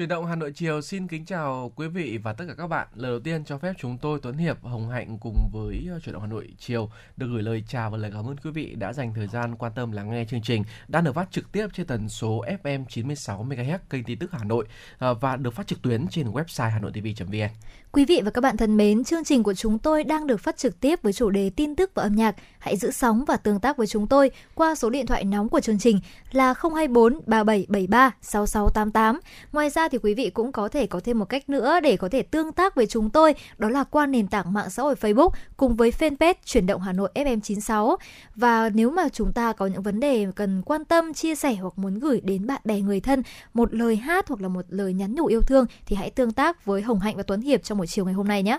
[0.00, 2.88] Chuyển động Hà Nội chiều xin kính chào quý vị và tất cả các bạn.
[2.94, 6.12] Lời đầu tiên cho phép chúng tôi Tuấn Hiệp, Hồng Hạnh cùng với ờ, Chuyển
[6.12, 8.92] động Hà Nội chiều được gửi lời chào và lời cảm ơn quý vị đã
[8.92, 11.86] dành thời gian quan tâm lắng nghe chương trình đang được phát trực tiếp trên
[11.86, 14.66] tần số FM 96 MHz kênh tin tức Hà Nội
[14.98, 17.48] ờ, và được phát trực tuyến trên website hanoitv.vn.
[17.92, 20.56] Quý vị và các bạn thân mến, chương trình của chúng tôi đang được phát
[20.56, 22.36] trực tiếp với chủ đề tin tức và âm nhạc.
[22.58, 25.60] Hãy giữ sóng và tương tác với chúng tôi qua số điện thoại nóng của
[25.60, 26.00] chương trình
[26.32, 29.20] là 024 3773 6688.
[29.52, 32.08] Ngoài ra thì quý vị cũng có thể có thêm một cách nữa để có
[32.08, 35.30] thể tương tác với chúng tôi, đó là qua nền tảng mạng xã hội Facebook
[35.56, 37.96] cùng với fanpage Chuyển động Hà Nội FM96.
[38.36, 41.78] Và nếu mà chúng ta có những vấn đề cần quan tâm, chia sẻ hoặc
[41.78, 43.22] muốn gửi đến bạn bè người thân
[43.54, 46.64] một lời hát hoặc là một lời nhắn nhủ yêu thương thì hãy tương tác
[46.64, 48.58] với Hồng Hạnh và Tuấn Hiệp trong buổi chiều ngày hôm nay nhé.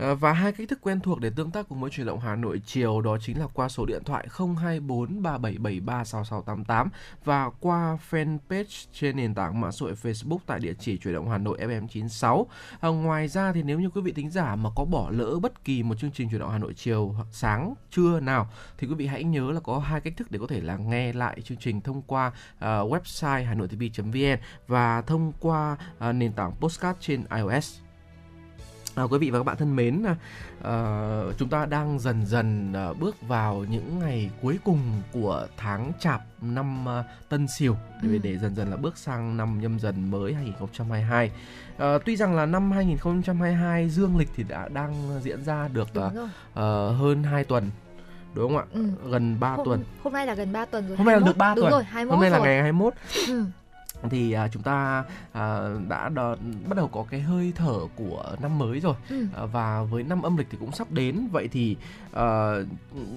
[0.00, 2.36] Ờ, và hai cách thức quen thuộc để tương tác cùng với chuyển động Hà
[2.36, 6.88] Nội chiều đó chính là qua số điện thoại 024 3773 6688
[7.24, 11.30] và qua fanpage trên nền tảng mạng xã hội Facebook tại địa chỉ chuyển động
[11.30, 12.44] Hà Nội FM96.
[12.44, 15.38] À, ờ, ngoài ra thì nếu như quý vị thính giả mà có bỏ lỡ
[15.42, 18.94] bất kỳ một chương trình chuyển động Hà Nội chiều sáng trưa nào thì quý
[18.94, 21.58] vị hãy nhớ là có hai cách thức để có thể là nghe lại chương
[21.58, 25.76] trình thông qua uh, website hanoitv.vn và thông qua
[26.08, 27.89] uh, nền tảng postcard trên iOS.
[28.94, 30.02] À, quý vị và các bạn thân mến,
[30.62, 34.80] à, chúng ta đang dần dần à, bước vào những ngày cuối cùng
[35.12, 38.18] của tháng Chạp năm à, Tân Sửu để, ừ.
[38.22, 41.30] để dần dần là bước sang năm nhâm dần mới 2022.
[41.78, 46.10] À, tuy rằng là năm 2022 dương lịch thì đã đang diễn ra được à,
[46.54, 46.64] à,
[46.98, 47.70] hơn 2 tuần
[48.34, 48.64] đúng không ạ?
[48.72, 49.10] Ừ.
[49.10, 49.84] Gần 3 hôm, tuần.
[50.04, 50.96] Hôm nay là gần 3 tuần rồi.
[50.96, 51.72] Hôm nay là được 3 đúng tuần.
[51.72, 52.38] Rồi, 21 hôm nay rồi.
[52.38, 52.94] là ngày 21.
[53.28, 53.44] Ừ
[54.10, 56.36] thì à, chúng ta à, đã đo,
[56.68, 59.26] bắt đầu có cái hơi thở của năm mới rồi ừ.
[59.36, 61.76] à, và với năm âm lịch thì cũng sắp đến vậy thì
[62.12, 62.54] à,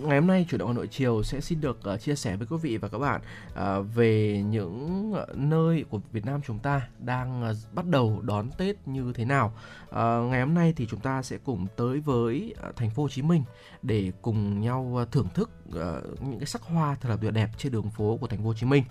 [0.01, 2.47] ngày hôm nay chuyển động Hà Nội chiều sẽ xin được uh, chia sẻ với
[2.47, 7.49] quý vị và các bạn uh, về những nơi của Việt Nam chúng ta đang
[7.49, 9.53] uh, bắt đầu đón Tết như thế nào.
[9.89, 9.95] Uh,
[10.29, 13.21] ngày hôm nay thì chúng ta sẽ cùng tới với uh, thành phố Hồ Chí
[13.21, 13.43] Minh
[13.81, 17.49] để cùng nhau uh, thưởng thức uh, những cái sắc hoa thật là tuyệt đẹp
[17.57, 18.83] trên đường phố của thành phố Hồ Chí Minh.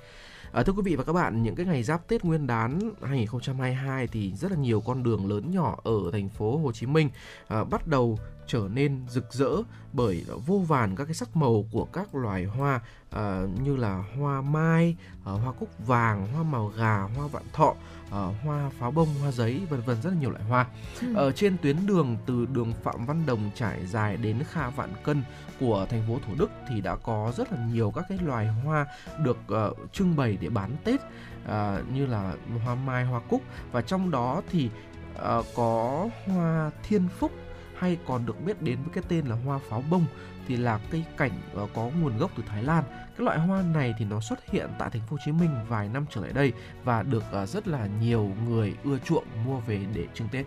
[0.52, 4.06] À, thưa quý vị và các bạn, những cái ngày giáp Tết Nguyên đán 2022
[4.06, 7.10] thì rất là nhiều con đường lớn nhỏ ở thành phố Hồ Chí Minh
[7.48, 9.50] à, bắt đầu trở nên rực rỡ
[9.92, 12.80] bởi vô vàn các cái sắc màu của các loài hoa
[13.10, 17.74] à, như là hoa mai, à, hoa cúc vàng, hoa màu gà, hoa vạn thọ,
[18.12, 20.66] à, hoa pháo bông, hoa giấy, vân vân rất là nhiều loại hoa.
[21.00, 21.14] Ừ.
[21.14, 25.22] Ở trên tuyến đường từ đường Phạm Văn Đồng trải dài đến Kha Vạn Cân
[25.60, 28.86] của thành phố Thủ Đức thì đã có rất là nhiều các cái loài hoa
[29.18, 29.38] được
[29.70, 31.00] uh, trưng bày để bán Tết
[31.44, 31.50] uh,
[31.94, 32.34] như là
[32.64, 33.42] hoa mai, hoa cúc
[33.72, 34.70] và trong đó thì
[35.14, 37.32] uh, có hoa thiên phúc
[37.76, 40.06] hay còn được biết đến với cái tên là hoa pháo bông
[40.48, 41.30] thì là cây cảnh
[41.74, 42.84] có nguồn gốc từ Thái Lan.
[42.88, 45.88] Cái loại hoa này thì nó xuất hiện tại thành phố Hồ Chí Minh vài
[45.88, 46.52] năm trở lại đây
[46.84, 50.46] và được à, rất là nhiều người ưa chuộng mua về để trưng Tết.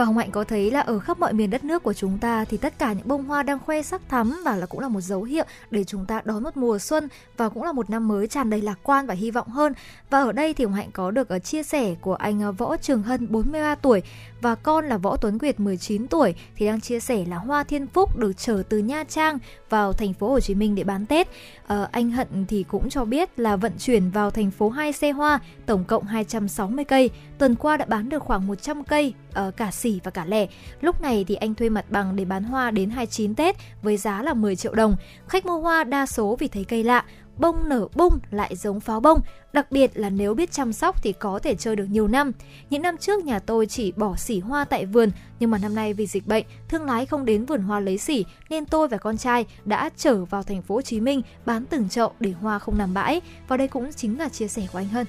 [0.00, 2.44] Và Hồng Hạnh có thấy là ở khắp mọi miền đất nước của chúng ta
[2.44, 5.00] thì tất cả những bông hoa đang khoe sắc thắm và là cũng là một
[5.00, 8.28] dấu hiệu để chúng ta đón một mùa xuân và cũng là một năm mới
[8.28, 9.72] tràn đầy lạc quan và hy vọng hơn.
[10.10, 12.76] Và ở đây thì Hồng Hạnh có được ở chia sẻ của anh ờ, Võ
[12.76, 14.02] Trường Hân 43 tuổi
[14.40, 17.86] và con là Võ Tuấn Nguyệt 19 tuổi thì đang chia sẻ là hoa thiên
[17.86, 19.38] phúc được chở từ Nha Trang
[19.70, 21.28] vào thành phố Hồ Chí Minh để bán Tết.
[21.66, 25.10] À, anh Hận thì cũng cho biết là vận chuyển vào thành phố hai xe
[25.10, 27.10] hoa, tổng cộng 260 cây.
[27.38, 30.46] Tuần qua đã bán được khoảng 100 cây, uh, cả xỉ và cả lẻ.
[30.80, 34.22] Lúc này thì anh thuê mặt bằng để bán hoa đến 29 Tết với giá
[34.22, 34.96] là 10 triệu đồng.
[35.28, 37.04] Khách mua hoa đa số vì thấy cây lạ,
[37.40, 39.20] bông nở bung lại giống pháo bông,
[39.52, 42.32] đặc biệt là nếu biết chăm sóc thì có thể chơi được nhiều năm.
[42.70, 45.94] Những năm trước nhà tôi chỉ bỏ xỉ hoa tại vườn, nhưng mà năm nay
[45.94, 49.18] vì dịch bệnh, thương lái không đến vườn hoa lấy xỉ nên tôi và con
[49.18, 52.78] trai đã trở vào thành phố Hồ Chí Minh bán từng chậu để hoa không
[52.78, 53.20] nằm bãi.
[53.48, 55.06] Và đây cũng chính là chia sẻ của anh Hân.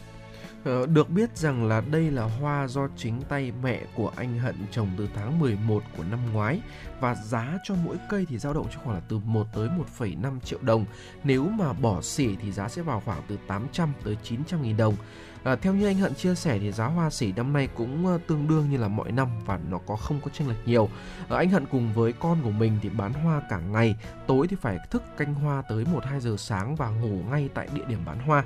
[0.63, 4.55] Ờ, được biết rằng là đây là hoa do chính tay mẹ của anh Hận
[4.71, 6.59] trồng từ tháng 11 của năm ngoái
[6.99, 9.69] và giá cho mỗi cây thì dao động trong khoảng là từ 1 tới
[9.99, 10.85] 1,5 triệu đồng.
[11.23, 14.95] Nếu mà bỏ xỉ thì giá sẽ vào khoảng từ 800 tới 900 nghìn đồng.
[15.43, 18.19] À, theo như anh Hận chia sẻ thì giá hoa sỉ năm nay cũng ờ,
[18.27, 20.89] tương đương như là mọi năm và nó có không có chênh lệch nhiều.
[21.29, 23.95] À, anh Hận cùng với con của mình thì bán hoa cả ngày,
[24.27, 27.67] tối thì phải thức canh hoa tới 1 2 giờ sáng và ngủ ngay tại
[27.73, 28.43] địa điểm bán hoa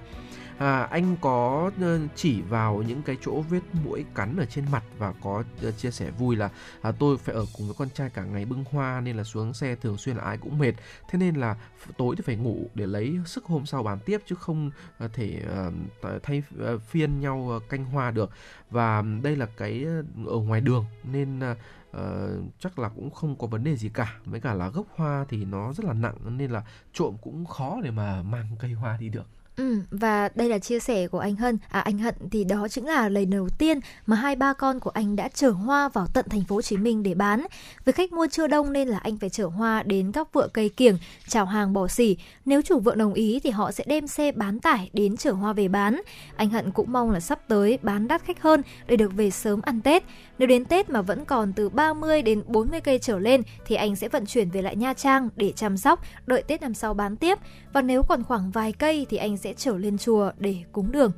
[0.57, 4.83] à, anh có ờ, chỉ vào những cái chỗ vết mũi cắn ở trên mặt
[4.97, 6.49] và có ờ, chia sẻ vui là
[6.81, 9.53] à, tôi phải ở cùng với con trai cả ngày bưng hoa nên là xuống
[9.53, 10.73] xe thường xuyên là ai cũng mệt.
[11.09, 11.55] Thế nên là
[11.97, 15.41] tối thì phải ngủ để lấy sức hôm sau bán tiếp chứ không ờ, thể
[16.23, 16.43] thay
[16.87, 18.29] phiên nhau canh hoa được.
[18.69, 19.85] Và đây là cái
[20.27, 21.57] ở ngoài đường nên uh,
[22.59, 24.17] chắc là cũng không có vấn đề gì cả.
[24.25, 26.63] Với cả là gốc hoa thì nó rất là nặng nên là
[26.93, 29.34] trộm cũng khó để mà mang cây hoa đi được.
[29.57, 31.57] Ừ, và đây là chia sẻ của anh Hân.
[31.69, 34.89] À anh Hận thì đó chính là lần đầu tiên mà hai ba con của
[34.89, 37.45] anh đã chở hoa vào tận thành phố Hồ Chí Minh để bán.
[37.85, 40.69] Với khách mua chưa đông nên là anh phải chở hoa đến các vựa cây
[40.69, 40.97] kiểng,
[41.27, 42.17] chào hàng bỏ xỉ.
[42.45, 45.53] Nếu chủ vượng đồng ý thì họ sẽ đem xe bán tải đến chở hoa
[45.53, 46.01] về bán.
[46.35, 49.61] Anh Hận cũng mong là sắp tới bán đắt khách hơn để được về sớm
[49.61, 50.03] ăn Tết.
[50.37, 53.95] Nếu đến Tết mà vẫn còn từ 30 đến 40 cây trở lên thì anh
[53.95, 57.15] sẽ vận chuyển về lại Nha Trang để chăm sóc, đợi Tết năm sau bán
[57.15, 57.37] tiếp.
[57.73, 61.11] Và nếu còn khoảng vài cây thì anh sẽ trở lên chùa để cúng đường.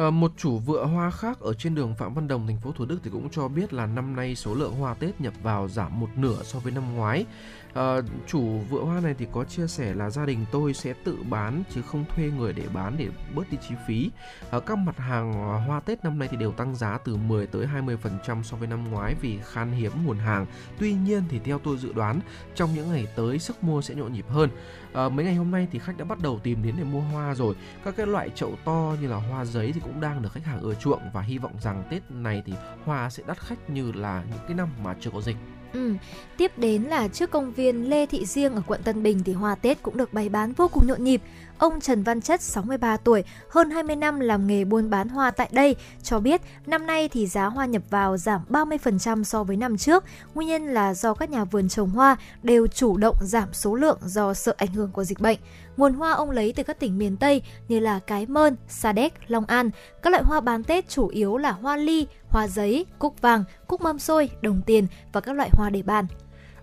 [0.00, 2.84] À, một chủ vựa hoa khác ở trên đường Phạm Văn Đồng, thành phố Thủ
[2.84, 6.00] Đức thì cũng cho biết là năm nay số lượng hoa Tết nhập vào giảm
[6.00, 7.26] một nửa so với năm ngoái.
[7.74, 11.18] À, chủ vựa hoa này thì có chia sẻ là gia đình tôi sẽ tự
[11.30, 14.10] bán chứ không thuê người để bán để bớt đi chi phí.
[14.50, 15.32] À, các mặt hàng
[15.66, 18.90] hoa Tết năm nay thì đều tăng giá từ 10 tới 20% so với năm
[18.90, 20.46] ngoái vì khan hiếm nguồn hàng.
[20.78, 22.20] Tuy nhiên thì theo tôi dự đoán
[22.54, 24.50] trong những ngày tới sức mua sẽ nhộn nhịp hơn.
[24.92, 27.34] À, mấy ngày hôm nay thì khách đã bắt đầu tìm đến để mua hoa
[27.34, 27.54] rồi.
[27.84, 30.60] Các cái loại chậu to như là hoa giấy thì cũng đang được khách hàng
[30.60, 32.52] ưa chuộng và hy vọng rằng Tết này thì
[32.84, 35.36] hoa sẽ đắt khách như là những cái năm mà chưa có dịch.
[35.72, 35.94] Ừ.
[36.36, 39.54] Tiếp đến là trước công viên Lê Thị Riêng ở quận Tân Bình thì hoa
[39.54, 41.22] Tết cũng được bày bán vô cùng nhộn nhịp.
[41.60, 45.48] Ông Trần Văn Chất, 63 tuổi, hơn 20 năm làm nghề buôn bán hoa tại
[45.52, 49.76] đây, cho biết năm nay thì giá hoa nhập vào giảm 30% so với năm
[49.76, 50.04] trước.
[50.34, 53.98] Nguyên nhân là do các nhà vườn trồng hoa đều chủ động giảm số lượng
[54.04, 55.38] do sợ ảnh hưởng của dịch bệnh.
[55.76, 59.12] Nguồn hoa ông lấy từ các tỉnh miền Tây như là Cái Mơn, Sa Đéc,
[59.26, 59.70] Long An.
[60.02, 63.80] Các loại hoa bán Tết chủ yếu là hoa ly, hoa giấy, cúc vàng, cúc
[63.80, 66.06] mâm xôi, đồng tiền và các loại hoa để bàn.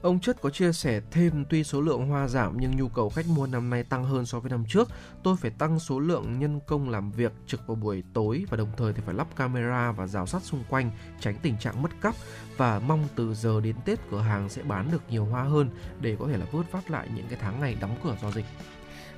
[0.07, 3.25] Ông Chất có chia sẻ thêm, tuy số lượng hoa giảm nhưng nhu cầu khách
[3.27, 4.89] mua năm nay tăng hơn so với năm trước.
[5.24, 8.71] Tôi phải tăng số lượng nhân công làm việc trực vào buổi tối và đồng
[8.77, 12.15] thời thì phải lắp camera và rào sắt xung quanh, tránh tình trạng mất cắp
[12.57, 15.69] và mong từ giờ đến Tết, cửa hàng sẽ bán được nhiều hoa hơn
[16.01, 18.45] để có thể là vớt vát lại những cái tháng ngày đóng cửa do dịch.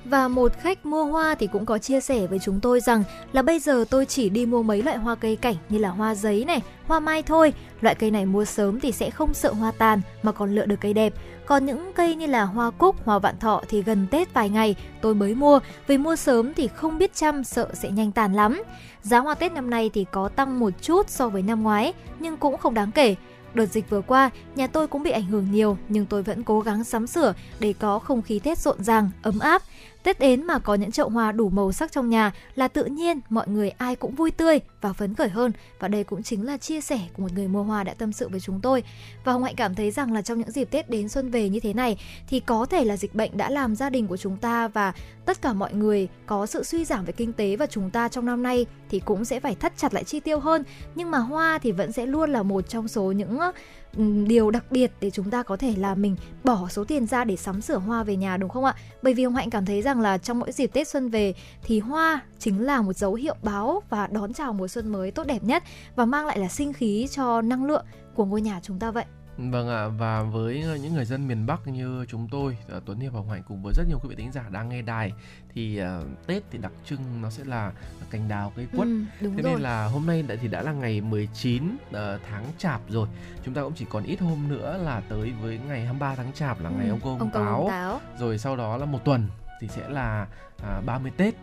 [0.04, 3.02] Và một khách mua hoa thì cũng có chia sẻ với chúng tôi rằng
[3.32, 6.14] là bây giờ tôi chỉ đi mua mấy loại hoa cây cảnh như là hoa
[6.14, 7.52] giấy này, hoa mai thôi.
[7.80, 10.80] Loại cây này mua sớm thì sẽ không sợ hoa tàn mà còn lựa được
[10.80, 11.14] cây đẹp.
[11.46, 14.74] Còn những cây như là hoa cúc, hoa vạn thọ thì gần Tết vài ngày
[15.00, 15.60] tôi mới mua.
[15.86, 18.62] Vì mua sớm thì không biết chăm sợ sẽ nhanh tàn lắm.
[19.02, 22.36] Giá hoa Tết năm nay thì có tăng một chút so với năm ngoái nhưng
[22.36, 23.14] cũng không đáng kể.
[23.54, 26.60] Đợt dịch vừa qua, nhà tôi cũng bị ảnh hưởng nhiều nhưng tôi vẫn cố
[26.60, 29.62] gắng sắm sửa để có không khí Tết rộn ràng, ấm áp.
[30.02, 33.20] Tết đến mà có những chậu hoa đủ màu sắc trong nhà là tự nhiên,
[33.28, 36.56] mọi người ai cũng vui tươi và phấn khởi hơn và đây cũng chính là
[36.56, 38.82] chia sẻ của một người mua hoa đã tâm sự với chúng tôi.
[39.24, 41.60] Và Hồng Hạnh cảm thấy rằng là trong những dịp Tết đến xuân về như
[41.60, 41.96] thế này
[42.28, 44.92] thì có thể là dịch bệnh đã làm gia đình của chúng ta và
[45.26, 48.26] tất cả mọi người có sự suy giảm về kinh tế và chúng ta trong
[48.26, 50.64] năm nay thì cũng sẽ phải thắt chặt lại chi tiêu hơn
[50.94, 53.38] nhưng mà hoa thì vẫn sẽ luôn là một trong số những
[53.96, 57.24] Ừ, điều đặc biệt để chúng ta có thể là mình bỏ số tiền ra
[57.24, 58.74] để sắm sửa hoa về nhà, đúng không ạ?
[59.02, 61.80] Bởi vì ông Hạnh cảm thấy rằng là trong mỗi dịp Tết xuân về thì
[61.80, 65.42] hoa chính là một dấu hiệu báo và đón chào mùa xuân mới tốt đẹp
[65.44, 65.62] nhất
[65.96, 67.84] và mang lại là sinh khí cho năng lượng
[68.14, 69.04] của ngôi nhà chúng ta vậy.
[69.48, 73.00] Vâng ạ, và với ờ, những người dân miền Bắc như chúng tôi, ờ, Tuấn
[73.00, 75.12] Hiệp và Hoành cùng với rất nhiều quý vị thính giả đang nghe đài
[75.54, 77.72] thì uh, Tết thì đặc trưng nó sẽ là
[78.10, 78.88] cành đào cây quất.
[78.88, 79.52] Ừ, đúng Thế rồi.
[79.52, 81.96] nên là hôm nay đã thì đã là ngày 19 uh,
[82.28, 83.08] tháng Chạp rồi.
[83.44, 86.60] Chúng ta cũng chỉ còn ít hôm nữa là tới với ngày 23 tháng Chạp
[86.60, 87.66] là ngày ừ, ông cô ông, ông táo.
[87.68, 88.00] táo.
[88.18, 89.26] Rồi sau đó là một tuần
[89.60, 90.26] thì sẽ là
[90.62, 91.34] à, 30 Tết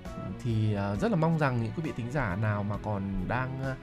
[0.44, 3.60] thì à, rất là mong rằng những quý vị thính giả nào mà còn đang
[3.64, 3.74] à,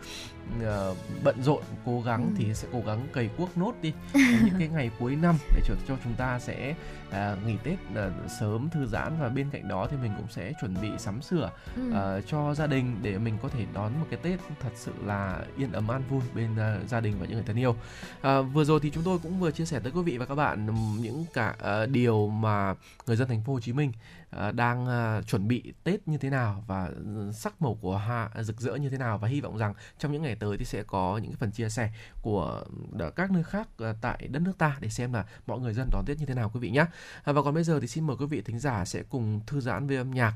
[1.24, 2.34] bận rộn cố gắng ừ.
[2.36, 5.74] thì sẽ cố gắng cày cuốc nốt đi những cái ngày cuối năm để cho
[5.88, 6.74] cho chúng ta sẽ
[7.10, 8.10] à, nghỉ Tết à,
[8.40, 11.50] sớm thư giãn và bên cạnh đó thì mình cũng sẽ chuẩn bị sắm sửa
[11.76, 11.92] ừ.
[11.94, 15.44] à, cho gia đình để mình có thể đón một cái Tết thật sự là
[15.56, 17.76] yên ấm an vui bên à, gia đình và những người thân yêu.
[18.20, 20.34] À, vừa rồi thì chúng tôi cũng vừa chia sẻ tới quý vị và các
[20.34, 20.66] bạn
[21.00, 22.74] những cả à, điều mà
[23.06, 23.92] người dân thành phố Hồ Chí Minh
[24.23, 27.98] à, Ờ, đang ờ, chuẩn bị Tết như thế nào và ừ, sắc màu của
[27.98, 30.58] hoa ờ, rực rỡ như thế nào và hy vọng rằng trong những ngày tới
[30.58, 31.90] thì sẽ có những phần chia sẻ
[32.22, 32.64] của
[32.98, 33.68] ừ, các nơi khác
[34.00, 36.50] tại đất nước ta để xem là mọi người dân đón Tết như thế nào
[36.54, 36.84] quý vị nhé.
[37.24, 39.86] Và còn bây giờ thì xin mời quý vị thính giả sẽ cùng thư giãn
[39.86, 40.34] với âm nhạc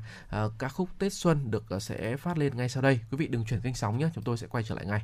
[0.59, 2.99] các khúc Tết xuân được sẽ phát lên ngay sau đây.
[3.11, 5.01] Quý vị đừng chuyển kênh sóng nhé, chúng tôi sẽ quay trở lại ngay.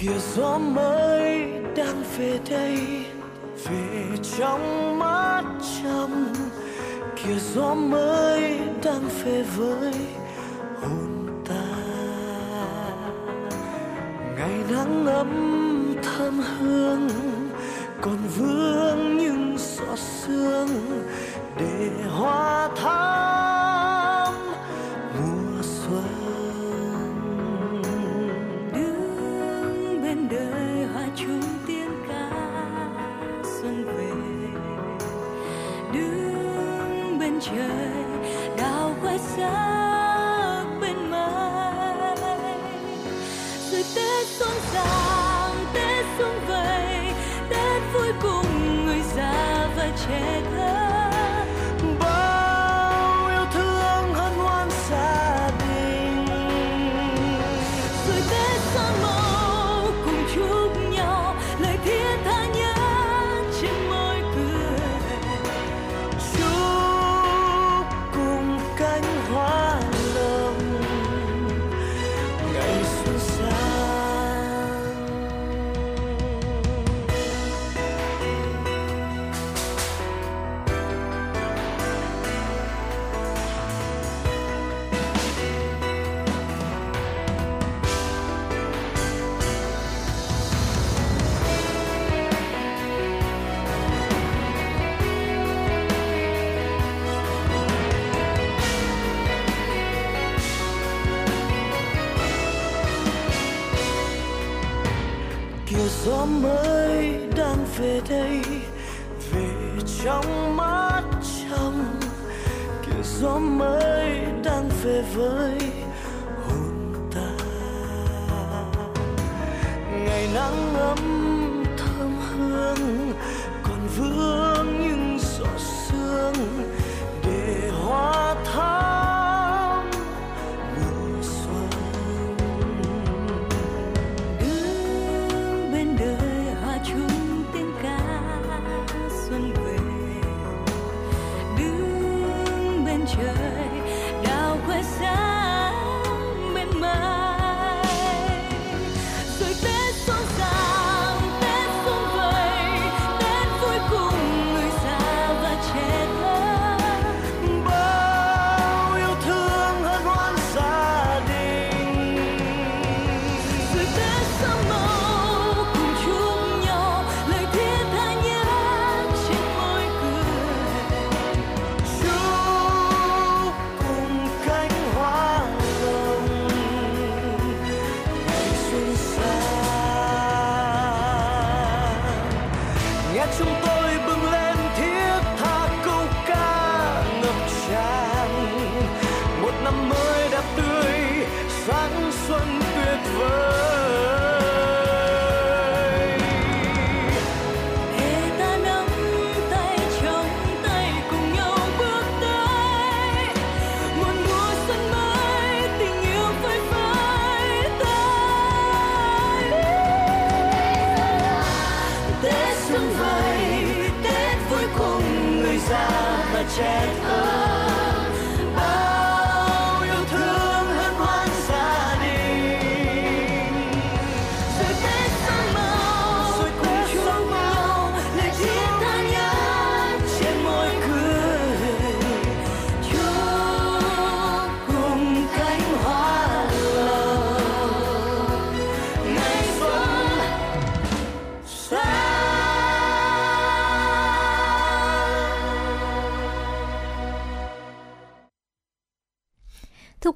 [0.00, 2.76] Kia gió mới đang về đây,
[3.64, 5.42] về trong mắt
[5.82, 6.34] trăng.
[7.16, 9.94] kia gió mới đang về với
[10.80, 11.66] hồn ta
[14.36, 17.08] ngày nắng ấm thơm hương,
[18.00, 20.68] còn vương những giọt sương
[21.56, 23.99] để hoa thắm
[37.40, 38.04] trời,
[38.56, 41.20] đào khoe sắc bên mây
[43.70, 47.12] rồi tết xuân sang tết xuân vầy
[47.50, 50.39] tết vui cùng người già và trẻ.
[106.04, 108.42] Gió mới đang về đây,
[109.32, 109.48] về
[110.04, 111.02] trong mắt
[111.50, 112.00] trong
[112.86, 115.59] kia gió mới đang về với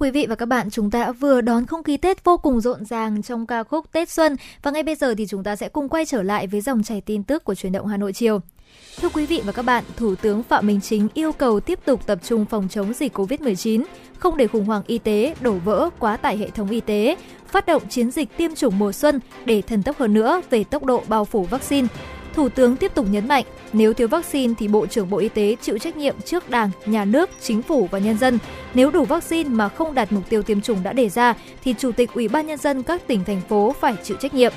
[0.04, 2.60] quý vị và các bạn, chúng ta đã vừa đón không khí Tết vô cùng
[2.60, 5.68] rộn ràng trong ca khúc Tết Xuân và ngay bây giờ thì chúng ta sẽ
[5.68, 8.40] cùng quay trở lại với dòng chảy tin tức của truyền động Hà Nội chiều.
[9.00, 12.06] Thưa quý vị và các bạn, Thủ tướng Phạm Minh Chính yêu cầu tiếp tục
[12.06, 13.84] tập trung phòng chống dịch COVID-19,
[14.18, 17.66] không để khủng hoảng y tế đổ vỡ quá tải hệ thống y tế, phát
[17.66, 21.02] động chiến dịch tiêm chủng mùa xuân để thần tốc hơn nữa về tốc độ
[21.08, 21.88] bao phủ vaccine.
[22.34, 25.56] Thủ tướng tiếp tục nhấn mạnh, nếu thiếu vaccine thì Bộ trưởng Bộ Y tế
[25.62, 28.38] chịu trách nhiệm trước Đảng, Nhà nước, Chính phủ và nhân dân.
[28.74, 31.92] Nếu đủ vaccine mà không đạt mục tiêu tiêm chủng đã đề ra thì Chủ
[31.92, 34.52] tịch Ủy ban nhân dân các tỉnh thành phố phải chịu trách nhiệm.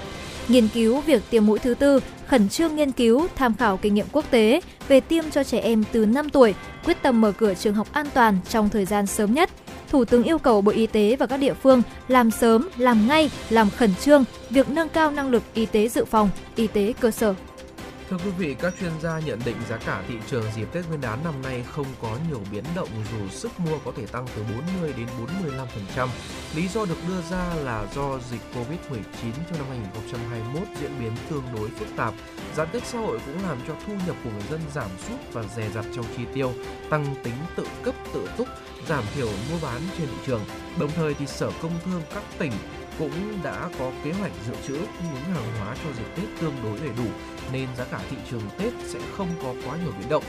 [0.47, 4.05] Nghiên cứu việc tiêm mũi thứ tư, khẩn trương nghiên cứu, tham khảo kinh nghiệm
[4.11, 6.55] quốc tế về tiêm cho trẻ em từ 5 tuổi,
[6.85, 9.49] quyết tâm mở cửa trường học an toàn trong thời gian sớm nhất.
[9.89, 13.29] Thủ tướng yêu cầu Bộ Y tế và các địa phương làm sớm, làm ngay,
[13.49, 17.11] làm khẩn trương việc nâng cao năng lực y tế dự phòng, y tế cơ
[17.11, 17.35] sở.
[18.09, 21.01] Thưa quý vị, các chuyên gia nhận định giá cả thị trường dịp Tết Nguyên
[21.01, 24.43] đán năm nay không có nhiều biến động dù sức mua có thể tăng từ
[24.43, 25.07] 40 đến
[25.97, 26.07] 45%.
[26.55, 31.43] Lý do được đưa ra là do dịch Covid-19 trong năm 2021 diễn biến tương
[31.55, 32.13] đối phức tạp.
[32.55, 35.43] Giãn cách xã hội cũng làm cho thu nhập của người dân giảm sút và
[35.55, 36.53] dè dặt trong chi tiêu,
[36.89, 38.47] tăng tính tự cấp tự túc,
[38.87, 40.41] giảm thiểu mua bán trên thị trường.
[40.79, 42.51] Đồng thời thì Sở Công Thương các tỉnh
[42.99, 46.55] cũng đã có kế hoạch dự trữ cung ứng hàng hóa cho dịp Tết tương
[46.63, 47.09] đối đầy đủ,
[47.53, 50.23] nên giá cả thị trường Tết sẽ không có quá nhiều biến động.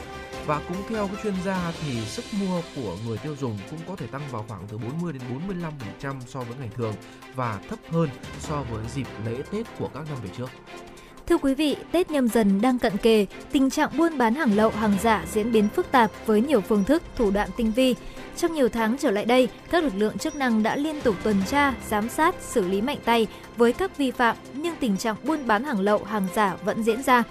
[0.46, 3.96] Và cũng theo các chuyên gia thì sức mua của người tiêu dùng cũng có
[3.96, 5.22] thể tăng vào khoảng từ 40 đến
[6.02, 6.94] 45% so với ngày thường
[7.34, 8.08] và thấp hơn
[8.40, 10.50] so với dịp lễ Tết của các năm về trước.
[11.28, 14.70] Thưa quý vị, Tết nhâm dần đang cận kề, tình trạng buôn bán hàng lậu,
[14.70, 17.94] hàng giả diễn biến phức tạp với nhiều phương thức, thủ đoạn tinh vi.
[18.37, 21.37] Trong nhiều tháng trở lại đây, các lực lượng chức năng đã liên tục tuần
[21.47, 25.47] tra, giám sát, xử lý mạnh tay với các vi phạm, nhưng tình trạng buôn
[25.47, 27.25] bán hàng lậu, hàng giả vẫn diễn ra.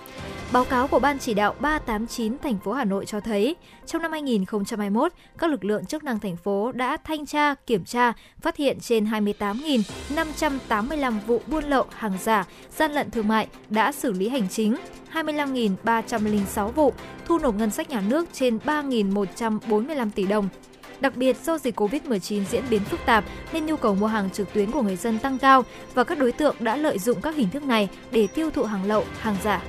[0.51, 4.11] Báo cáo của Ban chỉ đạo 389 thành phố Hà Nội cho thấy, trong năm
[4.11, 8.79] 2021, các lực lượng chức năng thành phố đã thanh tra, kiểm tra, phát hiện
[8.79, 14.49] trên 28.585 vụ buôn lậu hàng giả, gian lận thương mại, đã xử lý hành
[14.49, 14.75] chính
[15.13, 16.93] 25.306 vụ,
[17.25, 20.49] thu nộp ngân sách nhà nước trên 3.145 tỷ đồng.
[20.99, 24.53] Đặc biệt do dịch Covid-19 diễn biến phức tạp nên nhu cầu mua hàng trực
[24.53, 27.49] tuyến của người dân tăng cao và các đối tượng đã lợi dụng các hình
[27.49, 29.61] thức này để tiêu thụ hàng lậu, hàng giả.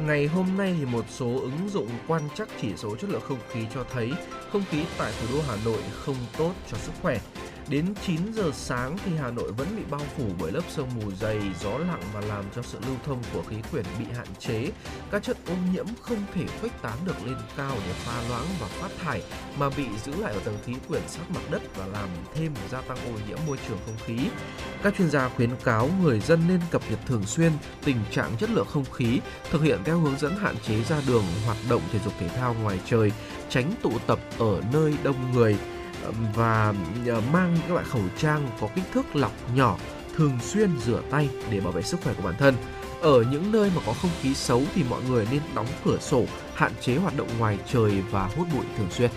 [0.00, 3.38] Ngày hôm nay thì một số ứng dụng quan trắc chỉ số chất lượng không
[3.48, 4.12] khí cho thấy
[4.52, 7.18] không khí tại thủ đô Hà Nội không tốt cho sức khỏe.
[7.68, 11.10] Đến 9 giờ sáng thì Hà Nội vẫn bị bao phủ bởi lớp sương mù
[11.20, 14.70] dày, gió lặng và làm cho sự lưu thông của khí quyển bị hạn chế.
[15.10, 18.66] Các chất ô nhiễm không thể khuếch tán được lên cao để pha loãng và
[18.66, 19.22] phát thải
[19.58, 22.80] mà bị giữ lại ở tầng khí quyển sát mặt đất và làm thêm gia
[22.80, 24.18] tăng ô nhiễm môi trường không khí.
[24.82, 27.52] Các chuyên gia khuyến cáo người dân nên cập nhật thường xuyên
[27.84, 29.20] tình trạng chất lượng không khí,
[29.50, 32.54] thực hiện theo hướng dẫn hạn chế ra đường, hoạt động thể dục thể thao
[32.62, 33.12] ngoài trời,
[33.48, 35.56] tránh tụ tập ở nơi đông người
[36.34, 36.74] và
[37.06, 39.76] ờ, mang các loại khẩu trang có kích thước lọc nhỏ
[40.16, 42.54] thường xuyên rửa tay để bảo vệ sức khỏe của bản thân.
[43.00, 46.24] Ở những nơi mà có không khí xấu thì mọi người nên đóng cửa sổ,
[46.54, 49.10] hạn chế hoạt động ngoài trời và hút bụi thường xuyên.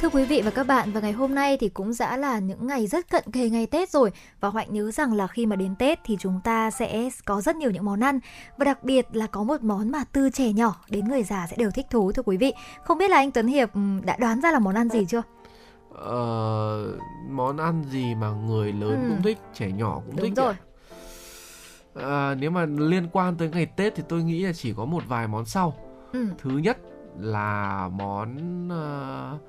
[0.00, 2.66] Thưa quý vị và các bạn, và ngày hôm nay thì cũng đã là những
[2.66, 4.10] ngày rất cận kề ngày Tết rồi
[4.40, 7.56] và Hoạnh nhớ rằng là khi mà đến Tết thì chúng ta sẽ có rất
[7.56, 8.20] nhiều những món ăn
[8.56, 11.56] và đặc biệt là có một món mà từ trẻ nhỏ đến người già sẽ
[11.56, 12.52] đều thích thú thưa quý vị.
[12.84, 13.70] Không biết là anh Tuấn Hiệp
[14.04, 15.22] đã đoán ra là món ăn gì chưa?
[15.96, 19.08] Ờ, món ăn gì mà người lớn ừ.
[19.08, 20.54] cũng thích, trẻ nhỏ cũng Đúng thích rồi.
[21.94, 25.02] À, nếu mà liên quan tới ngày Tết thì tôi nghĩ là chỉ có một
[25.08, 25.74] vài món sau.
[26.12, 26.26] Ừ.
[26.38, 26.78] Thứ nhất
[27.18, 28.36] là món
[28.68, 29.40] uh,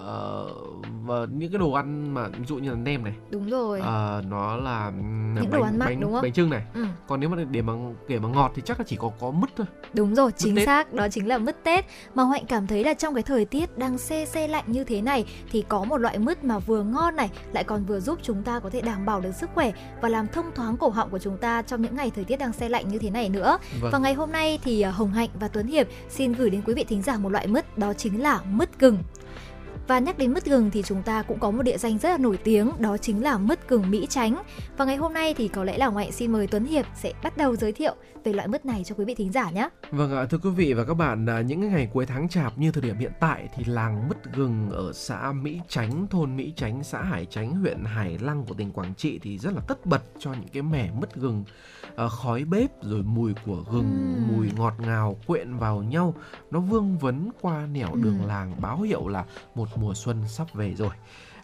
[0.00, 3.14] uh, và những cái đồ ăn mà ví dụ như là nem này.
[3.30, 3.78] Đúng rồi.
[3.80, 4.92] Uh, nó là
[5.34, 6.22] những bánh, đồ ăn mặn bánh, đúng không?
[6.22, 6.62] bánh trưng này.
[6.74, 6.84] Ừ.
[7.08, 7.72] còn nếu mà để mà
[8.08, 9.66] kể mà ngọt thì chắc là chỉ có có mứt thôi.
[9.94, 10.66] Đúng rồi chính Tết.
[10.66, 11.84] xác đó chính là mứt tết.
[12.14, 15.02] Mà hoạnh cảm thấy là trong cái thời tiết đang xe xe lạnh như thế
[15.02, 18.42] này thì có một loại mứt mà vừa ngon này lại còn vừa giúp chúng
[18.42, 21.18] ta có thể đảm bảo được sức khỏe và làm thông thoáng cổ họng của
[21.18, 23.58] chúng ta trong những ngày thời tiết đang xe lạnh như thế này nữa.
[23.80, 23.90] Vâng.
[23.92, 26.74] và ngày hôm nay thì à, hồng hạnh và tuấn hiệp xin gửi đến quý
[26.74, 28.98] vị thính giả một loại mứt đó chính là mứt gừng
[29.90, 32.18] và nhắc đến mứt gừng thì chúng ta cũng có một địa danh rất là
[32.18, 34.42] nổi tiếng đó chính là mứt gừng Mỹ Chánh.
[34.76, 37.36] Và ngày hôm nay thì có lẽ là Ngoại xin mời Tuấn Hiệp sẽ bắt
[37.36, 39.68] đầu giới thiệu về loại mứt này cho quý vị thính giả nhé.
[39.90, 42.58] Vâng ạ, thưa quý vị và các bạn, à, những cái ngày cuối tháng chạp
[42.58, 46.52] như thời điểm hiện tại thì làng mứt gừng ở xã Mỹ Chánh, thôn Mỹ
[46.56, 49.86] Chánh, xã Hải Chánh, huyện Hải Lăng của tỉnh Quảng Trị thì rất là tất
[49.86, 51.44] bật cho những cái mẻ mứt gừng
[52.00, 54.28] à, khói bếp rồi mùi của gừng, Ừm.
[54.28, 56.14] mùi ngọt ngào quyện vào nhau,
[56.50, 58.28] nó vương vấn qua nẻo đường Ừm.
[58.28, 60.90] làng báo hiệu là một mùa xuân sắp về rồi.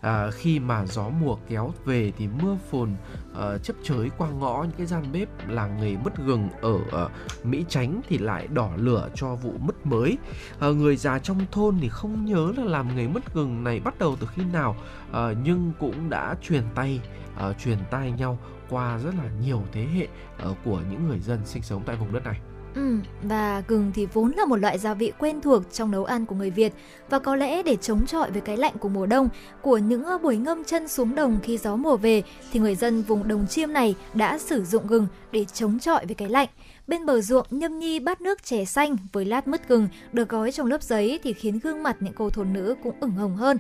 [0.00, 2.96] À, khi mà gió mùa kéo về thì mưa phùn
[3.34, 7.08] ờ, chấp chới qua ngõ những cái gian bếp làng nghề mứt gừng ở ờ,
[7.44, 10.18] Mỹ Chánh thì lại đỏ lửa cho vụ mứt mới.
[10.58, 13.98] Ờ, người già trong thôn thì không nhớ là làm nghề mứt gừng này bắt
[13.98, 14.76] đầu từ khi nào
[15.12, 17.00] ờ, nhưng cũng đã truyền tay
[17.36, 18.38] ờ, truyền tay nhau
[18.70, 20.06] qua rất là nhiều thế hệ
[20.38, 22.40] ờ, của những người dân sinh sống tại vùng đất này.
[22.76, 26.26] Ừ, và gừng thì vốn là một loại gia vị quen thuộc trong nấu ăn
[26.26, 26.72] của người Việt
[27.10, 29.28] và có lẽ để chống chọi với cái lạnh của mùa đông,
[29.62, 33.28] của những buổi ngâm chân xuống đồng khi gió mùa về thì người dân vùng
[33.28, 36.48] đồng chiêm này đã sử dụng gừng để chống chọi với cái lạnh.
[36.86, 40.52] Bên bờ ruộng nhâm nhi bát nước chè xanh với lát mứt gừng được gói
[40.52, 43.58] trong lớp giấy thì khiến gương mặt những cô thôn nữ cũng ửng hồng hơn.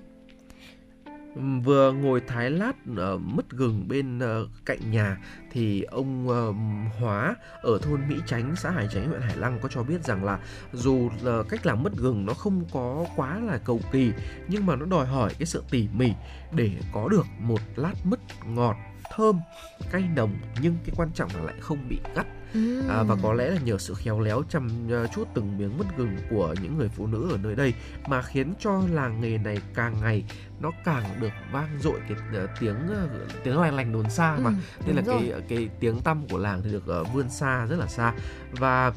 [1.64, 5.18] Vừa ngồi thái lát uh, mứt gừng bên uh, cạnh nhà
[5.52, 6.56] thì ông uh,
[7.00, 10.24] Hóa ở thôn Mỹ Chánh, xã Hải Chánh, huyện Hải Lăng có cho biết rằng
[10.24, 10.38] là
[10.72, 14.12] dù là cách làm mứt gừng nó không có quá là cầu kỳ
[14.48, 16.12] nhưng mà nó đòi hỏi cái sự tỉ mỉ
[16.52, 18.76] để có được một lát mứt ngọt
[19.16, 19.40] thơm
[19.90, 22.26] cay nồng nhưng cái quan trọng là lại không bị gắt.
[22.88, 25.86] À, và có lẽ là nhờ sự khéo léo chăm uh, chút từng miếng mứt
[25.96, 27.74] gừng của những người phụ nữ ở nơi đây
[28.06, 30.24] mà khiến cho làng nghề này càng ngày
[30.60, 34.50] nó càng được vang dội cái uh, tiếng uh, tiếng lành lành đồn xa mà.
[34.50, 37.66] Ừ, nên là đúng cái cái tiếng tăm của làng thì được uh, vươn xa
[37.66, 38.12] rất là xa.
[38.50, 38.92] Và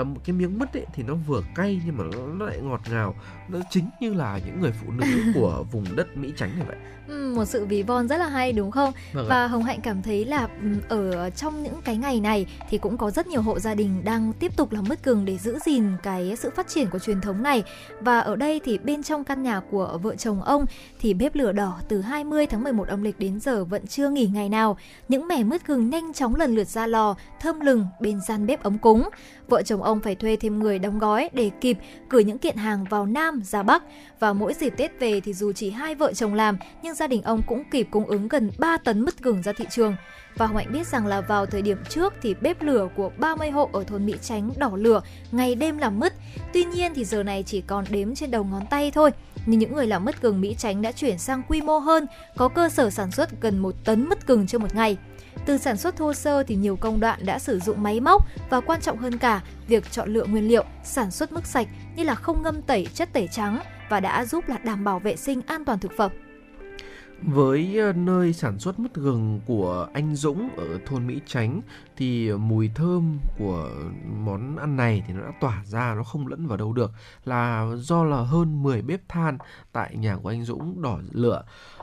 [0.00, 3.14] uh, cái miếng mứt ấy thì nó vừa cay nhưng mà nó, lại ngọt ngào.
[3.48, 6.76] Nó chính như là những người phụ nữ của vùng đất Mỹ Chánh này vậy.
[7.08, 8.92] Ừ, một sự ví von rất là hay đúng không?
[9.12, 10.48] Vâng và Hồng Hạnh cảm thấy là
[10.88, 14.32] ở trong những cái ngày này thì cũng có rất nhiều hộ gia đình đang
[14.32, 17.42] tiếp tục làm mứt gừng để giữ gìn cái sự phát triển của truyền thống
[17.42, 17.62] này.
[18.00, 20.66] Và ở đây thì bên trong căn nhà của vợ chồng ông
[21.02, 24.26] thì bếp lửa đỏ từ 20 tháng 11 âm lịch đến giờ vẫn chưa nghỉ
[24.26, 24.76] ngày nào.
[25.08, 28.62] Những mẻ mứt gừng nhanh chóng lần lượt ra lò, thơm lừng bên gian bếp
[28.62, 29.08] ấm cúng.
[29.48, 32.84] Vợ chồng ông phải thuê thêm người đóng gói để kịp gửi những kiện hàng
[32.84, 33.82] vào Nam ra Bắc.
[34.18, 37.22] Và mỗi dịp Tết về thì dù chỉ hai vợ chồng làm nhưng gia đình
[37.22, 39.96] ông cũng kịp cung ứng gần 3 tấn mứt gừng ra thị trường.
[40.36, 43.50] Và Hoàng Hạnh biết rằng là vào thời điểm trước thì bếp lửa của 30
[43.50, 46.12] hộ ở thôn Mỹ Chánh đỏ lửa ngày đêm làm mứt.
[46.52, 49.10] Tuy nhiên thì giờ này chỉ còn đếm trên đầu ngón tay thôi.
[49.46, 52.48] Nhưng những người làm mứt gừng Mỹ tránh đã chuyển sang quy mô hơn, có
[52.48, 54.96] cơ sở sản xuất gần 1 tấn mứt gừng trên một ngày.
[55.46, 58.60] Từ sản xuất thô sơ thì nhiều công đoạn đã sử dụng máy móc và
[58.60, 62.14] quan trọng hơn cả, việc chọn lựa nguyên liệu, sản xuất mức sạch như là
[62.14, 65.64] không ngâm tẩy chất tẩy trắng và đã giúp là đảm bảo vệ sinh an
[65.64, 66.12] toàn thực phẩm.
[67.26, 71.60] Với ờ, nơi sản xuất mứt gừng của anh Dũng ở thôn Mỹ Chánh
[71.96, 73.70] thì mùi thơm của
[74.24, 76.92] món ăn này thì nó đã tỏa ra, nó không lẫn vào đâu được
[77.24, 79.38] là do là hơn 10 bếp than
[79.72, 81.42] tại nhà của anh Dũng đỏ lửa.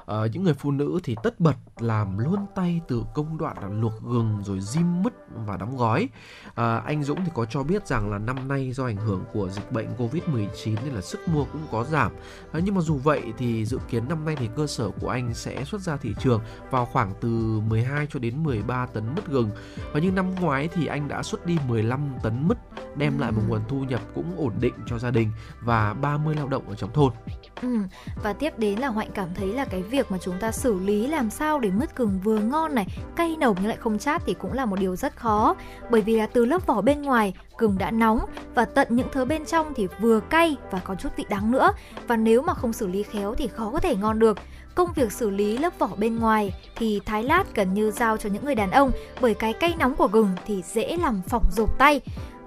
[0.09, 3.67] Ờ, những người phụ nữ thì tất bật làm luôn tay từ công đoạn là
[3.67, 5.13] luộc gừng rồi rim mứt
[5.45, 6.09] và đóng gói.
[6.55, 9.49] À, anh Dũng thì có cho biết rằng là năm nay do ảnh hưởng của
[9.49, 12.11] dịch bệnh Covid-19 nên là sức mua cũng có giảm.
[12.51, 15.33] À, nhưng mà dù vậy thì dự kiến năm nay thì cơ sở của anh
[15.33, 16.41] sẽ xuất ra thị trường
[16.71, 19.49] vào khoảng từ 12 cho đến 13 tấn mứt gừng.
[19.93, 22.57] Và như năm ngoái thì anh đã xuất đi 15 tấn mứt,
[22.95, 26.47] đem lại một nguồn thu nhập cũng ổn định cho gia đình và 30 lao
[26.47, 27.13] động ở trong thôn.
[27.61, 27.77] Ừ.
[28.23, 31.07] Và tiếp đến là Hoạnh cảm thấy là cái việc mà chúng ta xử lý
[31.07, 34.33] làm sao để mứt gừng vừa ngon này, cay nồng nhưng lại không chát thì
[34.33, 35.55] cũng là một điều rất khó.
[35.89, 39.25] Bởi vì là từ lớp vỏ bên ngoài gừng đã nóng và tận những thứ
[39.25, 41.71] bên trong thì vừa cay và có chút vị đắng nữa.
[42.07, 44.37] Và nếu mà không xử lý khéo thì khó có thể ngon được.
[44.75, 48.29] Công việc xử lý lớp vỏ bên ngoài thì thái lát gần như giao cho
[48.29, 48.91] những người đàn ông
[49.21, 52.01] bởi cái cay nóng của gừng thì dễ làm phỏng rộp tay.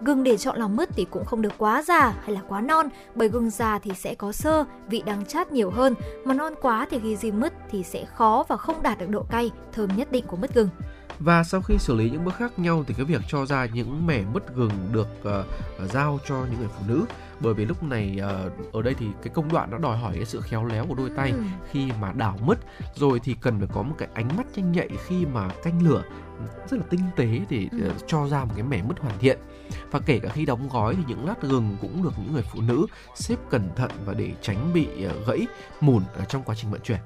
[0.04, 2.88] Gừng để chọn làm mứt thì cũng không được quá già hay là quá non
[3.14, 6.86] bởi gừng già thì sẽ có sơ, vị đắng chát nhiều hơn mà non quá
[6.90, 10.12] thì khi rim mứt thì sẽ khó và không đạt được độ cay, thơm nhất
[10.12, 10.68] định của mứt gừng.
[11.18, 14.06] Và sau khi xử lý những bước khác nhau thì cái việc cho ra những
[14.06, 17.04] mẻ mứt gừng được uh, giao cho những người phụ nữ
[17.40, 20.24] bởi vì lúc này uh, ở đây thì cái công đoạn nó đòi hỏi cái
[20.24, 21.42] sự khéo léo của đôi tay Ừ.
[21.70, 22.58] khi mà đảo mứt
[22.94, 26.02] rồi thì cần phải có một cái ánh mắt nhanh nhạy khi mà canh lửa
[26.70, 27.78] rất là tinh tế để Ừ.
[27.90, 29.38] uh, cho ra một cái mẻ mứt hoàn thiện
[29.90, 32.60] và kể cả khi đóng gói thì những lát gừng cũng được những người phụ
[32.60, 35.46] nữ xếp cẩn thận và để tránh bị ờ, gãy
[35.80, 36.98] mùn ở trong quá trình vận chuyển.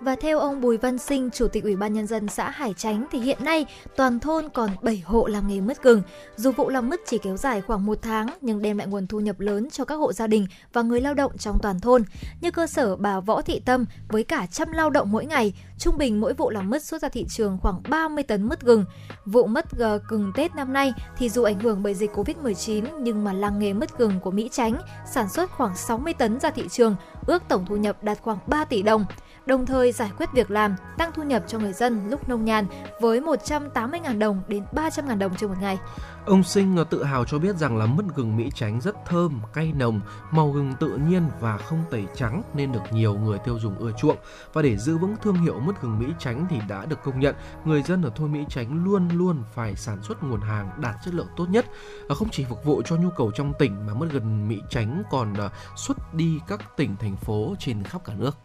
[0.00, 3.06] Và theo ông Bùi Văn Sinh, Chủ tịch Ủy ban Nhân dân xã Hải Chánh
[3.12, 6.02] thì hiện nay toàn thôn còn 7 hộ làm nghề mứt gừng.
[6.36, 9.20] Dù vụ làm mứt chỉ kéo dài khoảng một tháng nhưng đem lại nguồn thu
[9.20, 12.02] nhập lớn cho các hộ gia đình và người lao động trong toàn thôn.
[12.40, 15.98] Như cơ sở bà Võ Thị Tâm với cả trăm lao động mỗi ngày, trung
[15.98, 18.84] bình mỗi vụ làm mứt xuất ra thị trường khoảng 30 tấn mứt gừng.
[19.26, 23.24] Vụ mứt gờ gừng Tết năm nay thì dù ảnh hưởng bởi dịch Covid-19 nhưng
[23.24, 24.74] mà làng nghề mứt gừng của Mỹ Chánh
[25.12, 28.64] sản xuất khoảng 60 tấn ra thị trường, ước tổng thu nhập đạt khoảng 3
[28.64, 29.04] tỷ đồng
[29.46, 32.66] đồng thời giải quyết việc làm, tăng thu nhập cho người dân lúc nông nhàn
[33.00, 35.78] với 180.000 đồng đến 300.000 đồng trên một ngày.
[36.26, 39.72] Ông Sinh tự hào cho biết rằng là mứt gừng Mỹ tránh rất thơm, cay
[39.72, 40.00] nồng,
[40.30, 43.92] màu gừng tự nhiên và không tẩy trắng nên được nhiều người tiêu dùng ưa
[43.92, 44.16] chuộng.
[44.52, 47.34] Và để giữ vững thương hiệu mứt gừng Mỹ tránh thì đã được công nhận
[47.64, 51.14] người dân ở thôn Mỹ tránh luôn luôn phải sản xuất nguồn hàng đạt chất
[51.14, 51.66] lượng tốt nhất.
[52.08, 55.02] Và không chỉ phục vụ cho nhu cầu trong tỉnh mà mứt gừng Mỹ tránh
[55.10, 58.36] còn ờ, xuất đi các tỉnh thành phố trên khắp cả nước.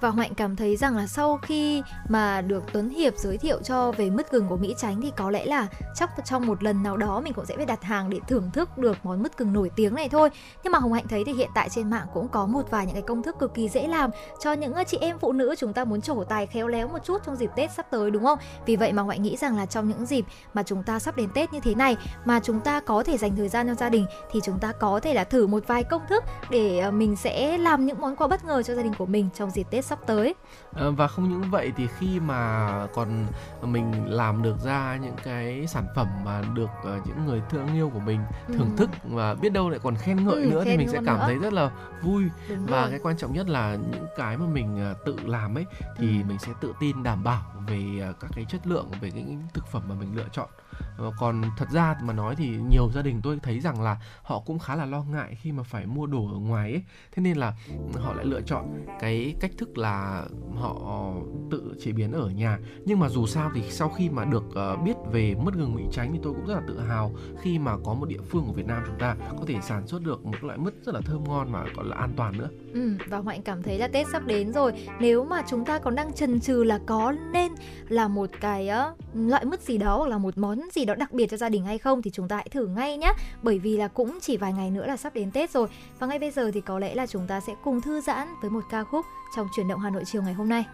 [0.00, 3.92] Và Hoạnh cảm thấy rằng là sau khi mà được Tuấn Hiệp giới thiệu cho
[3.92, 6.96] về mứt gừng của Mỹ Chánh thì có lẽ là chắc trong một lần nào
[6.96, 9.70] đó mình cũng sẽ phải đặt hàng để thưởng thức được món mứt gừng nổi
[9.76, 10.30] tiếng này thôi.
[10.64, 12.94] Nhưng mà Hồng Hạnh thấy thì hiện tại trên mạng cũng có một vài những
[12.94, 15.72] cái công thức cực kỳ dễ làm cho những ờ, chị em phụ nữ chúng
[15.72, 18.38] ta muốn trổ tài khéo léo một chút trong dịp Tết sắp tới, đúng không?
[18.66, 21.28] Vì vậy mà Hoạnh nghĩ rằng là trong những dịp mà chúng ta sắp đến
[21.34, 24.06] Tết như thế này mà chúng ta có thể dành thời gian cho gia đình
[24.30, 27.58] thì chúng ta có thể là thử một vài công thức để ờ, mình sẽ
[27.58, 29.98] làm những món quà bất ngờ cho gia đình của mình trong dịp Tết sắp
[30.06, 30.34] tới.
[30.74, 33.26] À, và không những vậy thì khi mà còn
[33.62, 37.90] mình làm được ra những cái sản phẩm mà được uh, những người thương yêu
[37.94, 38.54] của mình ừ.
[38.58, 41.18] thưởng thức và biết đâu lại còn khen ngợi ừ, nữa thì mình sẽ cảm
[41.18, 41.24] nữa.
[41.26, 41.70] thấy rất là
[42.02, 42.90] vui Đúng và rồi.
[42.90, 45.64] cái quan trọng nhất là những cái mà mình uh, tự làm ấy
[45.96, 46.24] thì ừ.
[46.28, 49.82] mình sẽ tự tin đảm bảo về các cái chất lượng về cái thực phẩm
[49.88, 53.20] mà mình lựa chọn Ờ, Ờ, còn thật ra mà nói thì nhiều gia đình
[53.22, 56.28] tôi thấy rằng là họ cũng khá là lo ngại khi mà phải mua đồ
[56.32, 57.54] ở ngoài ấy thế nên là
[57.94, 61.12] họ lại lựa chọn cái cách thức là họ
[61.50, 64.76] tự chế biến ở nhà nhưng mà dù sao thì sau khi mà được ờ,
[64.76, 67.76] biết về mứt gừng mỹ tránh thì tôi cũng rất là tự hào khi mà
[67.84, 70.44] có một địa phương của Việt Nam chúng ta có thể sản xuất được một
[70.44, 72.48] loại mứt rất là thơm ngon mà còn là an toàn nữa.
[72.78, 74.72] Ừ, và Hoạnh cảm thấy là Tết sắp đến rồi.
[75.00, 77.52] Nếu mà chúng ta còn đang chần chừ là có nên
[77.88, 81.12] là một cái uh, loại mứt gì đó hoặc là một món gì đó đặc
[81.12, 83.12] biệt cho gia đình hay không thì chúng ta hãy thử ngay nhé
[83.42, 85.68] bởi vì là cũng chỉ vài ngày nữa là sắp đến Tết rồi.
[85.98, 88.50] Và ngay bây giờ thì có lẽ là chúng ta sẽ cùng thư giãn với
[88.50, 90.64] một ca khúc trong chuyển động Hà Nội chiều ngày hôm nay.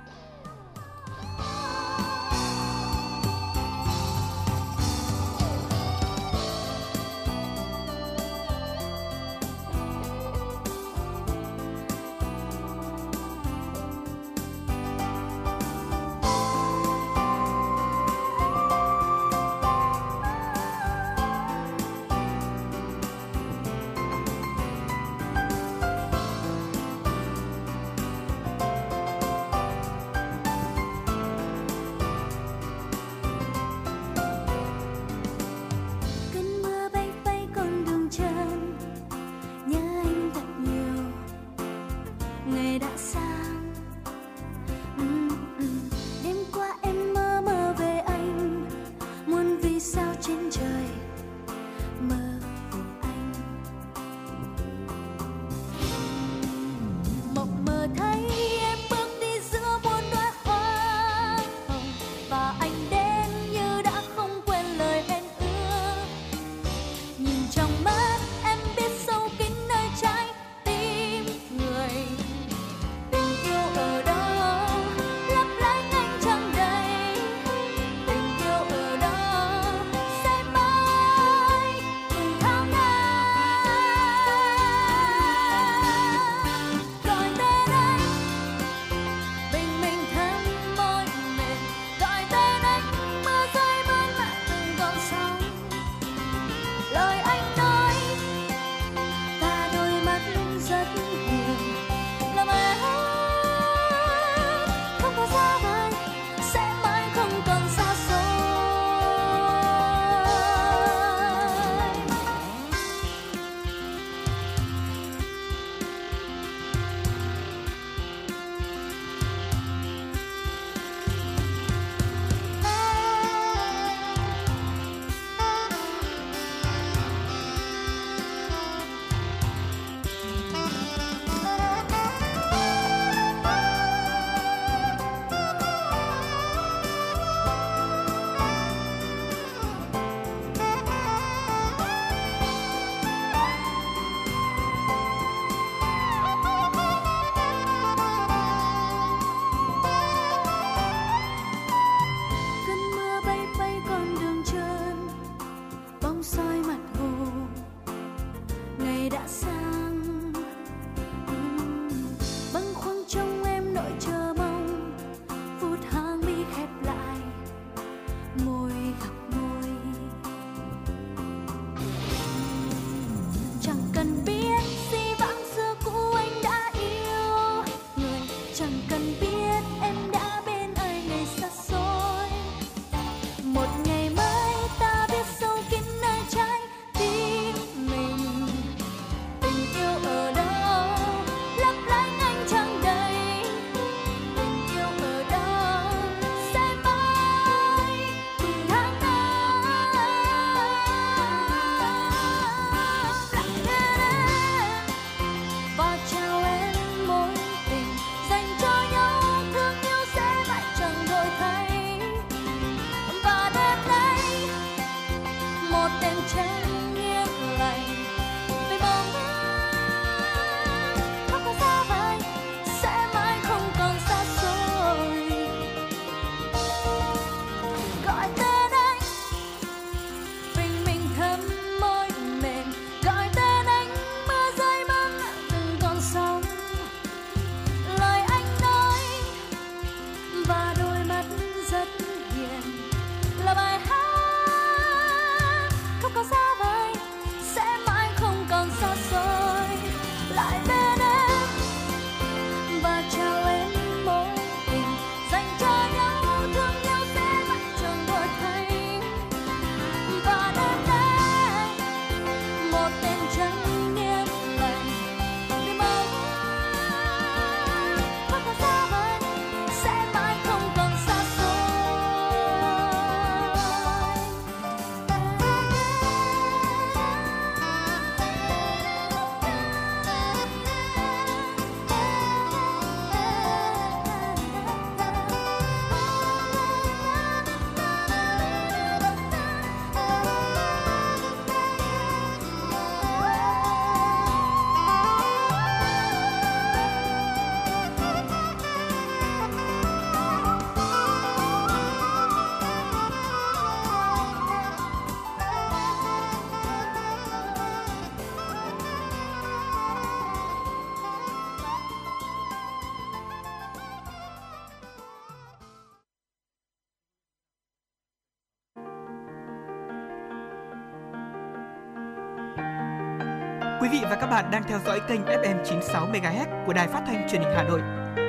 [324.11, 327.43] Và các bạn đang theo dõi kênh FM 96 MHz của Đài Phát thanh Truyền
[327.43, 327.81] hình Hà Nội.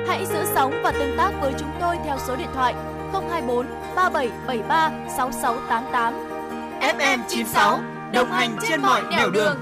[0.08, 2.74] Hãy giữ sóng và tương tác với chúng tôi theo số điện thoại
[3.12, 6.14] 024 3773 6688.
[6.80, 7.80] FM 96
[8.12, 9.56] đồng hành trên mọi nẻo đường.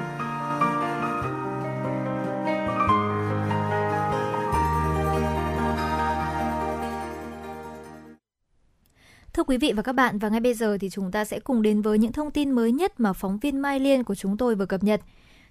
[9.33, 11.62] Thưa quý vị và các bạn, và ngay bây giờ thì chúng ta sẽ cùng
[11.62, 14.55] đến với những thông tin mới nhất mà phóng viên Mai Liên của chúng tôi
[14.55, 15.00] vừa cập nhật.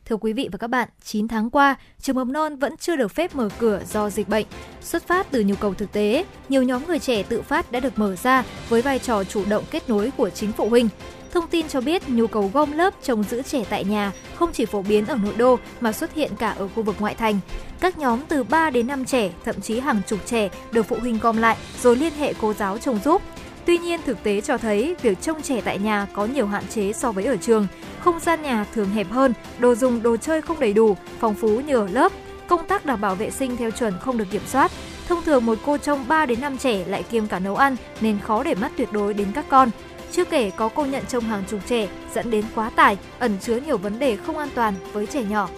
[0.05, 3.07] Thưa quý vị và các bạn, 9 tháng qua, trường mầm non vẫn chưa được
[3.07, 4.45] phép mở cửa do dịch bệnh.
[4.81, 7.99] Xuất phát từ nhu cầu thực tế, nhiều nhóm người trẻ tự phát đã được
[7.99, 10.89] mở ra với vai trò chủ động kết nối của chính phụ huynh.
[11.31, 14.65] Thông tin cho biết nhu cầu gom lớp trông giữ trẻ tại nhà không chỉ
[14.65, 17.39] phổ biến ở nội đô mà xuất hiện cả ở khu vực ngoại thành.
[17.79, 21.19] Các nhóm từ 3 đến 5 trẻ, thậm chí hàng chục trẻ được phụ huynh
[21.19, 23.21] gom lại rồi liên hệ cô giáo trông giúp.
[23.65, 26.93] Tuy nhiên, thực tế cho thấy việc trông trẻ tại nhà có nhiều hạn chế
[26.93, 27.67] so với ở trường.
[27.99, 31.61] Không gian nhà thường hẹp hơn, đồ dùng, đồ chơi không đầy đủ, phong phú
[31.67, 32.11] như ở lớp.
[32.47, 34.71] Công tác đảm bảo vệ sinh theo chuẩn không được kiểm soát.
[35.07, 38.19] Thông thường một cô trông 3 đến 5 trẻ lại kiêm cả nấu ăn nên
[38.19, 39.69] khó để mắt tuyệt đối đến các con.
[40.11, 43.55] Chưa kể có cô nhận trông hàng chục trẻ dẫn đến quá tải, ẩn chứa
[43.55, 45.49] nhiều vấn đề không an toàn với trẻ nhỏ.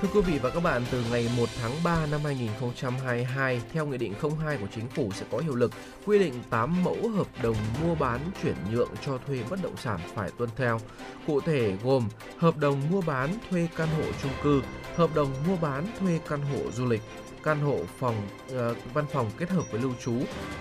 [0.00, 3.98] Thưa quý vị và các bạn, từ ngày 1 tháng 3 năm 2022, theo Nghị
[3.98, 5.72] định 02 của Chính phủ sẽ có hiệu lực
[6.06, 10.00] quy định 8 mẫu hợp đồng mua bán chuyển nhượng cho thuê bất động sản
[10.14, 10.80] phải tuân theo.
[11.26, 12.08] Cụ thể gồm
[12.38, 14.62] hợp đồng mua bán thuê căn hộ chung cư,
[14.96, 17.02] hợp đồng mua bán thuê căn hộ du lịch,
[17.42, 20.14] căn hộ phòng uh, văn phòng kết hợp với lưu trú,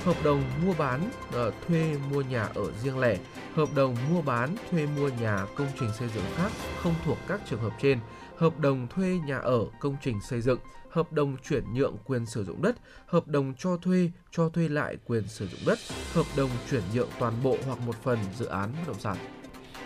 [0.03, 3.17] hợp đồng mua bán uh, thuê mua nhà ở riêng lẻ,
[3.55, 6.51] hợp đồng mua bán thuê mua nhà công trình xây dựng khác
[6.83, 7.99] không thuộc các trường hợp trên
[8.39, 12.43] hợp đồng thuê nhà ở công trình xây dựng, hợp đồng chuyển nhượng quyền sử
[12.43, 12.75] dụng đất,
[13.05, 15.79] hợp đồng cho thuê, cho thuê lại quyền sử dụng đất,
[16.13, 19.17] hợp đồng chuyển nhượng toàn bộ hoặc một phần dự án bất động sản.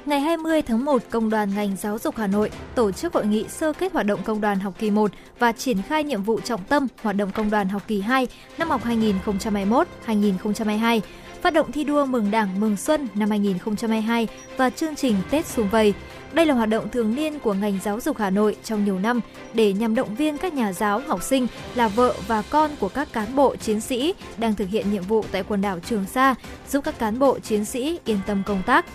[0.06, 3.48] Ngày 20 tháng 1, Công đoàn ngành giáo dục Hà Nội tổ chức hội nghị
[3.50, 6.64] sơ kết hoạt động công đoàn học kỳ 1 và triển khai nhiệm vụ trọng
[6.64, 8.82] tâm hoạt động công đoàn học kỳ 2 năm học
[10.06, 11.02] 2021-2022
[11.42, 15.70] phát động thi đua mừng Đảng mừng Xuân năm 2022 và chương trình Tết xuân
[15.70, 15.94] vầy.
[16.34, 19.22] Đây là hoạt động thường niên của ngành giáo dục Hà Nội trong nhiều năm
[19.54, 23.14] để nhằm động viên các nhà giáo, học sinh là vợ và con của các
[23.14, 26.36] cán bộ chiến sĩ đang thực hiện nhiệm vụ tại quần đảo Trường Sa,
[26.70, 28.86] giúp các cán bộ chiến sĩ yên tâm công tác.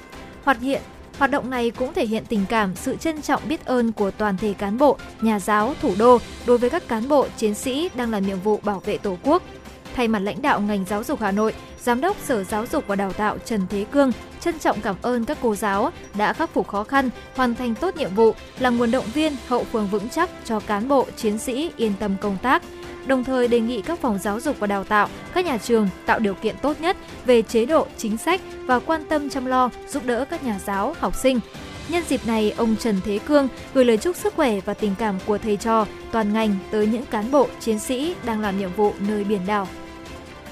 [0.44, 0.83] Hoạt hiện
[1.18, 4.37] Hoạt động này cũng thể hiện tình cảm, sự trân trọng biết ơn của toàn
[4.37, 8.11] thể cán bộ, nhà giáo, thủ đô đối với các cán bộ, chiến sĩ đang
[8.11, 9.42] làm nhiệm vụ bảo vệ Tổ quốc.
[9.99, 12.97] Thay mặt lãnh đạo ngành giáo dục Hà Nội, Giám đốc Sở Giáo dục và
[12.97, 16.69] Đào tạo Trần Thế Cương trân trọng cảm ơn các cô giáo đã khắc phục
[16.69, 20.31] khó khăn, hoàn thành tốt nhiệm vụ, là nguồn động viên hậu phương vững chắc
[20.45, 22.63] cho cán bộ, chiến sĩ yên tâm công tác.
[23.07, 26.19] Đồng thời đề nghị các phòng giáo dục và đào tạo, các nhà trường tạo
[26.19, 30.07] điều kiện tốt nhất về chế độ, chính sách và quan tâm chăm lo, giúp
[30.07, 31.41] đỡ các nhà giáo, học sinh.
[31.89, 35.19] Nhân dịp này, ông Trần Thế Cương gửi lời chúc sức khỏe và tình cảm
[35.27, 38.93] của thầy trò, toàn ngành tới những cán bộ, chiến sĩ đang làm nhiệm vụ
[39.09, 39.69] nơi biển đảo.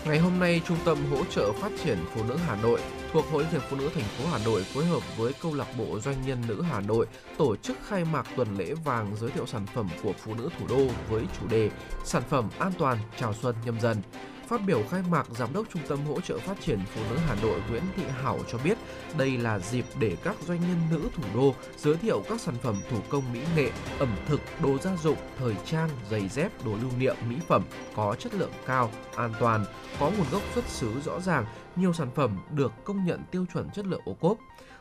[0.06, 2.80] Ngày hôm nay, Trung tâm hỗ trợ phát triển phụ nữ Hà Nội
[3.12, 5.66] thuộc Hội Liên hiệp Phụ nữ thành phố Hà Nội phối hợp với câu lạc
[5.78, 7.06] bộ doanh nhân nữ Hà Nội
[7.38, 10.66] tổ chức khai mạc tuần lễ vàng giới thiệu sản phẩm của phụ nữ thủ
[10.68, 11.70] đô với chủ đề
[12.04, 13.96] Sản phẩm an toàn chào xuân nhâm dần.
[14.48, 17.34] Phát biểu khai mạc, Giám đốc Trung tâm hỗ trợ phát triển phụ nữ Hà
[17.42, 18.78] Nội Nguyễn Thị Hảo cho biết
[19.18, 22.76] đây là dịp để các doanh nhân nữ thủ đô giới thiệu các sản phẩm
[22.90, 26.90] thủ công mỹ nghệ, ẩm thực, đồ gia dụng, thời trang, giày dép, đồ lưu
[26.98, 27.64] niệm, mỹ phẩm
[27.96, 29.64] có chất lượng cao, an toàn,
[30.00, 31.44] có nguồn gốc xuất xứ rõ ràng,
[31.76, 34.38] nhiều sản phẩm được công nhận tiêu chuẩn chất lượng ô cốp.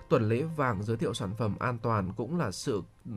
[0.09, 3.11] Tuần lễ vàng giới thiệu sản phẩm an toàn cũng là sự ừ,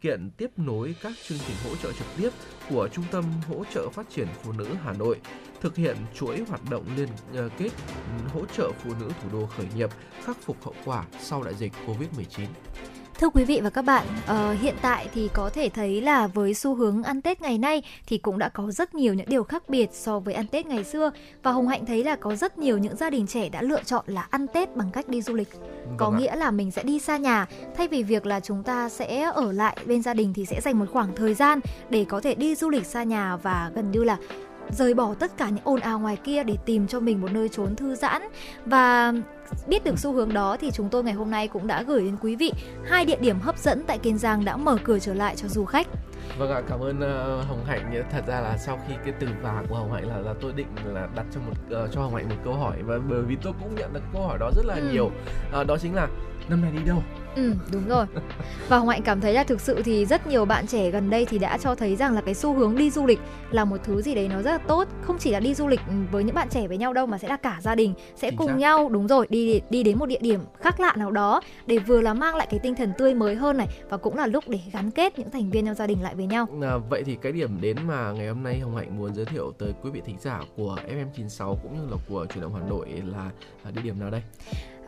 [0.00, 2.30] kiện tiếp nối các chương trình hỗ trợ trực tiếp
[2.70, 5.20] của Trung tâm hỗ trợ phát triển phụ nữ Hà Nội,
[5.60, 9.46] thực hiện chuỗi hoạt động liên ờ, kết ừ, hỗ trợ phụ nữ thủ đô
[9.46, 9.90] khởi nghiệp,
[10.24, 12.46] khắc phục hậu quả sau đại dịch Covid-19.
[13.20, 16.54] Thưa quý vị và các bạn, uh, hiện tại thì có thể thấy là với
[16.54, 19.68] xu hướng ăn Tết ngày nay thì cũng đã có rất nhiều những điều khác
[19.68, 21.10] biệt so với ăn Tết ngày xưa
[21.42, 24.04] và Hồng Hạnh thấy là có rất nhiều những gia đình trẻ đã lựa chọn
[24.06, 25.48] là ăn Tết bằng cách đi du lịch.
[25.52, 26.18] Vâng có ạ.
[26.18, 27.46] nghĩa là mình sẽ đi xa nhà
[27.76, 30.78] thay vì việc là chúng ta sẽ ở lại bên gia đình thì sẽ dành
[30.78, 31.60] một khoảng thời gian
[31.90, 34.16] để có thể đi du lịch xa nhà và gần như là
[34.70, 37.48] rời bỏ tất cả những ồn ào ngoài kia để tìm cho mình một nơi
[37.48, 38.22] trốn thư giãn
[38.66, 39.12] và
[39.66, 42.16] biết được xu hướng đó thì chúng tôi ngày hôm nay cũng đã gửi đến
[42.20, 42.52] quý vị
[42.84, 45.64] hai địa điểm hấp dẫn tại Kiên Giang đã mở cửa trở lại cho du
[45.64, 45.86] khách.
[46.38, 48.04] Vâng ạ, cảm ơn uh, Hồng Hạnh.
[48.12, 50.66] Thật ra là sau khi cái từ và của Hồng Hạnh là là tôi định
[50.84, 53.52] là đặt cho một uh, cho Hồng Hạnh một câu hỏi và bởi vì tôi
[53.60, 54.88] cũng nhận được câu hỏi đó rất là ừ.
[54.92, 55.10] nhiều.
[55.60, 56.08] Uh, đó chính là
[56.50, 57.02] năm nay đi đâu?
[57.36, 58.06] Ừ, đúng rồi.
[58.68, 61.26] Và Hồng Hạnh cảm thấy là thực sự thì rất nhiều bạn trẻ gần đây
[61.26, 63.20] thì đã cho thấy rằng là cái xu hướng đi du lịch
[63.50, 64.88] là một thứ gì đấy nó rất là tốt.
[65.02, 65.80] Không chỉ là đi du lịch
[66.10, 68.36] với những bạn trẻ với nhau đâu mà sẽ là cả gia đình sẽ Chính
[68.38, 68.56] cùng xác.
[68.58, 72.00] nhau đúng rồi đi đi đến một địa điểm khác lạ nào đó để vừa
[72.00, 74.58] là mang lại cái tinh thần tươi mới hơn này và cũng là lúc để
[74.72, 76.46] gắn kết những thành viên trong gia đình lại với nhau.
[76.62, 79.52] À, vậy thì cái điểm đến mà ngày hôm nay Hồng Hạnh muốn giới thiệu
[79.58, 82.86] tới quý vị thính giả của FM96 cũng như là của truyền động Hà Nội
[83.06, 83.30] là
[83.64, 84.22] à, địa điểm nào đây?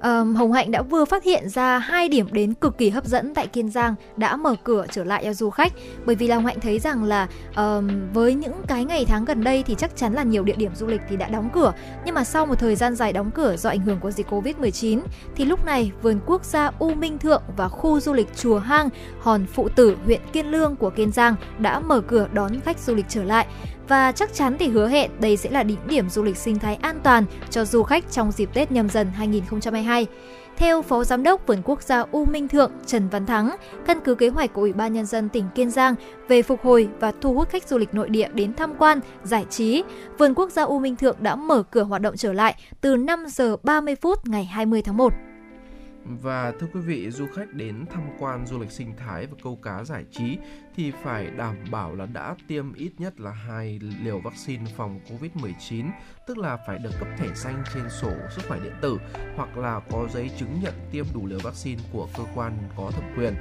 [0.02, 3.34] Um, Hồng Hạnh đã vừa phát hiện ra hai điểm đến cực kỳ hấp dẫn
[3.34, 5.72] tại Kiên Giang đã mở cửa trở lại cho du khách.
[6.04, 9.44] Bởi vì là Hồng Hạnh thấy rằng là um, với những cái ngày tháng gần
[9.44, 11.72] đây thì chắc chắn là nhiều địa điểm du lịch thì đã đóng cửa.
[12.04, 15.00] Nhưng mà sau một thời gian dài đóng cửa do ảnh hưởng của dịch Covid-19
[15.36, 18.88] thì lúc này vườn quốc gia U Minh Thượng và khu du lịch Chùa Hang,
[19.20, 22.94] Hòn Phụ Tử, huyện Kiên Lương của Kiên Giang đã mở cửa đón khách du
[22.94, 23.46] lịch trở lại
[23.92, 26.76] và chắc chắn thì hứa hẹn đây sẽ là đỉnh điểm du lịch sinh thái
[26.76, 30.06] an toàn cho du khách trong dịp Tết nhâm dần 2022.
[30.56, 34.14] Theo Phó Giám đốc Vườn Quốc gia U Minh Thượng Trần Văn Thắng, căn cứ
[34.14, 35.94] kế hoạch của Ủy ban Nhân dân tỉnh Kiên Giang
[36.28, 39.46] về phục hồi và thu hút khách du lịch nội địa đến tham quan, giải
[39.50, 39.82] trí,
[40.18, 43.24] Vườn Quốc gia U Minh Thượng đã mở cửa hoạt động trở lại từ 5
[43.28, 45.12] giờ 30 phút ngày 20 tháng 1.
[46.04, 49.56] Và thưa quý vị, du khách đến tham quan du lịch sinh thái và câu
[49.56, 50.38] cá giải trí
[50.76, 55.90] thì phải đảm bảo là đã tiêm ít nhất là hai liều vaccine phòng Covid-19,
[56.26, 58.98] tức là phải được cấp thẻ xanh trên sổ sức khỏe điện tử
[59.36, 63.04] hoặc là có giấy chứng nhận tiêm đủ liều vaccine của cơ quan có thẩm
[63.16, 63.34] quyền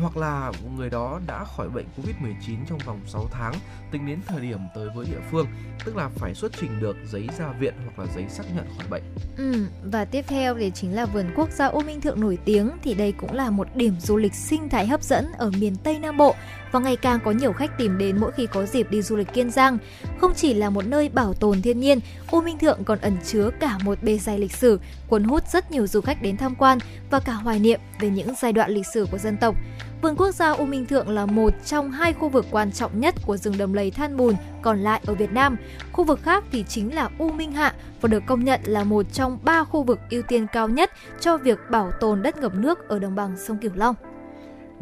[0.00, 3.54] hoặc là người đó đã khỏi bệnh Covid-19 trong vòng 6 tháng
[3.92, 5.46] tính đến thời điểm tới với địa phương,
[5.84, 8.86] tức là phải xuất trình được giấy ra viện hoặc là giấy xác nhận khỏi
[8.90, 9.02] bệnh.
[9.36, 12.70] Ừ, và tiếp theo thì chính là vườn quốc gia U Minh Thượng nổi tiếng
[12.82, 15.98] thì đây cũng là một điểm du lịch sinh thái hấp dẫn ở miền Tây
[15.98, 16.34] Nam Bộ
[16.72, 19.32] và ngày càng có nhiều khách tìm đến mỗi khi có dịp đi du lịch
[19.32, 19.78] Kiên Giang.
[20.18, 22.00] Không chỉ là một nơi bảo tồn thiên nhiên,
[22.30, 25.70] U Minh Thượng còn ẩn chứa cả một bề dày lịch sử, cuốn hút rất
[25.70, 26.78] nhiều du khách đến tham quan
[27.10, 29.56] và cả hoài niệm về những giai đoạn lịch sử của dân tộc.
[30.02, 33.14] Vườn quốc gia U Minh Thượng là một trong hai khu vực quan trọng nhất
[33.26, 35.56] của rừng đầm lầy than bùn còn lại ở Việt Nam.
[35.92, 39.12] Khu vực khác thì chính là U Minh Hạ và được công nhận là một
[39.12, 42.88] trong ba khu vực ưu tiên cao nhất cho việc bảo tồn đất ngập nước
[42.88, 43.94] ở đồng bằng sông Cửu Long.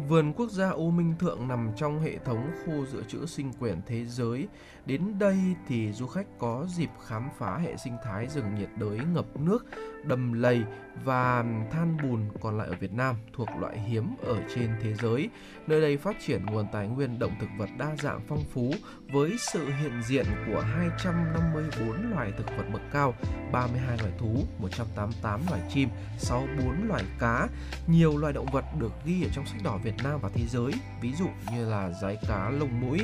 [0.09, 3.81] Vườn quốc gia U Minh Thượng nằm trong hệ thống khu dự trữ sinh quyển
[3.87, 4.47] thế giới.
[4.85, 8.99] Đến đây thì du khách có dịp khám phá hệ sinh thái rừng nhiệt đới
[9.13, 9.65] ngập nước,
[10.03, 10.63] đầm lầy
[11.03, 15.29] và than bùn còn lại ở Việt Nam thuộc loại hiếm ở trên thế giới.
[15.67, 18.71] Nơi đây phát triển nguồn tài nguyên động thực vật đa dạng phong phú
[19.11, 23.13] với sự hiện diện của 254 loài thực vật bậc cao,
[23.51, 27.47] 32 loài thú, 188 loài chim, 64 loài cá,
[27.87, 30.73] nhiều loài động vật được ghi ở trong sách đỏ Việt Nam và thế giới,
[31.01, 32.99] ví dụ như là giái cá lông mũi,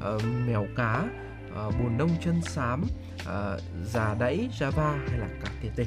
[0.00, 1.04] ờ, mèo cá,
[1.54, 2.84] ờ, nông chân xám,
[3.26, 5.84] ờ, già đẫy Java hay là cá tiền tê.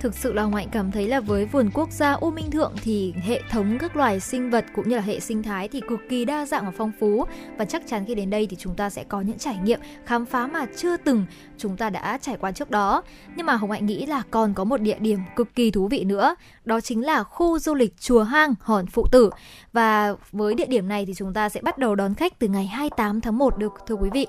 [0.00, 2.72] Thực sự là Hồng Hạnh cảm thấy là với vườn quốc gia U Minh Thượng
[2.82, 6.00] thì hệ thống các loài sinh vật cũng như là hệ sinh thái thì cực
[6.08, 7.24] kỳ đa dạng và phong phú
[7.58, 10.26] và chắc chắn khi đến đây thì chúng ta sẽ có những trải nghiệm khám
[10.26, 11.26] phá mà chưa từng
[11.60, 13.02] chúng ta đã trải qua trước đó.
[13.36, 16.04] Nhưng mà Hồng Hạnh nghĩ là còn có một địa điểm cực kỳ thú vị
[16.04, 16.34] nữa,
[16.64, 19.30] đó chính là khu du lịch Chùa Hang Hòn Phụ Tử.
[19.72, 22.66] Và với địa điểm này thì chúng ta sẽ bắt đầu đón khách từ ngày
[22.66, 24.26] 28 tháng 1 được thưa quý vị.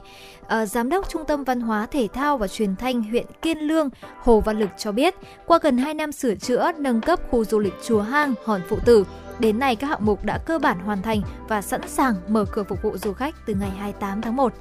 [0.48, 3.90] À, Giám đốc Trung tâm Văn hóa Thể thao và Truyền thanh huyện Kiên Lương
[4.20, 5.16] Hồ Văn Lực cho biết,
[5.46, 8.78] qua gần 2 năm sửa chữa, nâng cấp khu du lịch Chùa Hang Hòn Phụ
[8.86, 9.06] Tử,
[9.40, 12.64] đến nay các hạng mục đã cơ bản hoàn thành và sẵn sàng mở cửa
[12.64, 14.54] phục vụ du khách từ ngày 28 tháng 1.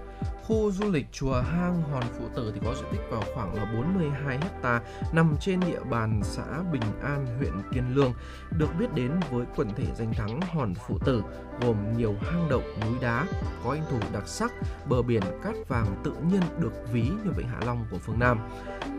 [0.51, 3.65] Khu du lịch chùa Hang Hòn Phụ Tử thì có diện tích vào khoảng là
[3.75, 4.81] 42 hecta
[5.13, 6.43] nằm trên địa bàn xã
[6.73, 8.13] Bình An, huyện Kiên Lương,
[8.59, 11.23] được biết đến với quần thể danh thắng Hòn Phụ Tử
[11.61, 13.27] gồm nhiều hang động núi đá,
[13.65, 14.53] có anh thủ đặc sắc,
[14.89, 18.39] bờ biển cát vàng tự nhiên được ví như vịnh Hạ Long của phương Nam.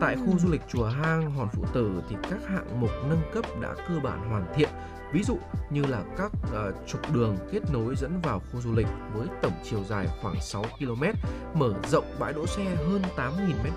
[0.00, 3.44] Tại khu du lịch chùa Hang Hòn Phụ Tử thì các hạng mục nâng cấp
[3.62, 4.68] đã cơ bản hoàn thiện,
[5.12, 5.38] ví dụ
[5.70, 9.52] như là các uh, trục đường kết nối dẫn vào khu du lịch với tổng
[9.64, 11.04] chiều dài khoảng 6 km,
[11.54, 13.30] mở rộng bãi đỗ xe hơn 8.000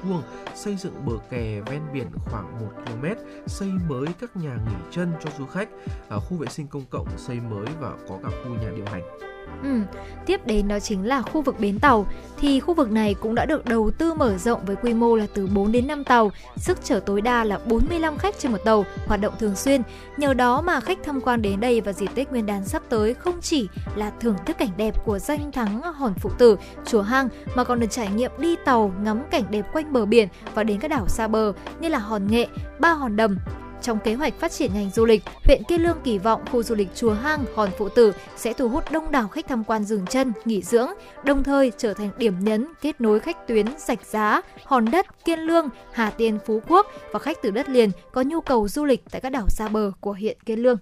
[0.04, 0.22] m2,
[0.56, 3.06] xây dựng bờ kè ven biển khoảng 1 km,
[3.48, 5.70] xây mới các nhà nghỉ chân cho du khách,
[6.16, 9.35] uh, khu vệ sinh công cộng xây mới và có cả khu nhà điều hành.
[9.64, 9.80] Ừ.
[10.26, 13.46] Tiếp đến đó chính là khu vực bến tàu thì khu vực này cũng đã
[13.46, 16.84] được đầu tư mở rộng với quy mô là từ 4 đến 5 tàu, sức
[16.84, 19.82] chở tối đa là 45 khách trên một tàu, hoạt động thường xuyên.
[20.18, 23.14] Nhờ đó mà khách tham quan đến đây vào dịp Tết Nguyên đán sắp tới
[23.14, 27.30] không chỉ là thưởng thức cảnh đẹp của danh thắng Hòn Phụ Tử, chùa Hang
[27.56, 30.80] mà còn được trải nghiệm đi tàu ngắm cảnh đẹp quanh bờ biển và đến
[30.80, 32.48] các đảo xa bờ như là Hòn Nghệ,
[32.80, 33.38] Ba Hòn Đầm,
[33.86, 36.76] trong kế hoạch phát triển ngành du lịch, huyện Kiên Lương kỳ vọng khu du
[36.76, 40.06] lịch Chùa Hang, Hòn Phụ Tử sẽ thu hút đông đảo khách tham quan dừng
[40.06, 40.90] chân, nghỉ dưỡng,
[41.24, 45.40] đồng thời trở thành điểm nhấn kết nối khách tuyến Sạch Giá, Hòn Đất, Kiên
[45.40, 49.04] Lương, Hà Tiên, Phú Quốc và khách từ đất liền có nhu cầu du lịch
[49.12, 50.78] tại các đảo xa bờ của huyện Kiên Lương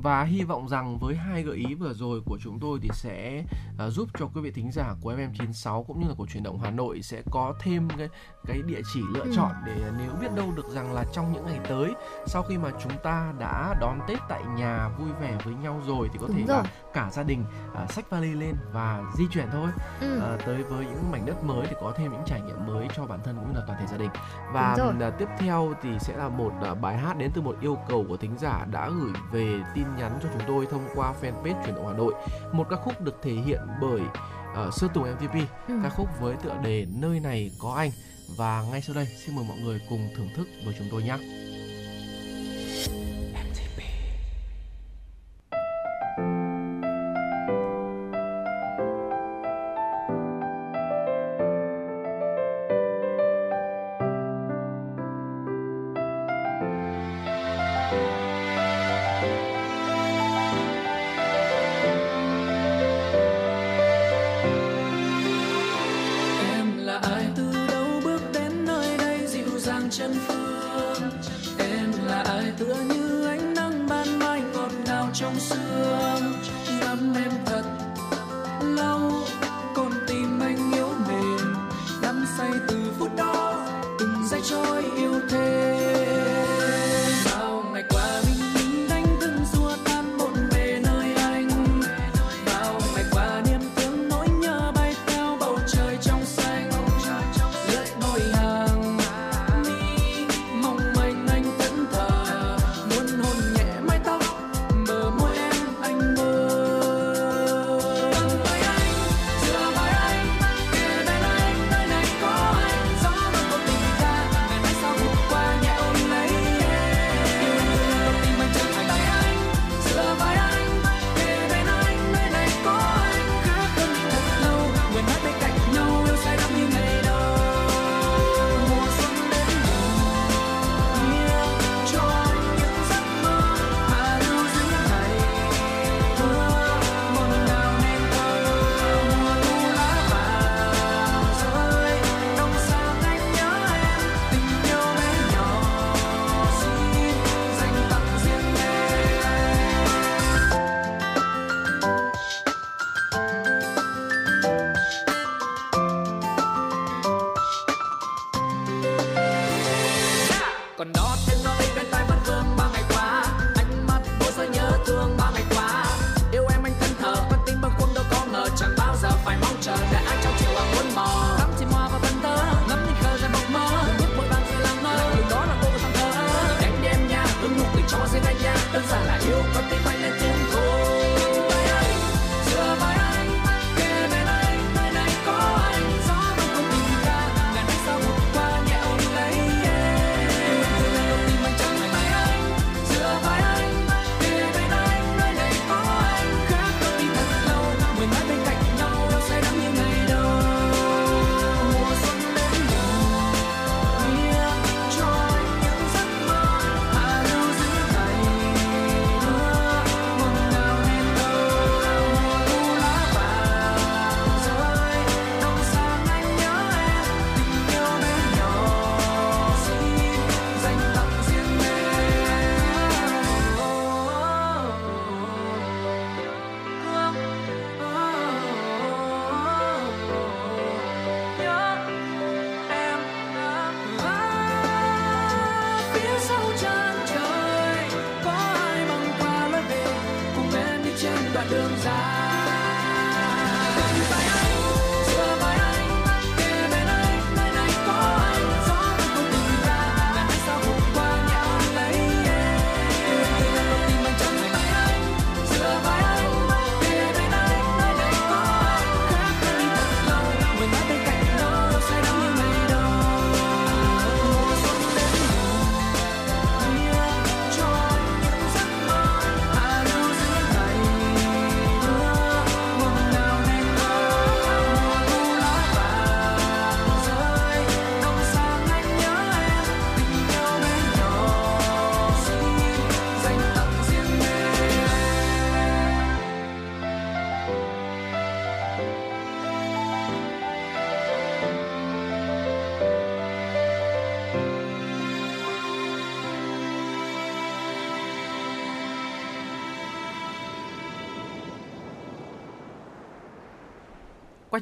[0.00, 3.44] và hy vọng rằng với hai gợi ý vừa rồi của chúng tôi thì sẽ
[3.86, 6.58] uh, giúp cho quý vị thính giả của FM96 cũng như là của truyền động
[6.58, 8.08] Hà Nội sẽ có thêm cái
[8.46, 9.32] cái địa chỉ lựa ừ.
[9.36, 11.94] chọn để nếu biết đâu được rằng là trong những ngày tới
[12.26, 16.08] sau khi mà chúng ta đã đón Tết tại nhà vui vẻ với nhau rồi
[16.12, 16.56] thì có Đúng thể rồi.
[16.56, 17.44] là cả gia đình
[17.84, 19.68] uh, xách vali lên và di chuyển thôi
[20.00, 20.34] ừ.
[20.34, 23.06] uh, tới với những mảnh đất mới để có thêm những trải nghiệm mới cho
[23.06, 24.10] bản thân cũng như là toàn thể gia đình
[24.52, 24.76] và
[25.06, 28.04] uh, tiếp theo thì sẽ là một uh, bài hát đến từ một yêu cầu
[28.08, 31.74] của thính giả đã gửi về tin nhắn cho chúng tôi thông qua fanpage truyền
[31.74, 32.14] động Hà Nội
[32.52, 35.34] một ca khúc được thể hiện bởi uh, Sơn Tùng MTP
[35.68, 35.74] ừ.
[35.82, 37.90] ca khúc với tựa đề nơi này có anh
[38.36, 41.16] và ngay sau đây xin mời mọi người cùng thưởng thức với chúng tôi nhé.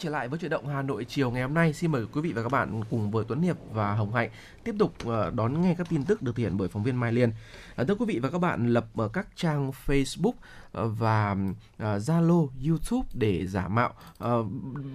[0.04, 2.32] Trở lại với chuyển động Hà Nội chiều ngày hôm nay, xin mời quý vị
[2.32, 4.30] và các bạn cùng với Tuấn Hiệp và Hồng Hạnh
[4.64, 7.12] tiếp tục ờ, đón nghe các tin tức được thực hiện bởi phóng viên Mai
[7.12, 7.32] Liên.
[7.76, 10.32] Ờ, thưa quý vị và các bạn, lập ờ, các trang Facebook
[10.72, 11.36] và
[11.78, 13.92] Zalo, YouTube để giả mạo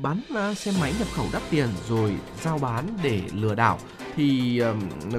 [0.02, 0.22] bán
[0.56, 3.80] xe máy nhập khẩu đắt tiền rồi giao bán để lừa đảo
[4.16, 4.62] thì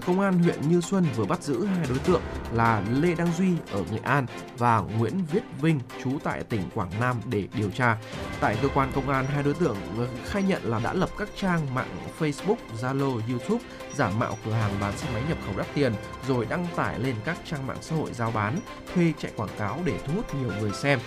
[0.06, 3.52] công an huyện Như Xuân vừa bắt giữ hai đối tượng là Lê Đăng Duy
[3.72, 4.26] ở Nghệ An
[4.58, 7.98] và Nguyễn Viết Vinh trú tại tỉnh Quảng Nam để điều tra.
[8.40, 9.76] Tại cơ quan công an, hai đối tượng
[10.24, 13.64] khai nhận nhận là đã lập các trang mạng Facebook, Zalo, YouTube
[14.00, 15.92] giả mạo cửa hàng bán xe máy nhập khẩu đắt tiền
[16.28, 18.60] rồi đăng tải lên các trang mạng xã hội giao bán,
[18.94, 20.98] thuê chạy quảng cáo để thu hút nhiều người xem.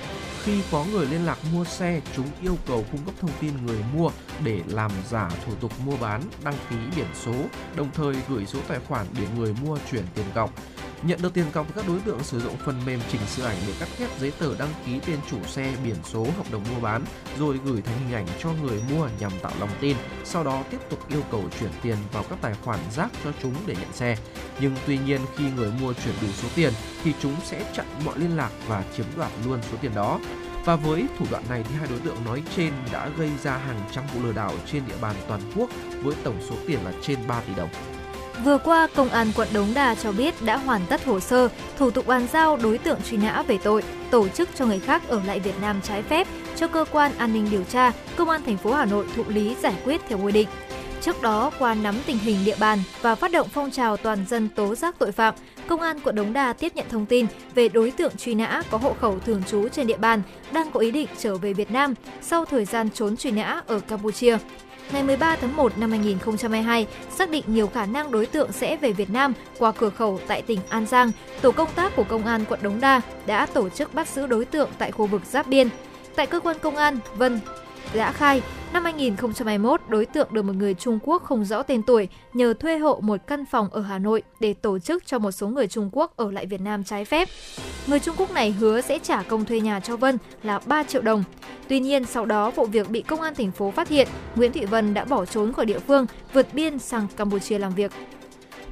[0.43, 3.83] Khi có người liên lạc mua xe, chúng yêu cầu cung cấp thông tin người
[3.93, 4.09] mua
[4.43, 7.33] để làm giả thủ tục mua bán, đăng ký biển số,
[7.75, 10.51] đồng thời gửi số tài khoản để người mua chuyển tiền cọc.
[11.03, 13.73] Nhận được tiền cọc, các đối tượng sử dụng phần mềm chỉnh sửa ảnh để
[13.79, 17.03] cắt ghép giấy tờ đăng ký tên chủ xe, biển số, hợp đồng mua bán,
[17.39, 19.97] rồi gửi thành hình ảnh cho người mua nhằm tạo lòng tin.
[20.23, 23.53] Sau đó tiếp tục yêu cầu chuyển tiền vào các tài khoản rác cho chúng
[23.65, 24.17] để nhận xe.
[24.59, 26.73] Nhưng tuy nhiên khi người mua chuyển đủ số tiền
[27.03, 30.19] thì chúng sẽ chặn mọi liên lạc và chiếm đoạt luôn số tiền đó.
[30.65, 33.81] Và với thủ đoạn này thì hai đối tượng nói trên đã gây ra hàng
[33.91, 35.69] trăm vụ lừa đảo trên địa bàn toàn quốc
[36.03, 37.69] với tổng số tiền là trên 3 tỷ đồng.
[38.43, 41.91] Vừa qua, Công an quận Đống Đa cho biết đã hoàn tất hồ sơ, thủ
[41.91, 45.21] tục bàn giao đối tượng truy nã về tội tổ chức cho người khác ở
[45.25, 48.57] lại Việt Nam trái phép cho cơ quan an ninh điều tra, Công an thành
[48.57, 50.47] phố Hà Nội thụ lý giải quyết theo quy định.
[51.03, 54.49] Trước đó, qua nắm tình hình địa bàn và phát động phong trào toàn dân
[54.49, 55.33] tố giác tội phạm,
[55.67, 57.25] Công an quận Đống Đa tiếp nhận thông tin
[57.55, 60.79] về đối tượng truy nã có hộ khẩu thường trú trên địa bàn đang có
[60.79, 64.37] ý định trở về Việt Nam sau thời gian trốn truy nã ở Campuchia
[64.91, 68.91] ngày 13 tháng 1 năm 2022, xác định nhiều khả năng đối tượng sẽ về
[68.91, 72.45] Việt Nam qua cửa khẩu tại tỉnh An Giang, tổ công tác của Công an
[72.49, 75.69] quận Đống Đa đã tổ chức bắt giữ đối tượng tại khu vực giáp biên.
[76.15, 77.39] Tại cơ quan công an, Vân
[77.93, 78.41] đã khai
[78.73, 82.77] năm 2021 đối tượng được một người Trung Quốc không rõ tên tuổi nhờ thuê
[82.77, 85.89] hộ một căn phòng ở Hà Nội để tổ chức cho một số người Trung
[85.91, 87.29] Quốc ở lại Việt Nam trái phép.
[87.87, 91.01] Người Trung Quốc này hứa sẽ trả công thuê nhà cho Vân là 3 triệu
[91.01, 91.23] đồng.
[91.67, 94.65] Tuy nhiên sau đó vụ việc bị công an thành phố phát hiện, Nguyễn Thị
[94.65, 97.91] Vân đã bỏ trốn khỏi địa phương, vượt biên sang Campuchia làm việc.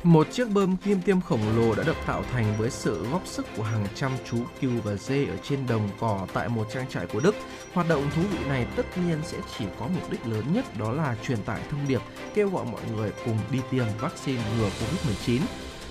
[0.04, 3.46] Một chiếc bơm kim tiêm khổng lồ đã được tạo thành với sự góp sức
[3.58, 7.08] của hàng trăm chú cừu và dê ở trên đồng cỏ tại một trang trại
[7.08, 7.36] của Đức.
[7.74, 10.92] Hoạt động thú vị này tất nhiên sẽ chỉ có mục đích lớn nhất, đó
[10.92, 12.02] là truyền tải thông điệp,
[12.34, 15.40] kêu gọi mọi người cùng đi tiêm vaccine ngừa Covid-19.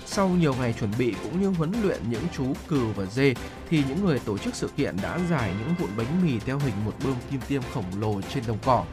[0.05, 3.33] Sau nhiều ngày chuẩn bị cũng như huấn luyện những chú cừu và dê,
[3.69, 6.85] thì những người tổ chức sự kiện đã giải những vụn bánh mì theo hình
[6.85, 8.85] một bơm kim tiêm khổng lồ trên đồng cỏ.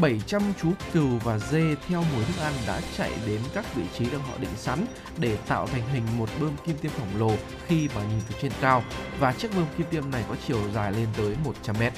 [0.00, 4.04] 700 chú cừu và dê theo mùi thức ăn đã chạy đến các vị trí
[4.04, 4.86] được họ định sẵn
[5.18, 7.36] để tạo thành hình một bơm kim tiêm khổng lồ
[7.66, 8.82] khi mà nhìn từ trên cao
[9.20, 11.92] và chiếc bơm kim tiêm này có chiều dài lên tới 100 mét.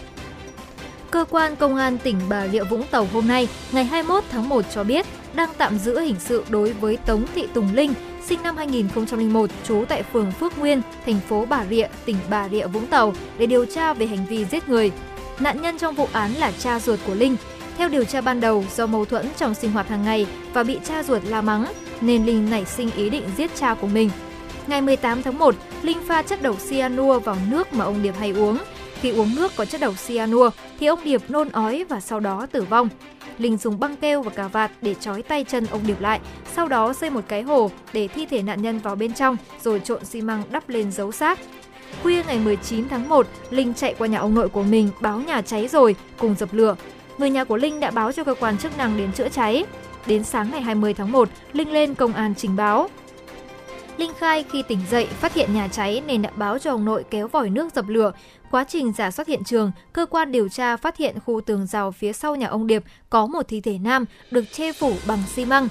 [1.11, 4.65] Cơ quan Công an tỉnh Bà Rịa Vũng Tàu hôm nay, ngày 21 tháng 1
[4.75, 7.95] cho biết đang tạm giữ hình sự đối với Tống Thị Tùng Linh,
[8.27, 12.67] sinh năm 2001, trú tại phường Phước Nguyên, thành phố Bà Rịa, tỉnh Bà Rịa
[12.67, 14.93] Vũng Tàu để điều tra về hành vi giết người.
[15.39, 17.37] Nạn nhân trong vụ án là cha ruột của Linh,
[17.79, 20.79] theo điều tra ban đầu, do mâu thuẫn trong sinh hoạt hàng ngày và bị
[20.85, 21.67] cha ruột la mắng,
[22.01, 24.11] nên Linh nảy sinh ý định giết cha của mình.
[24.67, 28.31] Ngày 18 tháng 1, Linh pha chất độc cyanua vào nước mà ông Điệp hay
[28.31, 28.59] uống.
[29.01, 30.51] Khi uống nước có chất độc cyanua
[30.81, 32.89] thì ông Điệp nôn ói và sau đó tử vong.
[33.39, 36.21] Linh dùng băng keo và cà vạt để trói tay chân ông Điệp lại,
[36.55, 39.81] sau đó xây một cái hồ để thi thể nạn nhân vào bên trong rồi
[39.85, 41.39] trộn xi măng đắp lên dấu xác.
[42.03, 45.43] Khuya ngày 19 tháng 1, Linh chạy qua nhà ông nội của mình báo nhà
[45.43, 46.77] cháy rồi cùng dập lửa
[47.19, 49.65] người nhà của Linh đã báo cho cơ quan chức năng đến chữa cháy.
[50.07, 52.89] Đến sáng ngày 20 tháng 1, Linh lên công an trình báo.
[53.97, 57.05] Linh khai khi tỉnh dậy phát hiện nhà cháy nên đã báo cho ông nội
[57.11, 58.13] kéo vòi nước dập lửa.
[58.51, 61.91] Quá trình giả soát hiện trường, cơ quan điều tra phát hiện khu tường rào
[61.91, 65.45] phía sau nhà ông Điệp có một thi thể nam được che phủ bằng xi
[65.45, 65.69] măng.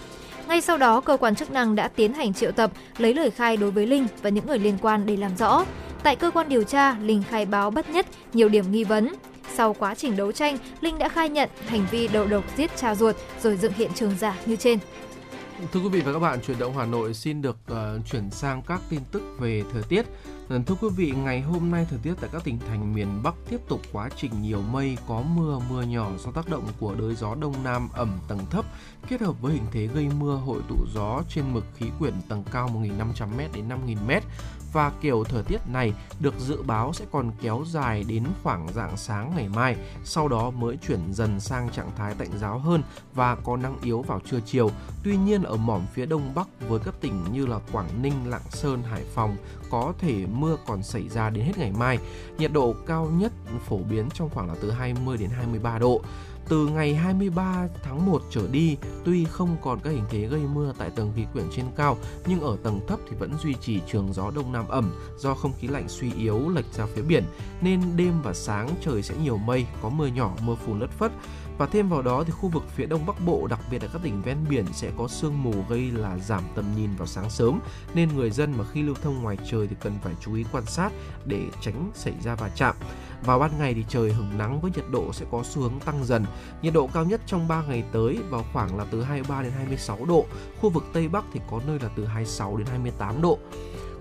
[0.47, 3.57] Ngay sau đó, cơ quan chức năng đã tiến hành triệu tập, lấy lời khai
[3.57, 5.65] đối với Linh và những người liên quan để làm rõ.
[6.03, 9.07] Tại cơ quan điều tra, Linh khai báo bất nhất nhiều điểm nghi vấn.
[9.55, 12.95] Sau quá trình đấu tranh, Linh đã khai nhận hành vi đầu độc giết cha
[12.95, 14.79] ruột rồi dựng hiện trường giả như trên.
[15.71, 17.77] Thưa quý vị và các bạn, chuyển động Hà Nội xin được uh,
[18.11, 20.05] chuyển sang các tin tức về thời tiết.
[20.49, 23.33] Ờ, thưa quý vị, ngày hôm nay thời tiết tại các tỉnh thành miền Bắc
[23.49, 27.15] tiếp tục quá trình nhiều mây, có mưa, mưa nhỏ do tác động của đới
[27.15, 28.65] gió đông nam ẩm tầng thấp
[29.09, 32.43] kết hợp với hình thế gây mưa hội tụ gió trên mực khí quyển tầng
[32.51, 34.21] cao 1.500m đến 5.000m
[34.73, 38.97] và kiểu thời tiết này được dự báo sẽ còn kéo dài đến khoảng dạng
[38.97, 43.35] sáng ngày mai, sau đó mới chuyển dần sang trạng thái tạnh giáo hơn và
[43.35, 44.71] có nắng yếu vào trưa chiều.
[45.03, 48.49] Tuy nhiên ở mỏm phía đông bắc với các tỉnh như là Quảng Ninh, Lạng
[48.49, 49.37] Sơn, Hải Phòng
[49.69, 51.97] có thể mưa còn xảy ra đến hết ngày mai.
[52.37, 53.31] Nhiệt độ cao nhất
[53.67, 56.01] phổ biến trong khoảng là từ 20 đến 23 độ
[56.49, 60.73] từ ngày 23 tháng 1 trở đi, tuy không còn các hình thế gây mưa
[60.77, 64.13] tại tầng khí quyển trên cao, nhưng ở tầng thấp thì vẫn duy trì trường
[64.13, 67.23] gió đông nam ẩm do không khí lạnh suy yếu lệch ra phía biển,
[67.61, 71.11] nên đêm và sáng trời sẽ nhiều mây, có mưa nhỏ, mưa phùn lất phất.
[71.57, 74.01] Và thêm vào đó thì khu vực phía đông bắc bộ, đặc biệt là các
[74.03, 77.59] tỉnh ven biển sẽ có sương mù gây là giảm tầm nhìn vào sáng sớm,
[77.93, 80.65] nên người dân mà khi lưu thông ngoài trời thì cần phải chú ý quan
[80.65, 80.91] sát
[81.25, 82.75] để tránh xảy ra va chạm.
[83.25, 86.05] Vào ban ngày thì trời hứng nắng với nhiệt độ sẽ có xu hướng tăng
[86.05, 86.25] dần.
[86.61, 90.05] Nhiệt độ cao nhất trong 3 ngày tới vào khoảng là từ 23 đến 26
[90.05, 90.25] độ.
[90.61, 93.39] Khu vực Tây Bắc thì có nơi là từ 26 đến 28 độ.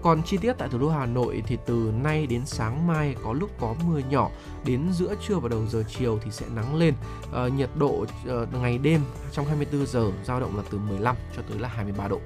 [0.06, 3.32] Còn chi tiết tại thủ đô Hà Nội thì từ nay đến sáng mai có
[3.32, 4.30] lúc có mưa nhỏ,
[4.64, 6.94] đến giữa trưa và đầu giờ chiều thì sẽ nắng lên.
[7.32, 9.00] À, nhiệt độ à, ngày đêm
[9.32, 12.20] trong 24 giờ dao động là từ 15 cho tới là 23 độ.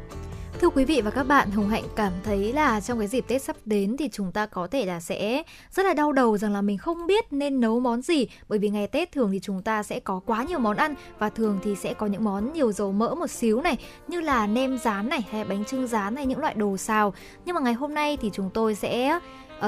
[0.61, 3.43] Thưa quý vị và các bạn, Hồng Hạnh cảm thấy là trong cái dịp Tết
[3.43, 6.63] sắp đến thì chúng ta có thể là sẽ rất là đau đầu rằng là
[6.63, 9.83] mình không biết nên nấu món gì bởi vì ngày Tết thường thì chúng ta
[9.83, 12.93] sẽ có quá nhiều món ăn và thường thì sẽ có những món nhiều dầu
[12.93, 13.77] mỡ một xíu này
[14.09, 17.15] như là nem rán này hay bánh trưng rán hay những loại đồ xào.
[17.45, 19.19] Nhưng mà ngày hôm nay thì chúng tôi sẽ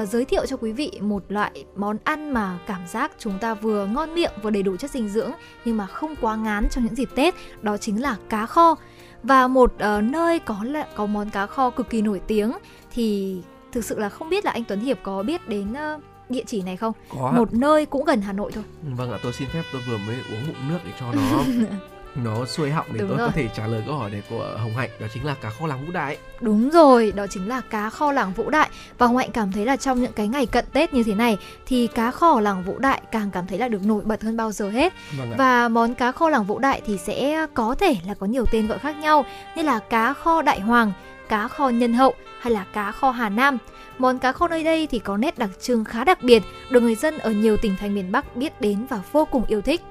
[0.01, 3.53] uh, giới thiệu cho quý vị một loại món ăn mà cảm giác chúng ta
[3.53, 5.31] vừa ngon miệng vừa đầy đủ chất dinh dưỡng
[5.65, 8.75] nhưng mà không quá ngán trong những dịp Tết, đó chính là cá kho
[9.23, 12.51] và một uh, nơi có là có món cá kho cực kỳ nổi tiếng
[12.91, 13.37] thì
[13.71, 16.61] thực sự là không biết là anh Tuấn Hiệp có biết đến uh, địa chỉ
[16.61, 16.93] này không?
[17.09, 18.63] Có Một nơi cũng gần Hà Nội thôi.
[18.97, 21.43] Vâng ạ, tôi xin phép tôi vừa mới uống ngụm nước để cho nó
[22.15, 23.27] nó xuôi họng để Đúng tôi rồi.
[23.27, 25.67] có thể trả lời câu hỏi này của Hồng Hạnh đó chính là cá kho
[25.67, 26.17] làng Vũ Đại.
[26.41, 29.65] Đúng rồi, đó chính là cá kho làng Vũ Đại và Hồng Hạnh cảm thấy
[29.65, 32.79] là trong những cái ngày cận Tết như thế này thì cá kho làng Vũ
[32.79, 34.93] Đại càng cảm thấy là được nổi bật hơn bao giờ hết.
[35.17, 35.33] Vâng.
[35.37, 38.67] Và món cá kho làng Vũ Đại thì sẽ có thể là có nhiều tên
[38.67, 40.93] gọi khác nhau như là cá kho Đại Hoàng,
[41.29, 43.57] cá kho Nhân Hậu hay là cá kho Hà Nam.
[43.97, 46.95] Món cá kho nơi đây thì có nét đặc trưng khá đặc biệt, được người
[46.95, 49.81] dân ở nhiều tỉnh thành miền Bắc biết đến và vô cùng yêu thích.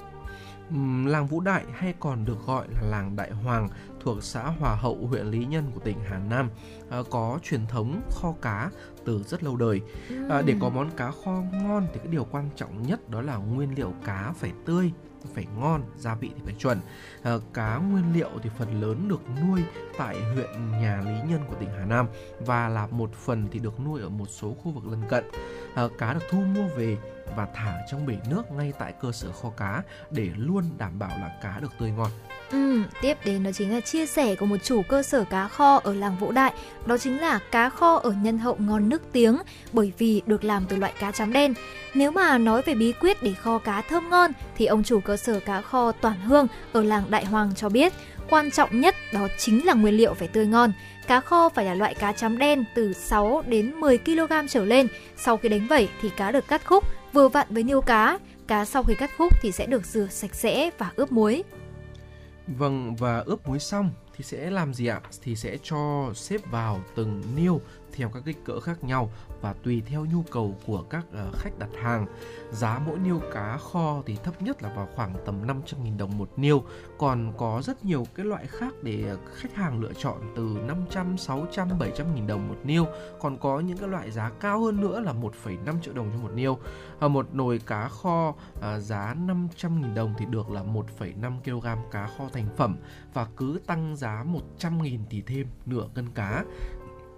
[1.06, 3.68] Làng Vũ Đại hay còn được gọi là làng Đại Hoàng
[4.00, 6.50] thuộc xã Hòa Hậu, huyện Lý Nhân của tỉnh Hà Nam
[6.90, 8.70] à, có truyền thống kho cá
[9.04, 9.80] từ rất lâu đời.
[10.30, 13.36] À, để có món cá kho ngon thì cái điều quan trọng nhất đó là
[13.36, 14.92] nguyên liệu cá phải tươi,
[15.34, 16.80] phải ngon, gia vị thì phải chuẩn.
[17.22, 19.60] À, cá nguyên liệu thì phần lớn được nuôi
[19.98, 22.06] tại huyện Nhà Lý Nhân của tỉnh Hà Nam
[22.40, 25.24] và là một phần thì được nuôi ở một số khu vực lân cận.
[25.74, 26.96] À, cá được thu mua về
[27.36, 31.18] và thả trong bể nước ngay tại cơ sở kho cá để luôn đảm bảo
[31.18, 32.10] là cá được tươi ngon.
[32.52, 35.80] Ừ, tiếp đến đó chính là chia sẻ của một chủ cơ sở cá kho
[35.84, 36.52] ở làng Vũ Đại,
[36.86, 39.38] đó chính là cá kho ở Nhân Hậu ngon nước tiếng
[39.72, 41.54] bởi vì được làm từ loại cá chấm đen.
[41.94, 45.16] Nếu mà nói về bí quyết để kho cá thơm ngon thì ông chủ cơ
[45.16, 47.92] sở cá kho Toàn Hương ở làng Đại Hoàng cho biết,
[48.30, 50.72] quan trọng nhất đó chính là nguyên liệu phải tươi ngon.
[51.06, 54.86] Cá kho phải là loại cá chấm đen từ 6 đến 10 kg trở lên.
[55.16, 58.18] Sau khi đánh vẩy thì cá được cắt khúc vừa vặn với niêu cá.
[58.46, 61.44] Cá sau khi cắt khúc thì sẽ được rửa sạch sẽ và ướp muối.
[62.58, 65.00] Vâng và ướp muối xong thì sẽ làm gì ạ?
[65.22, 67.60] Thì sẽ cho xếp vào từng niêu
[67.92, 71.58] theo các kích cỡ khác nhau và tùy theo nhu cầu của các ờ, khách
[71.58, 72.06] đặt hàng.
[72.50, 76.30] Giá mỗi niêu cá kho thì thấp nhất là vào khoảng tầm 500.000 đồng một
[76.36, 76.64] niêu,
[76.98, 81.18] còn có rất nhiều cái loại khác để ờ, khách hàng lựa chọn từ 500,
[81.18, 82.86] 600, 700.000 đồng một niêu,
[83.20, 86.32] còn có những cái loại giá cao hơn nữa là 1,5 triệu đồng cho một
[86.34, 86.58] niêu.
[86.98, 92.06] Ở một nồi cá kho à, giá 500.000 đồng thì được là 1,5 kg cá
[92.06, 92.76] kho thành phẩm
[93.14, 94.24] và cứ tăng giá
[94.58, 96.44] 100.000 thì thêm nửa cân cá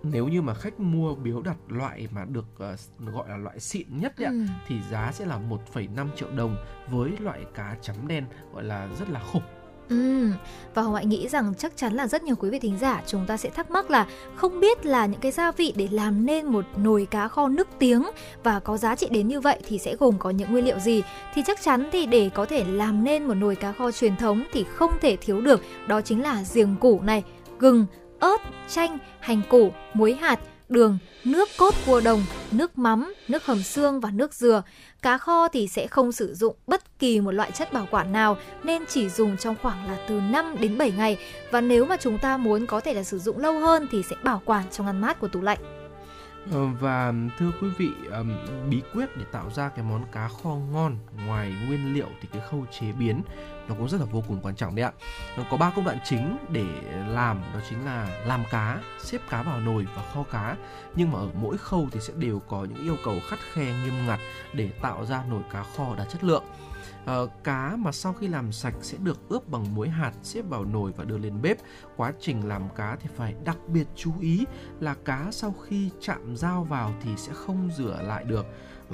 [0.05, 3.87] nếu như mà khách mua biếu đặt loại mà được ờ, gọi là loại xịn
[3.91, 4.41] nhất ấy, Ừ.
[4.67, 6.57] thì giá sẽ là 1,5 triệu đồng
[6.91, 8.25] với loại cá chấm đen
[8.55, 9.43] gọi là rất là khủng
[9.89, 10.29] Ừ,
[10.75, 13.27] và Hồng Hạnh nghĩ rằng chắc chắn là rất nhiều quý vị thính giả chúng
[13.27, 16.47] ta sẽ thắc mắc là không biết là những cái gia vị để làm nên
[16.47, 18.03] một nồi cá kho nước tiếng
[18.43, 21.03] và có giá trị đến như vậy thì sẽ gồm có những nguyên liệu gì
[21.35, 24.45] thì chắc chắn thì để có thể làm nên một nồi cá kho truyền thống
[24.53, 27.23] thì không thể thiếu được đó chính là giềng củ này,
[27.59, 27.87] gừng,
[28.25, 33.63] ớt, chanh, hành củ, muối hạt, đường, nước cốt cua đồng, nước mắm, nước hầm
[33.63, 34.63] xương và nước dừa.
[35.03, 38.37] Cá kho thì sẽ không sử dụng bất kỳ một loại chất bảo quản nào
[38.63, 41.19] nên chỉ dùng trong khoảng là từ 5 đến 7 ngày
[41.51, 44.17] và nếu mà chúng ta muốn có thể là sử dụng lâu hơn thì sẽ
[44.23, 45.59] bảo quản trong ngăn mát của tủ lạnh.
[46.53, 47.93] Ờ, và thưa quý vị
[48.69, 52.43] bí quyết để tạo ra cái món cá kho ngon ngoài nguyên liệu thì cái
[52.51, 53.23] khâu chế biến
[53.69, 54.93] nó cũng rất là vô cùng quan trọng đấy ạ.
[55.39, 56.67] Nó có ba công đoạn chính để
[57.09, 60.57] làm, đó chính là làm cá, xếp cá vào nồi và kho cá.
[60.95, 64.07] Nhưng mà ở mỗi khâu thì sẽ đều có những yêu cầu khắt khe nghiêm
[64.07, 64.21] ngặt
[64.53, 66.45] để tạo ra nồi cá kho đạt chất lượng.
[67.07, 70.65] Ờ, cá mà sau khi làm sạch sẽ được ướp bằng muối hạt xếp vào
[70.65, 71.57] nồi và đưa lên bếp.
[71.97, 74.45] Quá trình làm cá thì phải đặc biệt chú ý
[74.81, 78.47] là cá sau khi chạm dao vào thì sẽ không rửa lại được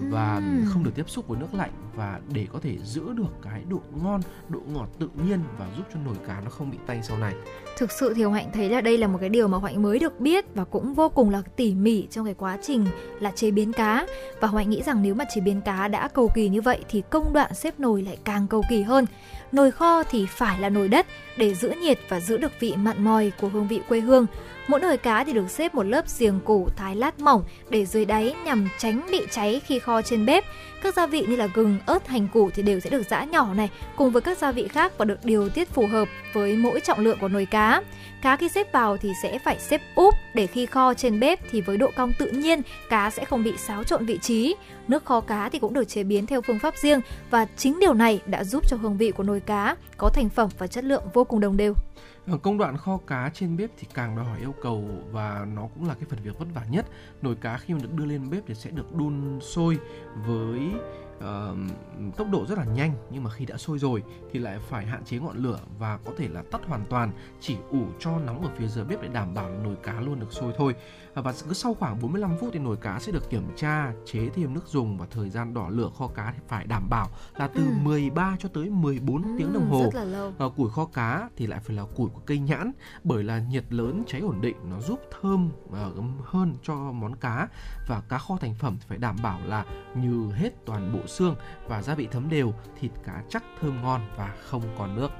[0.09, 3.63] và không được tiếp xúc với nước lạnh và để có thể giữ được cái
[3.69, 7.03] độ ngon, độ ngọt tự nhiên và giúp cho nồi cá nó không bị tanh
[7.03, 7.35] sau này.
[7.79, 9.99] Thực sự thì Hồng Hạnh thấy là đây là một cái điều mà Hạnh mới
[9.99, 12.87] được biết và cũng vô cùng là tỉ mỉ trong cái quá trình
[13.21, 14.07] là chế biến cá.
[14.41, 17.03] Và Hạnh nghĩ rằng nếu mà chế biến cá đã cầu kỳ như vậy thì
[17.11, 19.07] công đoạn xếp nồi lại càng cầu kỳ hơn.
[19.53, 21.07] Nồi kho thì phải là nồi đất
[21.41, 24.27] để giữ nhiệt và giữ được vị mặn mòi của hương vị quê hương.
[24.69, 28.05] Mỗi nồi cá thì được xếp một lớp giềng củ thái lát mỏng để dưới
[28.05, 30.45] đáy nhằm tránh bị cháy khi kho trên bếp.
[30.83, 33.55] Các gia vị như là gừng, ớt, hành củ thì đều sẽ được giã nhỏ
[33.55, 36.81] này cùng với các gia vị khác và được điều tiết phù hợp với mỗi
[36.81, 37.83] trọng lượng của nồi cá.
[38.23, 41.61] Cá khi xếp vào thì sẽ phải xếp úp để khi kho trên bếp thì
[41.61, 44.55] với độ cong tự nhiên cá sẽ không bị xáo trộn vị trí.
[44.89, 47.95] Nước kho cá thì cũng được chế biến theo phương pháp riêng và chính điều
[47.95, 51.03] này đã giúp cho hương vị của nồi cá có thành phẩm và chất lượng
[51.15, 51.75] vô cùng đồng đều.
[52.27, 55.69] Ờ, công đoạn kho cá trên bếp thì càng đòi hỏi yêu cầu và nó
[55.75, 56.87] cũng là cái phần việc vất vả nhất.
[57.23, 59.79] Nồi cá khi mà được đưa lên bếp thì sẽ được đun sôi
[60.27, 60.61] với
[61.21, 64.03] uh, tốc độ rất là nhanh nhưng mà khi đã sôi rồi
[64.33, 67.57] thì lại phải hạn chế ngọn lửa và có thể là tắt hoàn toàn chỉ
[67.71, 70.53] ủ cho nóng ở phía dưới bếp để đảm bảo nồi cá luôn được sôi
[70.59, 70.75] thôi
[71.21, 74.55] và cứ sau khoảng 45 phút thì nồi cá sẽ được kiểm tra chế thêm
[74.55, 77.61] nước dùng và thời gian đỏ lửa kho cá thì phải đảm bảo là từ
[77.61, 77.73] Ừ.
[77.83, 80.33] 13 cho tới 14 tiếng đồng hồ Rất là lâu.
[80.39, 82.73] Ờ, củi kho cá thì lại phải là củi của cây nhãn
[83.05, 85.93] bởi là nhiệt lớn cháy ổn định nó giúp thơm ờ,
[86.25, 87.49] hơn cho món cá
[87.89, 89.65] và cá kho thành phẩm thì phải đảm bảo là
[89.95, 91.35] như hết toàn bộ xương
[91.69, 95.11] và gia vị thấm đều thịt cá chắc thơm ngon và không còn nước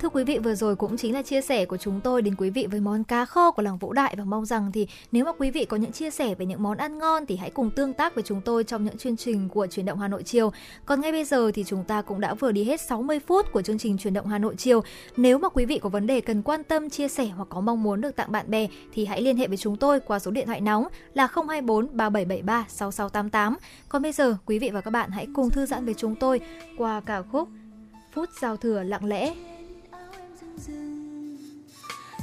[0.00, 2.50] Thưa quý vị, vừa rồi cũng chính là chia sẻ của chúng tôi đến quý
[2.50, 5.32] vị với món cá kho của làng Vũ Đại và mong rằng thì nếu mà
[5.38, 7.92] quý vị có những chia sẻ về những món ăn ngon thì hãy cùng tương
[7.92, 10.52] tác với chúng tôi trong những chương trình của Chuyển động Hà Nội chiều.
[10.86, 13.62] Còn ngay bây giờ thì chúng ta cũng đã vừa đi hết 60 phút của
[13.62, 14.82] chương trình Chuyển động Hà Nội chiều.
[15.16, 17.82] Nếu mà quý vị có vấn đề cần quan tâm, chia sẻ hoặc có mong
[17.82, 20.46] muốn được tặng bạn bè thì hãy liên hệ với chúng tôi qua số điện
[20.46, 23.56] thoại nóng là 024 3773 6688.
[23.88, 26.40] Còn bây giờ, quý vị và các bạn hãy cùng thư giãn với chúng tôi
[26.78, 27.48] qua ca khúc
[28.12, 29.34] Phút giao thừa lặng lẽ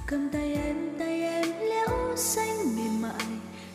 [0.09, 3.25] cầm tay em tay em liễu xanh mềm mại,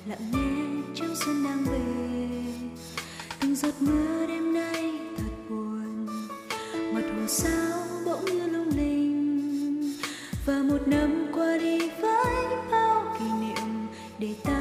[0.06, 1.80] lặng nghe trong xuân đang về.
[3.40, 6.06] Từng giọt mưa đêm nay thật buồn,
[6.94, 9.92] mặt hồ sao bỗng như lung linh.
[10.46, 13.86] Và một năm qua đi với bao kỷ niệm
[14.18, 14.53] để ta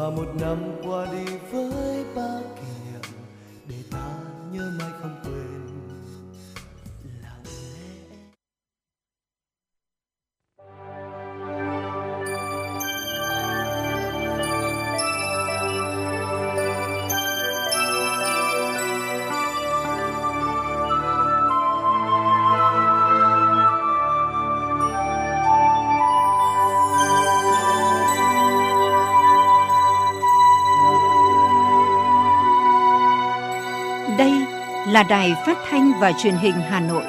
[0.00, 2.49] và một năm qua đi với bao
[35.00, 37.04] là Đài Phát thanh và Truyền hình Hà Nội.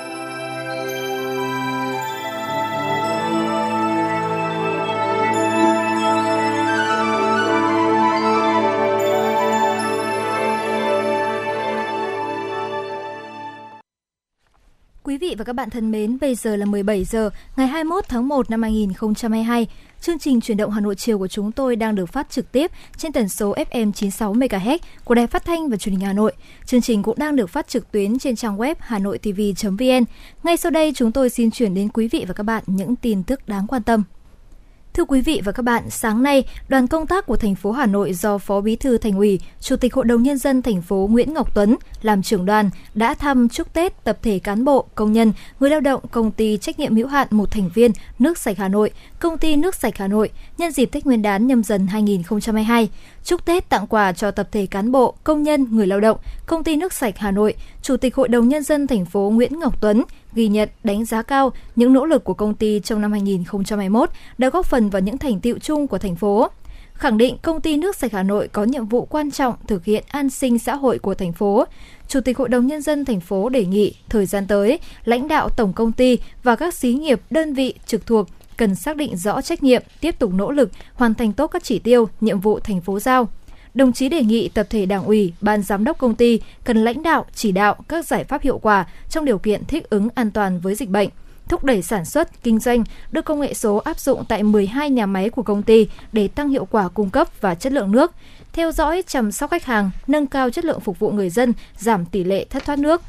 [15.03, 18.27] Quý vị và các bạn thân mến, bây giờ là 17 giờ ngày 21 tháng
[18.27, 19.67] 1 năm 2022.
[20.01, 22.71] Chương trình chuyển động Hà Nội chiều của chúng tôi đang được phát trực tiếp
[22.97, 26.33] trên tần số FM 96 MHz của Đài Phát thanh và Truyền hình Hà Nội.
[26.65, 30.03] Chương trình cũng đang được phát trực tuyến trên trang web hanoitv.vn.
[30.43, 33.23] Ngay sau đây, chúng tôi xin chuyển đến quý vị và các bạn những tin
[33.23, 34.03] tức đáng quan tâm.
[34.93, 37.85] Thưa quý vị và các bạn, sáng nay, đoàn công tác của thành phố Hà
[37.85, 41.07] Nội do Phó Bí thư Thành ủy, Chủ tịch Hội đồng nhân dân thành phố
[41.11, 45.13] Nguyễn Ngọc Tuấn làm trưởng đoàn đã thăm chúc Tết tập thể cán bộ, công
[45.13, 48.57] nhân, người lao động công ty trách nhiệm hữu hạn một thành viên Nước sạch
[48.57, 51.87] Hà Nội, công ty Nước sạch Hà Nội nhân dịp Tết Nguyên đán nhâm dần
[51.87, 52.89] 2022.
[53.23, 56.63] Chúc Tết tặng quà cho tập thể cán bộ, công nhân, người lao động, công
[56.63, 59.81] ty Nước sạch Hà Nội, Chủ tịch Hội đồng nhân dân thành phố Nguyễn Ngọc
[59.81, 60.03] Tuấn
[60.33, 64.49] ghi nhận, đánh giá cao những nỗ lực của công ty trong năm 2021 đã
[64.49, 66.47] góp phần vào những thành tiệu chung của thành phố.
[66.93, 70.03] Khẳng định công ty nước sạch Hà Nội có nhiệm vụ quan trọng thực hiện
[70.07, 71.65] an sinh xã hội của thành phố.
[72.07, 75.49] Chủ tịch Hội đồng Nhân dân thành phố đề nghị thời gian tới, lãnh đạo
[75.49, 78.27] tổng công ty và các xí nghiệp, đơn vị trực thuộc
[78.57, 81.79] cần xác định rõ trách nhiệm, tiếp tục nỗ lực hoàn thành tốt các chỉ
[81.79, 83.27] tiêu, nhiệm vụ thành phố giao
[83.73, 87.03] đồng chí đề nghị tập thể đảng ủy, ban giám đốc công ty cần lãnh
[87.03, 90.59] đạo, chỉ đạo các giải pháp hiệu quả trong điều kiện thích ứng an toàn
[90.59, 91.09] với dịch bệnh
[91.51, 95.05] thúc đẩy sản xuất, kinh doanh, đưa công nghệ số áp dụng tại 12 nhà
[95.05, 98.11] máy của công ty để tăng hiệu quả cung cấp và chất lượng nước,
[98.53, 102.05] theo dõi chăm sóc khách hàng, nâng cao chất lượng phục vụ người dân, giảm
[102.05, 103.01] tỷ lệ thất thoát nước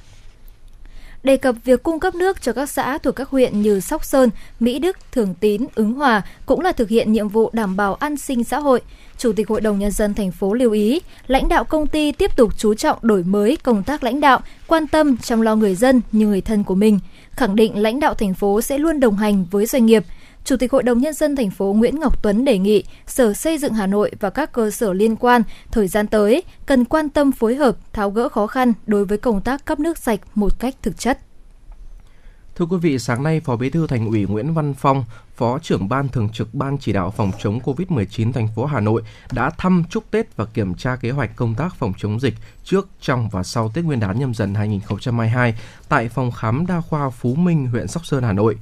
[1.22, 4.30] đề cập việc cung cấp nước cho các xã thuộc các huyện như Sóc Sơn,
[4.60, 8.16] Mỹ Đức, Thường Tín, Ứng Hòa cũng là thực hiện nhiệm vụ đảm bảo an
[8.16, 8.80] sinh xã hội.
[9.18, 12.36] Chủ tịch Hội đồng Nhân dân thành phố lưu ý, lãnh đạo công ty tiếp
[12.36, 16.00] tục chú trọng đổi mới công tác lãnh đạo, quan tâm chăm lo người dân
[16.12, 16.98] như người thân của mình,
[17.30, 20.04] khẳng định lãnh đạo thành phố sẽ luôn đồng hành với doanh nghiệp,
[20.44, 23.58] Chủ tịch Hội đồng Nhân dân thành phố Nguyễn Ngọc Tuấn đề nghị Sở Xây
[23.58, 27.32] dựng Hà Nội và các cơ sở liên quan thời gian tới cần quan tâm
[27.32, 30.74] phối hợp, tháo gỡ khó khăn đối với công tác cấp nước sạch một cách
[30.82, 31.18] thực chất.
[32.56, 35.04] Thưa quý vị, sáng nay Phó Bí thư Thành ủy Nguyễn Văn Phong,
[35.36, 39.02] Phó trưởng ban thường trực Ban chỉ đạo phòng chống COVID-19 thành phố Hà Nội
[39.32, 42.34] đã thăm chúc Tết và kiểm tra kế hoạch công tác phòng chống dịch
[42.64, 45.54] trước, trong và sau Tết Nguyên đán nhâm dần 2022
[45.88, 48.56] tại phòng khám đa khoa Phú Minh, huyện Sóc Sơn, Hà Nội.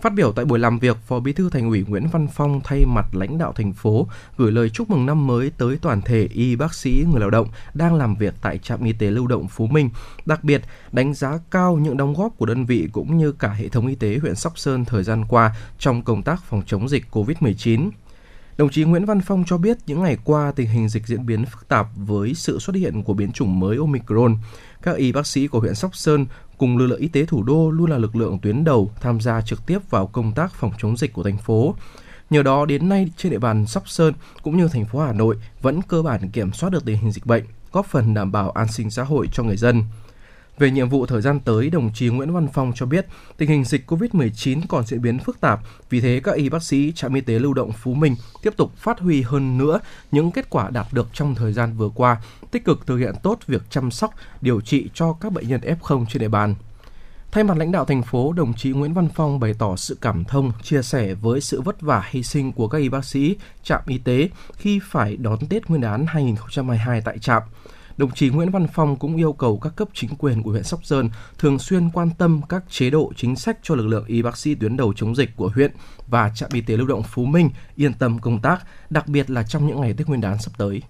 [0.00, 2.84] Phát biểu tại buổi làm việc, Phó Bí thư Thành ủy Nguyễn Văn Phong thay
[2.86, 6.56] mặt lãnh đạo thành phố gửi lời chúc mừng năm mới tới toàn thể y
[6.56, 9.66] bác sĩ người lao động đang làm việc tại trạm y tế lưu động Phú
[9.66, 9.90] Minh.
[10.26, 13.68] Đặc biệt, đánh giá cao những đóng góp của đơn vị cũng như cả hệ
[13.68, 17.04] thống y tế huyện Sóc Sơn thời gian qua trong công tác phòng chống dịch
[17.10, 17.90] COVID-19.
[18.58, 21.44] Đồng chí Nguyễn Văn Phong cho biết những ngày qua tình hình dịch diễn biến
[21.46, 24.36] phức tạp với sự xuất hiện của biến chủng mới Omicron.
[24.82, 26.26] Các y bác sĩ của huyện Sóc Sơn
[26.58, 29.40] cùng lực lượng y tế thủ đô luôn là lực lượng tuyến đầu tham gia
[29.40, 31.74] trực tiếp vào công tác phòng chống dịch của thành phố.
[32.30, 35.36] Nhờ đó đến nay trên địa bàn Sóc Sơn cũng như thành phố Hà Nội
[35.62, 38.68] vẫn cơ bản kiểm soát được tình hình dịch bệnh, góp phần đảm bảo an
[38.68, 39.82] sinh xã hội cho người dân.
[40.58, 43.06] Về nhiệm vụ thời gian tới, đồng chí Nguyễn Văn Phong cho biết
[43.36, 46.92] tình hình dịch COVID-19 còn diễn biến phức tạp, vì thế các y bác sĩ
[46.92, 49.80] trạm y tế lưu động Phú Minh tiếp tục phát huy hơn nữa
[50.12, 52.16] những kết quả đạt được trong thời gian vừa qua,
[52.50, 56.04] tích cực thực hiện tốt việc chăm sóc, điều trị cho các bệnh nhân F0
[56.08, 56.54] trên địa bàn.
[57.30, 60.24] Thay mặt lãnh đạo thành phố, đồng chí Nguyễn Văn Phong bày tỏ sự cảm
[60.24, 63.80] thông, chia sẻ với sự vất vả hy sinh của các y bác sĩ, trạm
[63.86, 67.42] y tế khi phải đón Tết Nguyên đán 2022 tại trạm.
[67.98, 70.84] Đồng chí Nguyễn Văn Phong cũng yêu cầu các cấp chính quyền của huyện Sóc
[70.84, 74.36] Sơn thường xuyên quan tâm các chế độ chính sách cho lực lượng y bác
[74.36, 75.72] sĩ tuyến đầu chống dịch của huyện
[76.06, 78.58] và trạm y tế lưu động Phú Minh yên tâm công tác,
[78.90, 80.82] đặc biệt là trong những ngày Tết Nguyên đán sắp tới.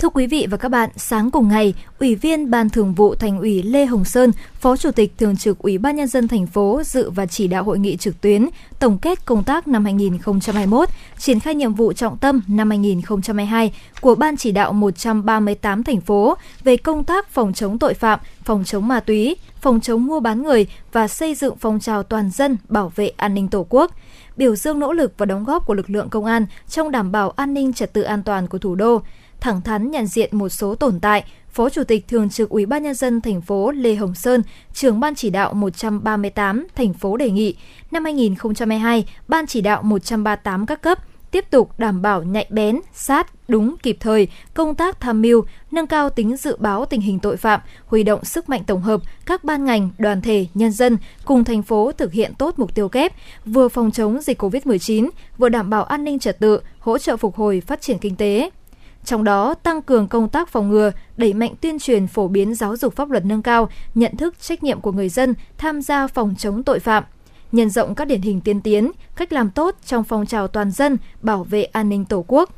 [0.00, 3.38] Thưa quý vị và các bạn, sáng cùng ngày, Ủy viên Ban Thường vụ Thành
[3.38, 6.82] ủy Lê Hồng Sơn, Phó Chủ tịch Thường trực Ủy ban Nhân dân thành phố
[6.84, 8.48] dự và chỉ đạo hội nghị trực tuyến
[8.78, 10.88] tổng kết công tác năm 2021,
[11.18, 16.36] triển khai nhiệm vụ trọng tâm năm 2022 của Ban chỉ đạo 138 thành phố
[16.64, 20.42] về công tác phòng chống tội phạm, phòng chống ma túy, phòng chống mua bán
[20.42, 23.92] người và xây dựng phong trào toàn dân bảo vệ an ninh Tổ quốc.
[24.36, 27.30] Biểu dương nỗ lực và đóng góp của lực lượng công an trong đảm bảo
[27.30, 29.02] an ninh trật tự an toàn của thủ đô,
[29.40, 32.82] thẳng thắn nhận diện một số tồn tại, Phó Chủ tịch Thường trực Ủy ban
[32.82, 37.30] nhân dân thành phố Lê Hồng Sơn, trưởng ban chỉ đạo 138 thành phố đề
[37.30, 37.56] nghị
[37.90, 40.98] năm 2022, ban chỉ đạo 138 các cấp
[41.30, 45.86] tiếp tục đảm bảo nhạy bén, sát, đúng, kịp thời, công tác tham mưu, nâng
[45.86, 49.44] cao tính dự báo tình hình tội phạm, huy động sức mạnh tổng hợp các
[49.44, 53.12] ban ngành, đoàn thể, nhân dân cùng thành phố thực hiện tốt mục tiêu kép,
[53.46, 57.36] vừa phòng chống dịch COVID-19, vừa đảm bảo an ninh trật tự, hỗ trợ phục
[57.36, 58.50] hồi phát triển kinh tế.
[59.04, 62.76] Trong đó, tăng cường công tác phòng ngừa, đẩy mạnh tuyên truyền phổ biến giáo
[62.76, 66.34] dục pháp luật nâng cao, nhận thức trách nhiệm của người dân tham gia phòng
[66.38, 67.04] chống tội phạm,
[67.52, 70.96] nhân rộng các điển hình tiên tiến, cách làm tốt trong phong trào toàn dân
[71.22, 72.50] bảo vệ an ninh Tổ quốc.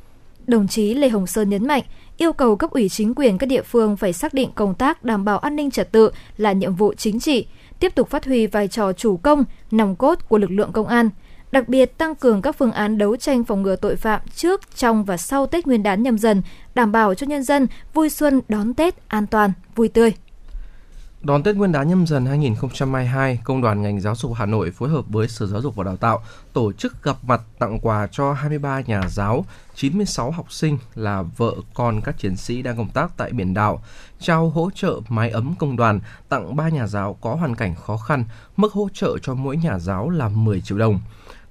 [0.46, 1.82] Đồng chí Lê Hồng Sơn nhấn mạnh,
[2.16, 5.24] yêu cầu cấp ủy chính quyền các địa phương phải xác định công tác đảm
[5.24, 7.46] bảo an ninh trật tự là nhiệm vụ chính trị,
[7.80, 11.10] tiếp tục phát huy vai trò chủ công, nòng cốt của lực lượng công an,
[11.52, 15.04] đặc biệt tăng cường các phương án đấu tranh phòng ngừa tội phạm trước, trong
[15.04, 16.42] và sau Tết Nguyên đán nhâm dần,
[16.74, 20.12] đảm bảo cho nhân dân vui xuân đón Tết an toàn, vui tươi.
[21.22, 24.88] Đón Tết Nguyên đán nhâm dần 2022, Công đoàn ngành giáo dục Hà Nội phối
[24.88, 26.22] hợp với Sở Giáo dục và Đào tạo
[26.52, 29.44] tổ chức gặp mặt tặng quà cho 23 nhà giáo,
[29.74, 33.82] 96 học sinh là vợ con các chiến sĩ đang công tác tại biển đảo,
[34.20, 37.96] trao hỗ trợ mái ấm công đoàn tặng 3 nhà giáo có hoàn cảnh khó
[37.96, 38.24] khăn,
[38.56, 41.00] mức hỗ trợ cho mỗi nhà giáo là 10 triệu đồng.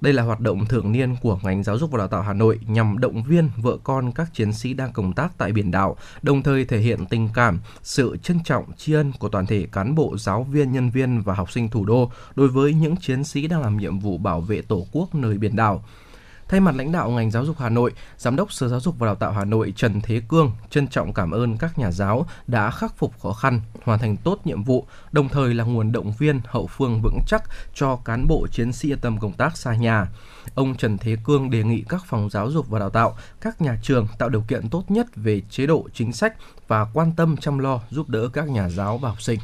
[0.02, 2.60] Đây là hoạt động thường niên của ngành giáo dục và đào tạo Hà Nội
[2.66, 6.42] nhằm động viên vợ con các chiến sĩ đang công tác tại biển đảo, đồng
[6.42, 10.16] thời thể hiện tình cảm, sự trân trọng, tri ân của toàn thể cán bộ,
[10.18, 13.60] giáo viên, nhân viên và học sinh thủ đô đối với những chiến sĩ đang
[13.60, 15.84] làm nhiệm vụ bảo vệ Tổ quốc nơi biển đảo.
[16.52, 19.06] Thay mặt lãnh đạo ngành giáo dục Hà Nội, Giám đốc Sở Giáo dục và
[19.06, 22.70] Đào tạo Hà Nội Trần Thế Cương trân trọng cảm ơn các nhà giáo đã
[22.70, 26.40] khắc phục khó khăn, hoàn thành tốt nhiệm vụ, đồng thời là nguồn động viên
[26.44, 27.42] hậu phương vững chắc
[27.74, 30.08] cho cán bộ chiến sĩ yên tâm công tác xa nhà.
[30.54, 33.78] Ông Trần Thế Cương đề nghị các phòng giáo dục và đào tạo, các nhà
[33.82, 36.34] trường tạo điều kiện tốt nhất về chế độ chính sách
[36.68, 39.38] và quan tâm chăm lo giúp đỡ các nhà giáo và học sinh.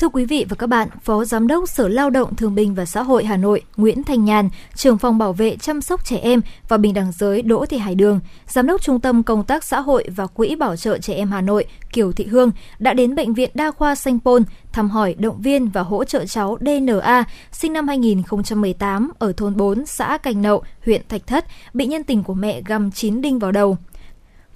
[0.00, 2.84] Thưa quý vị và các bạn, Phó Giám đốc Sở Lao động Thương binh và
[2.84, 6.40] Xã hội Hà Nội Nguyễn Thanh Nhàn, trưởng phòng bảo vệ chăm sóc trẻ em
[6.68, 9.80] và bình đẳng giới Đỗ Thị Hải Đường, Giám đốc Trung tâm Công tác Xã
[9.80, 13.34] hội và Quỹ Bảo trợ Trẻ Em Hà Nội Kiều Thị Hương đã đến Bệnh
[13.34, 17.72] viện Đa khoa Sanh Pôn thăm hỏi, động viên và hỗ trợ cháu DNA sinh
[17.72, 21.44] năm 2018 ở thôn 4, xã Cành Nậu, huyện Thạch Thất,
[21.74, 23.76] bị nhân tình của mẹ găm chín đinh vào đầu.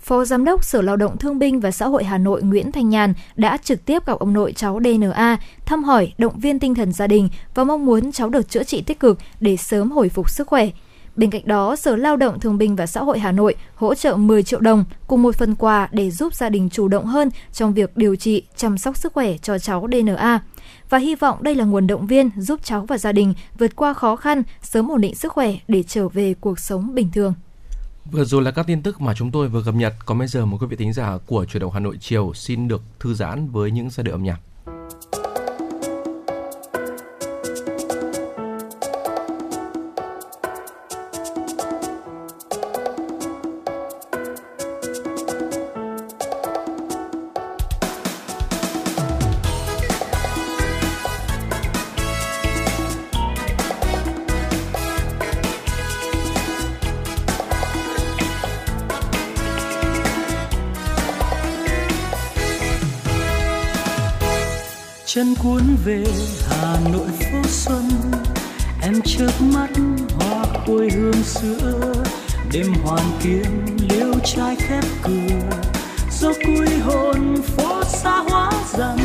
[0.04, 2.88] Phó Giám đốc Sở Lao động Thương binh và Xã hội Hà Nội Nguyễn Thanh
[2.88, 6.92] Nhàn đã trực tiếp gặp ông nội cháu DNA, thăm hỏi, động viên tinh thần
[6.92, 10.30] gia đình và mong muốn cháu được chữa trị tích cực để sớm hồi phục
[10.30, 10.68] sức khỏe.
[11.16, 14.16] Bên cạnh đó, Sở Lao động Thương binh và Xã hội Hà Nội hỗ trợ
[14.16, 17.74] 10 triệu đồng cùng một phần quà để giúp gia đình chủ động hơn trong
[17.74, 20.42] việc điều trị, chăm sóc sức khỏe cho cháu DNA.
[20.90, 23.94] Và hy vọng đây là nguồn động viên giúp cháu và gia đình vượt qua
[23.94, 27.34] khó khăn, sớm ổn định sức khỏe để trở về cuộc sống bình thường.
[28.10, 29.94] Vừa rồi là các tin tức mà chúng tôi vừa cập nhật.
[30.06, 32.68] Còn bây giờ một quý vị thính giả của Chuyển động Hà Nội chiều xin
[32.68, 34.40] được thư giãn với những giai điệu âm nhạc.
[65.84, 66.04] Về
[66.48, 67.90] hà nội phố xuân.
[68.82, 69.70] Em chớp mắt
[70.14, 71.92] hoa khôi hương xưa
[72.52, 75.50] đêm hoàn kiếm liêu trai khép cửa.
[76.20, 78.98] Gió cuối hồn phố xa hóa dần.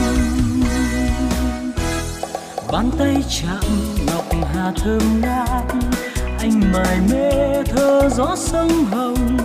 [2.71, 3.63] Bàn tay chạm
[4.07, 5.65] ngọc hà thơm ngát.
[6.39, 9.37] Anh mải mê thơ gió sông hồng.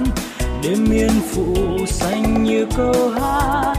[0.62, 1.55] Đêm miên phụ
[1.86, 3.74] xanh như câu hát.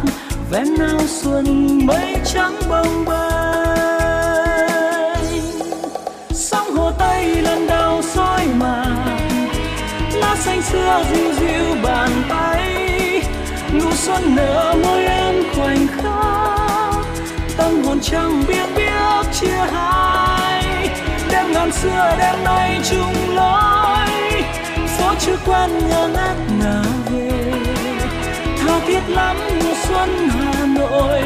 [0.52, 3.45] Ven áo xuân mây trắng bồng bềnh
[10.36, 13.22] lá xanh xưa dịu dịu bàn tay.
[13.74, 17.06] Nụ xuân nở môi em khoảnh khắc.
[17.58, 20.90] Tâm hồn chẳng biết biết chia hai.
[21.32, 24.44] Đêm ngàn xưa, đêm nay chung lối.
[24.98, 26.82] Phố chưa quen ngơ ngác ngả
[27.12, 27.54] về.
[28.60, 31.22] Tha thiết lắm mùa xuân hà nội.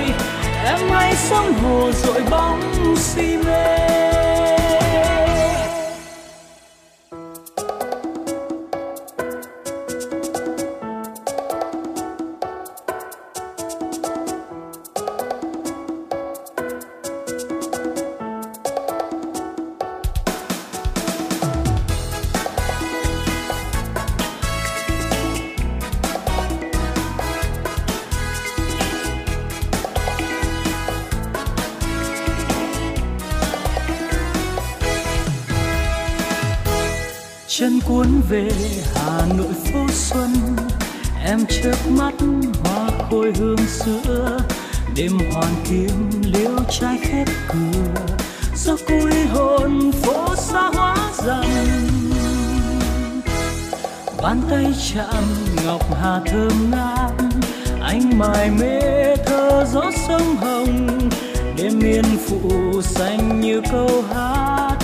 [0.66, 4.09] Em hãy sông hồ dội bóng si mê.
[38.30, 38.50] Về
[38.96, 40.34] hà nội phố xuân.
[41.26, 42.14] Em chớp mắt
[42.64, 44.40] hoa khôi hương sữa,
[44.96, 48.06] đêm hoàn kiếm liêu trai khép cửa.
[48.56, 50.96] Gió cuối hồn phố xa hóa
[51.26, 51.46] dần.
[54.22, 55.24] Bàn tay chạm
[55.66, 57.12] ngọc hà thơm ngát
[57.82, 61.00] anh mài mê thơ gió sông hồng.
[61.58, 64.78] Đêm miên phụ xanh như câu hát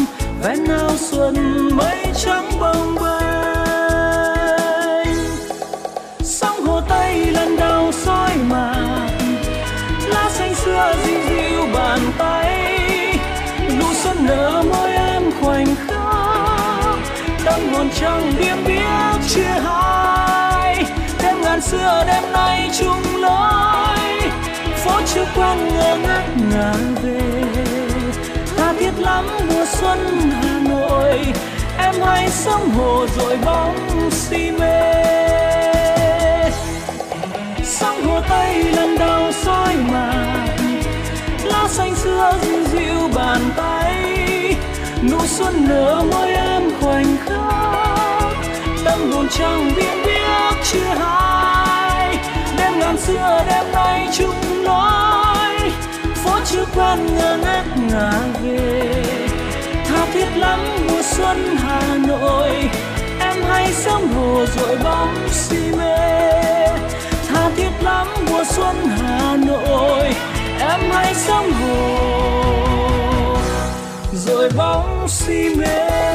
[0.43, 1.35] ven áo xuân
[1.75, 3.04] mây trắng bồng bông
[18.05, 20.85] chẳng biếng biếc chia hai.
[21.23, 24.29] Đêm ngàn xưa, đêm nay chung lối.
[24.75, 26.73] Phố chưa quen ngơ ngác ngả
[27.03, 27.21] về.
[28.57, 31.19] Ta thiết lắm mùa xuân hà nội.
[31.77, 34.93] Em hãy sông hồ rồi bóng si mê.
[37.63, 40.47] Sông hồ tây lần đầu soi màn.
[41.43, 43.95] Lá xanh xưa dịu dịu bàn tay.
[45.11, 47.74] Nụ xuân nở môi em khoảnh khắc
[49.05, 52.17] tâm hồn chẳng biết biết chia hai.
[52.57, 55.71] Đêm ngàn xưa, đêm nay chung nói,
[56.15, 58.11] phố chưa quen ngơ ngác ngả
[58.43, 59.03] về.
[59.85, 62.49] Tha thiết lắm mùa xuân hà nội,
[63.19, 66.67] em hay sông hồ rồi bóng si mê.
[67.27, 70.15] Tha thiết lắm mùa xuân hà nội,
[70.59, 73.37] em hay sông hồ
[74.13, 76.14] rồi bóng si mê.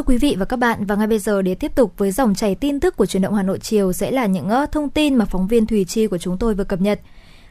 [0.00, 2.34] Thưa quý vị và các bạn, và ngay bây giờ để tiếp tục với dòng
[2.34, 5.14] chảy tin tức của truyền động Hà Nội chiều sẽ là những ờ, thông tin
[5.14, 7.00] mà phóng viên Thùy Chi của chúng tôi vừa cập nhật.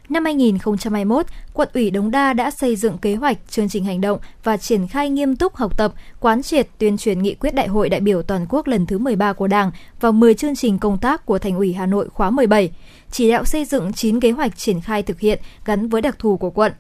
[0.09, 4.19] Năm 2021, quận ủy Đống Đa đã xây dựng kế hoạch, chương trình hành động
[4.43, 7.89] và triển khai nghiêm túc học tập, quán triệt tuyên truyền nghị quyết Đại hội
[7.89, 11.25] đại biểu toàn quốc lần thứ 13 của Đảng và 10 chương trình công tác
[11.25, 12.71] của Thành ủy Hà Nội khóa 17,
[13.11, 16.37] chỉ đạo xây dựng 9 kế hoạch triển khai thực hiện gắn với đặc thù
[16.37, 16.71] của quận.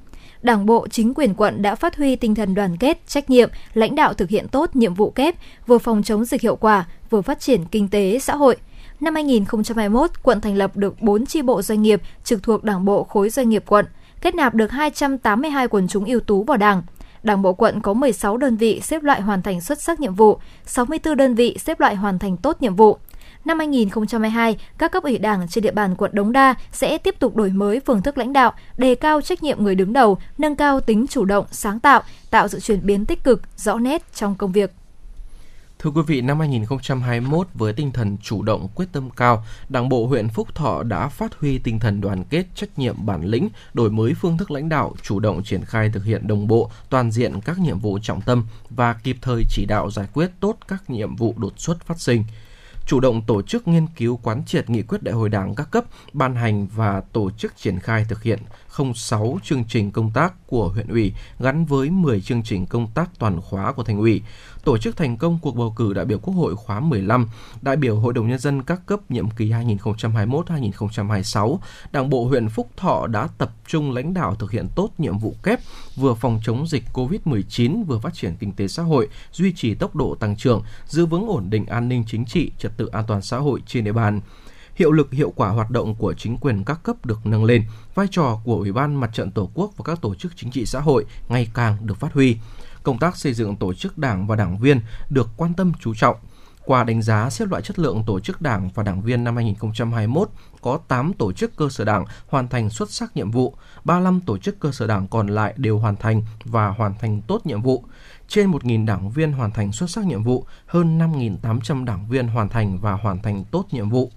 [0.41, 3.95] Đảng bộ, chính quyền quận đã phát huy tinh thần đoàn kết, trách nhiệm, lãnh
[3.95, 5.35] đạo thực hiện tốt nhiệm vụ kép,
[5.67, 8.57] vừa phòng chống dịch hiệu quả, vừa phát triển kinh tế, xã hội.
[8.99, 13.03] Năm 2021, quận thành lập được 4 chi bộ doanh nghiệp trực thuộc Đảng bộ
[13.03, 13.85] khối doanh nghiệp quận,
[14.21, 16.83] kết nạp được 282 quần chúng ưu tú vào Đảng.
[17.23, 20.39] Đảng bộ quận có 16 đơn vị xếp loại hoàn thành xuất sắc nhiệm vụ,
[20.65, 22.97] 64 đơn vị xếp loại hoàn thành tốt nhiệm vụ.
[23.49, 27.35] Năm 2022, các cấp ủy Đảng trên địa bàn quận Đống Đa sẽ tiếp tục
[27.35, 30.81] đổi mới phương thức lãnh đạo, đề cao trách nhiệm người đứng đầu, nâng cao
[30.81, 34.51] tính chủ động, sáng tạo, tạo sự chuyển biến tích cực, rõ nét trong công
[34.51, 34.71] việc.
[35.79, 40.07] Thưa quý vị, năm 2021 với tinh thần chủ động, quyết tâm cao, Đảng bộ
[40.07, 43.91] huyện Phúc Thọ đã phát huy tinh thần đoàn kết, trách nhiệm bản lĩnh, đổi
[43.91, 47.41] mới phương thức lãnh đạo, chủ động triển khai thực hiện đồng bộ, toàn diện
[47.41, 51.15] các nhiệm vụ trọng tâm và kịp thời chỉ đạo giải quyết tốt các nhiệm
[51.15, 52.23] vụ đột xuất phát sinh
[52.89, 55.85] chủ động tổ chức nghiên cứu quán triệt nghị quyết đại hội đảng các cấp,
[56.13, 58.39] ban hành và tổ chức triển khai thực hiện
[58.95, 63.09] 06 chương trình công tác của huyện ủy gắn với 10 chương trình công tác
[63.19, 64.21] toàn khóa của thành ủy,
[64.63, 67.27] tổ chức thành công cuộc bầu cử đại biểu Quốc hội khóa 15,
[67.61, 71.57] đại biểu Hội đồng Nhân dân các cấp nhiệm kỳ 2021-2026,
[71.91, 75.35] Đảng bộ huyện Phúc Thọ đã tập trung lãnh đạo thực hiện tốt nhiệm vụ
[75.43, 75.59] kép,
[75.95, 79.95] vừa phòng chống dịch COVID-19, vừa phát triển kinh tế xã hội, duy trì tốc
[79.95, 83.21] độ tăng trưởng, giữ vững ổn định an ninh chính trị, trật tự an toàn
[83.21, 84.21] xã hội trên địa bàn
[84.79, 87.63] hiệu lực hiệu quả hoạt động của chính quyền các cấp được nâng lên,
[87.95, 90.65] vai trò của Ủy ban Mặt trận Tổ quốc và các tổ chức chính trị
[90.65, 92.37] xã hội ngày càng được phát huy.
[92.83, 96.15] Công tác xây dựng tổ chức đảng và đảng viên được quan tâm chú trọng.
[96.65, 100.29] Qua đánh giá xếp loại chất lượng tổ chức đảng và đảng viên năm 2021,
[100.61, 104.37] có 8 tổ chức cơ sở đảng hoàn thành xuất sắc nhiệm vụ, 35 tổ
[104.37, 107.83] chức cơ sở đảng còn lại đều hoàn thành và hoàn thành tốt nhiệm vụ.
[108.27, 112.49] Trên 1.000 đảng viên hoàn thành xuất sắc nhiệm vụ, hơn 5.800 đảng viên hoàn
[112.49, 114.11] thành và hoàn thành tốt nhiệm vụ.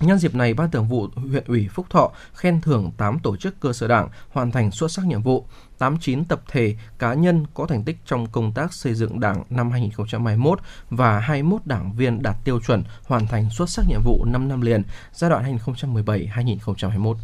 [0.00, 3.60] Nhân dịp này, Ban Thường vụ huyện ủy Phúc Thọ khen thưởng 8 tổ chức
[3.60, 5.46] cơ sở đảng hoàn thành xuất sắc nhiệm vụ,
[5.78, 9.70] 89 tập thể, cá nhân có thành tích trong công tác xây dựng đảng năm
[9.70, 10.58] 2021
[10.90, 14.60] và 21 đảng viên đạt tiêu chuẩn hoàn thành xuất sắc nhiệm vụ 5 năm
[14.60, 14.82] liền
[15.12, 17.14] giai đoạn 2017-2021.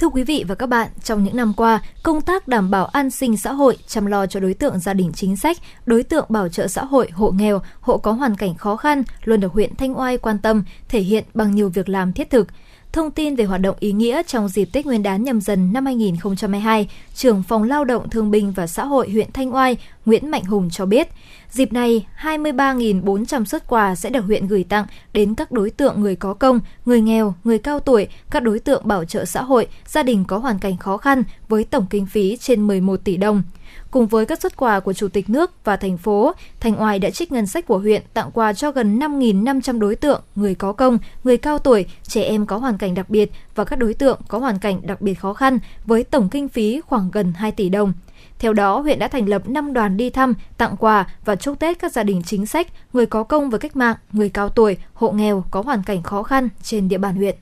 [0.00, 3.10] Thưa quý vị và các bạn, trong những năm qua, công tác đảm bảo an
[3.10, 5.56] sinh xã hội, chăm lo cho đối tượng gia đình chính sách,
[5.86, 9.40] đối tượng bảo trợ xã hội, hộ nghèo, hộ có hoàn cảnh khó khăn luôn
[9.40, 12.48] được huyện Thanh Oai quan tâm, thể hiện bằng nhiều việc làm thiết thực.
[12.92, 15.86] Thông tin về hoạt động ý nghĩa trong dịp Tết Nguyên đán nhâm dần năm
[15.86, 20.44] 2022, trưởng phòng lao động thương binh và xã hội huyện Thanh Oai Nguyễn Mạnh
[20.44, 21.08] Hùng cho biết,
[21.50, 26.16] dịp này 23.400 xuất quà sẽ được huyện gửi tặng đến các đối tượng người
[26.16, 30.02] có công, người nghèo, người cao tuổi, các đối tượng bảo trợ xã hội, gia
[30.02, 33.42] đình có hoàn cảnh khó khăn với tổng kinh phí trên 11 tỷ đồng.
[33.90, 37.10] Cùng với các xuất quà của Chủ tịch nước và thành phố, Thành Oai đã
[37.10, 40.98] trích ngân sách của huyện tặng quà cho gần 5.500 đối tượng, người có công,
[41.24, 44.38] người cao tuổi, trẻ em có hoàn cảnh đặc biệt và các đối tượng có
[44.38, 47.92] hoàn cảnh đặc biệt khó khăn với tổng kinh phí khoảng gần 2 tỷ đồng.
[48.40, 51.78] Theo đó, huyện đã thành lập 5 đoàn đi thăm, tặng quà và chúc Tết
[51.78, 55.10] các gia đình chính sách, người có công với cách mạng, người cao tuổi, hộ
[55.10, 57.36] nghèo có hoàn cảnh khó khăn trên địa bàn huyện.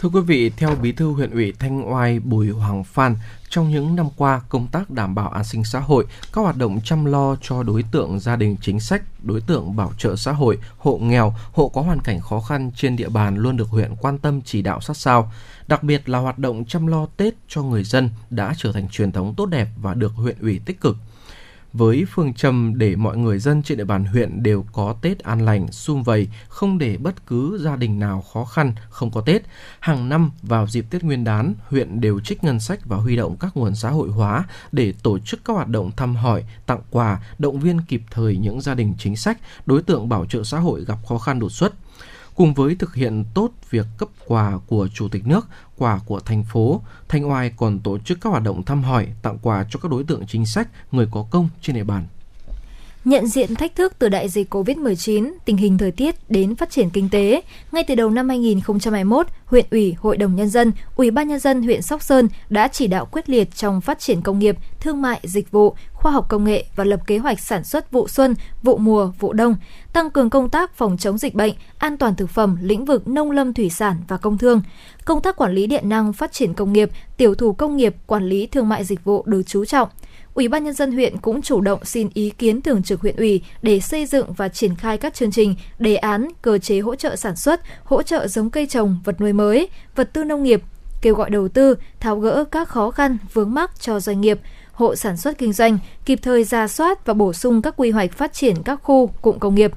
[0.00, 3.16] Thưa quý vị, theo Bí thư huyện ủy Thanh Oai Bùi Hoàng Phan,
[3.48, 6.80] trong những năm qua, công tác đảm bảo an sinh xã hội, các hoạt động
[6.84, 10.58] chăm lo cho đối tượng gia đình chính sách, đối tượng bảo trợ xã hội,
[10.78, 14.18] hộ nghèo, hộ có hoàn cảnh khó khăn trên địa bàn luôn được huyện quan
[14.18, 15.32] tâm chỉ đạo sát sao.
[15.68, 19.12] Đặc biệt là hoạt động chăm lo Tết cho người dân đã trở thành truyền
[19.12, 20.96] thống tốt đẹp và được huyện ủy tích cực
[21.72, 25.44] với phương châm để mọi người dân trên địa bàn huyện đều có Tết an
[25.44, 29.42] lành, sum vầy, không để bất cứ gia đình nào khó khăn, không có Tết.
[29.80, 33.36] Hàng năm vào dịp Tết Nguyên đán, huyện đều trích ngân sách và huy động
[33.40, 37.20] các nguồn xã hội hóa để tổ chức các hoạt động thăm hỏi, tặng quà,
[37.38, 40.84] động viên kịp thời những gia đình chính sách, đối tượng bảo trợ xã hội
[40.84, 41.74] gặp khó khăn đột xuất.
[42.34, 45.48] Cùng với thực hiện tốt việc cấp quà của Chủ tịch nước,
[45.82, 49.38] quà của thành phố, Thanh Oai còn tổ chức các hoạt động thăm hỏi, tặng
[49.42, 52.06] quà cho các đối tượng chính sách, người có công trên địa bàn.
[53.04, 56.90] Nhận diện thách thức từ đại dịch COVID-19, tình hình thời tiết đến phát triển
[56.90, 61.28] kinh tế, ngay từ đầu năm 2021, huyện ủy, hội đồng nhân dân, ủy ban
[61.28, 64.56] nhân dân huyện Sóc Sơn đã chỉ đạo quyết liệt trong phát triển công nghiệp,
[64.80, 68.08] thương mại, dịch vụ, khoa học công nghệ và lập kế hoạch sản xuất vụ
[68.08, 69.56] xuân, vụ mùa, vụ đông,
[69.92, 73.30] tăng cường công tác phòng chống dịch bệnh, an toàn thực phẩm, lĩnh vực nông
[73.30, 74.62] lâm thủy sản và công thương.
[75.04, 78.24] Công tác quản lý điện năng, phát triển công nghiệp, tiểu thủ công nghiệp, quản
[78.28, 79.88] lý thương mại dịch vụ được chú trọng.
[80.34, 83.42] Ủy ban nhân dân huyện cũng chủ động xin ý kiến thường trực huyện ủy
[83.62, 87.16] để xây dựng và triển khai các chương trình, đề án, cơ chế hỗ trợ
[87.16, 90.62] sản xuất, hỗ trợ giống cây trồng, vật nuôi mới, vật tư nông nghiệp,
[91.02, 94.40] kêu gọi đầu tư, tháo gỡ các khó khăn, vướng mắc cho doanh nghiệp,
[94.72, 98.12] hộ sản xuất kinh doanh, kịp thời ra soát và bổ sung các quy hoạch
[98.12, 99.72] phát triển các khu, cụm công nghiệp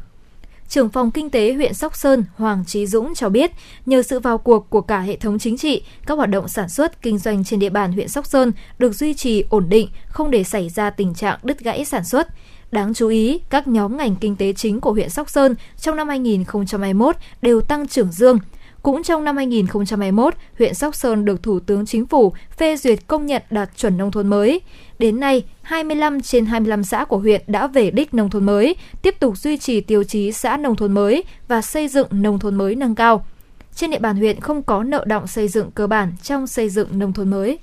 [0.73, 3.51] trưởng phòng kinh tế huyện Sóc Sơn Hoàng Trí Dũng cho biết,
[3.85, 7.01] nhờ sự vào cuộc của cả hệ thống chính trị, các hoạt động sản xuất,
[7.01, 10.43] kinh doanh trên địa bàn huyện Sóc Sơn được duy trì ổn định, không để
[10.43, 12.27] xảy ra tình trạng đứt gãy sản xuất.
[12.71, 16.09] Đáng chú ý, các nhóm ngành kinh tế chính của huyện Sóc Sơn trong năm
[16.09, 18.39] 2021 đều tăng trưởng dương.
[18.83, 23.25] Cũng trong năm 2021, huyện Sóc Sơn được Thủ tướng Chính phủ phê duyệt công
[23.25, 24.61] nhận đạt chuẩn nông thôn mới.
[25.03, 29.15] Đến nay, 25 trên 25 xã của huyện đã về đích nông thôn mới, tiếp
[29.19, 32.75] tục duy trì tiêu chí xã nông thôn mới và xây dựng nông thôn mới
[32.75, 33.25] nâng cao.
[33.75, 36.99] Trên địa bàn huyện không có nợ động xây dựng cơ bản trong xây dựng
[36.99, 37.59] nông thôn mới.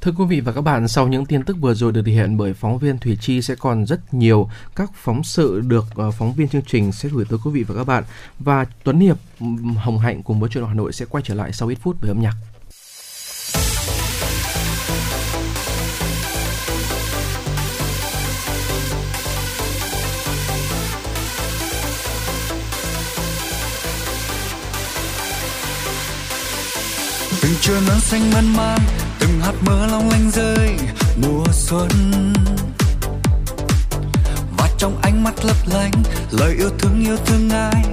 [0.00, 2.36] Thưa quý vị và các bạn, sau những tin tức vừa rồi được thể hiện
[2.36, 6.32] bởi phóng viên Thủy Chi sẽ còn rất nhiều các phóng sự được ờ, phóng
[6.32, 8.04] viên chương trình sẽ gửi tới quý vị và các bạn.
[8.38, 9.16] Và Tuấn Hiệp,
[9.76, 12.10] Hồng Hạnh cùng với Truyền Hà Nội sẽ quay trở lại sau ít phút với
[12.10, 12.34] âm nhạc.
[27.60, 28.78] Từng trưa nắng xanh mơn man,
[29.18, 30.76] từng hạt mưa long lanh rơi
[31.16, 31.88] mùa xuân.
[34.58, 35.92] Và trong ánh mắt lấp lánh,
[36.30, 37.84] lời yêu thương yêu thương ai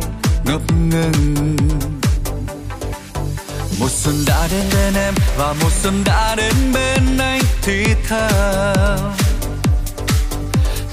[0.46, 1.58] ngập ngừng.
[3.80, 9.14] Một xuân đã đến bên em và một xuân đã đến bên anh, thì thầm.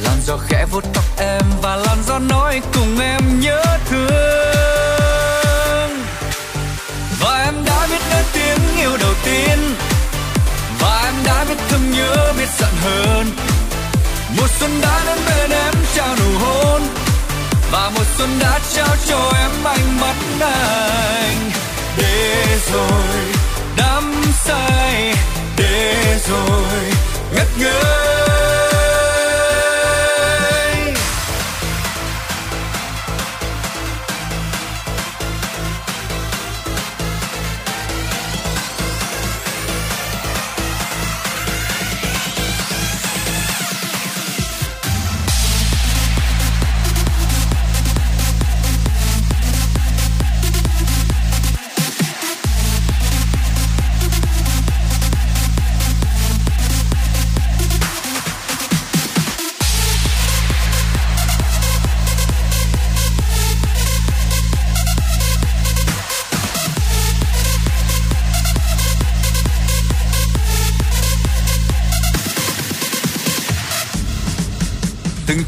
[0.01, 4.84] Làn gió khẽ vuốt tóc em và làn gió nói cùng em nhớ thương
[7.25, 9.59] và em đã biết đến tiếng yêu đầu tiên.
[10.81, 13.27] Và em đã biết thương nhớ biết giận hơn
[14.37, 16.83] một xuân đã đến bên em trao nụ hôn.
[17.73, 21.51] Và một xuân đã trao cho em ánh mắt anh.
[21.97, 23.25] Để rồi
[23.77, 24.15] đắm
[24.45, 25.15] say,
[25.57, 26.81] để rồi
[27.35, 28.14] ngất ngây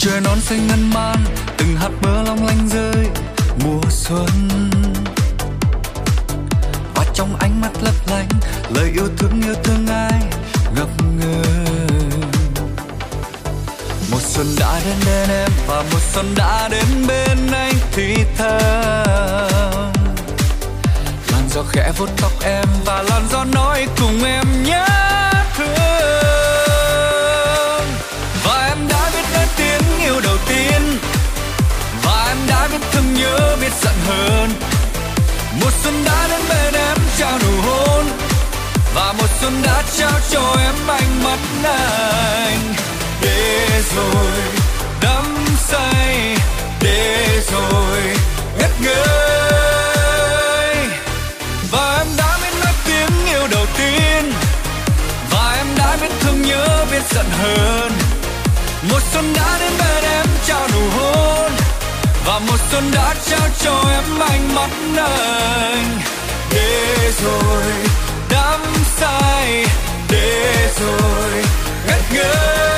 [0.07, 1.17] trời non xanh ngân man,
[1.57, 3.07] từng hạt mưa long lanh rơi
[3.65, 4.29] mùa xuân.
[6.95, 8.29] Và trong ánh mắt lấp lánh,
[8.75, 10.23] lời yêu thương yêu thương ai
[10.77, 10.89] ngập
[11.21, 12.11] ngừng.
[14.11, 19.93] Một xuân đã đến bên em và một xuân đã đến bên anh thì thầm.
[21.33, 25.06] Làn gió khẽ vuốt tóc em và làn gió nói cùng em nhé
[32.49, 34.51] đã biết thương nhớ, biết giận hơn
[35.61, 38.07] một xuân đã đến bên em trao nụ hôn,
[38.95, 42.75] và một xuân đã trao cho em ánh mắt anh.
[43.23, 44.33] Để rồi
[45.03, 46.37] đắm say,
[46.83, 48.01] để rồi
[48.59, 48.97] ngất ngây.
[51.71, 54.33] Và em đã biết nói tiếng yêu đầu tiên,
[55.31, 57.93] và em đã biết thương nhớ, biết giận hơn
[58.91, 61.53] một xuân đã đến bên em trao nụ hôn
[62.27, 65.99] và một xuân đã trao cho em ánh mắt anh.
[66.53, 67.63] Để rồi
[68.31, 68.61] đắm
[68.97, 69.67] say,
[70.11, 71.45] để rồi
[71.87, 72.76] ngất ngây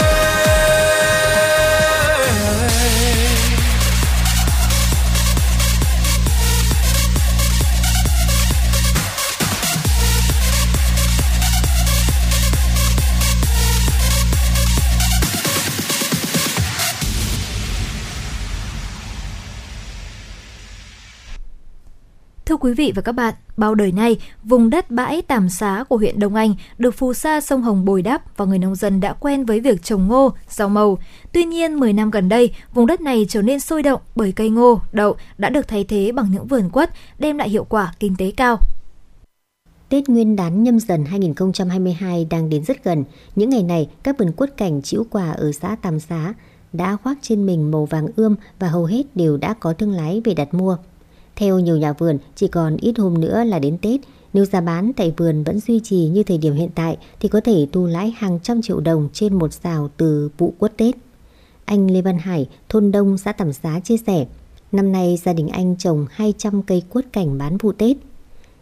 [22.60, 26.20] quý vị và các bạn, bao đời nay, vùng đất bãi Tàm Xá của huyện
[26.20, 29.44] Đông Anh được phù sa sông Hồng bồi đắp và người nông dân đã quen
[29.44, 30.98] với việc trồng ngô, rau màu.
[31.32, 34.48] Tuy nhiên, 10 năm gần đây, vùng đất này trở nên sôi động bởi cây
[34.48, 38.16] ngô, đậu đã được thay thế bằng những vườn quất, đem lại hiệu quả kinh
[38.16, 38.58] tế cao.
[39.88, 43.04] Tết Nguyên đán nhâm dần 2022 đang đến rất gần.
[43.36, 46.34] Những ngày này, các vườn quất cảnh chịu quả ở xã Tàm Xá
[46.72, 50.22] đã khoác trên mình màu vàng ươm và hầu hết đều đã có thương lái
[50.24, 50.76] về đặt mua.
[51.38, 54.00] Theo nhiều nhà vườn, chỉ còn ít hôm nữa là đến Tết.
[54.32, 57.40] Nếu giá bán tại vườn vẫn duy trì như thời điểm hiện tại thì có
[57.40, 60.94] thể thu lãi hàng trăm triệu đồng trên một xào từ vụ quất Tết.
[61.64, 64.26] Anh Lê Văn Hải, thôn Đông, xã Tẩm Xá chia sẻ,
[64.72, 67.96] năm nay gia đình anh trồng 200 cây quất cảnh bán vụ Tết.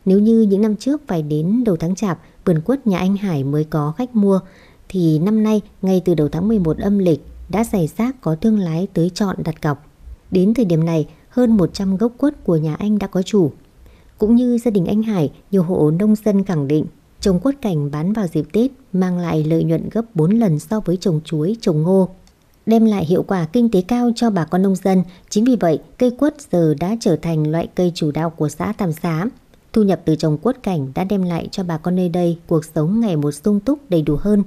[0.04, 3.44] Nếu như những năm trước phải đến đầu tháng chạp, vườn quất nhà anh Hải
[3.44, 4.40] mới có khách mua,
[4.88, 8.58] thì năm nay ngay từ đầu tháng 11 âm lịch đã xảy rác có thương
[8.58, 9.86] lái tới chọn đặt cọc.
[10.30, 11.06] Đến thời điểm này,
[11.36, 13.52] hơn 100 gốc quất của nhà anh đã có chủ.
[14.18, 16.86] Cũng như gia đình anh Hải, nhiều hộ nông dân khẳng định
[17.20, 20.80] trồng quất cảnh bán vào dịp Tết mang lại lợi nhuận gấp 4 lần so
[20.80, 22.08] với trồng chuối, trồng ngô.
[22.66, 25.78] Đem lại hiệu quả kinh tế cao cho bà con nông dân, chính vì vậy
[25.98, 29.26] cây quất giờ đã trở thành loại cây chủ đạo của xã Tam Xá.
[29.72, 32.64] Thu nhập từ trồng quất cảnh đã đem lại cho bà con nơi đây cuộc
[32.64, 34.42] sống ngày một sung túc đầy đủ hơn.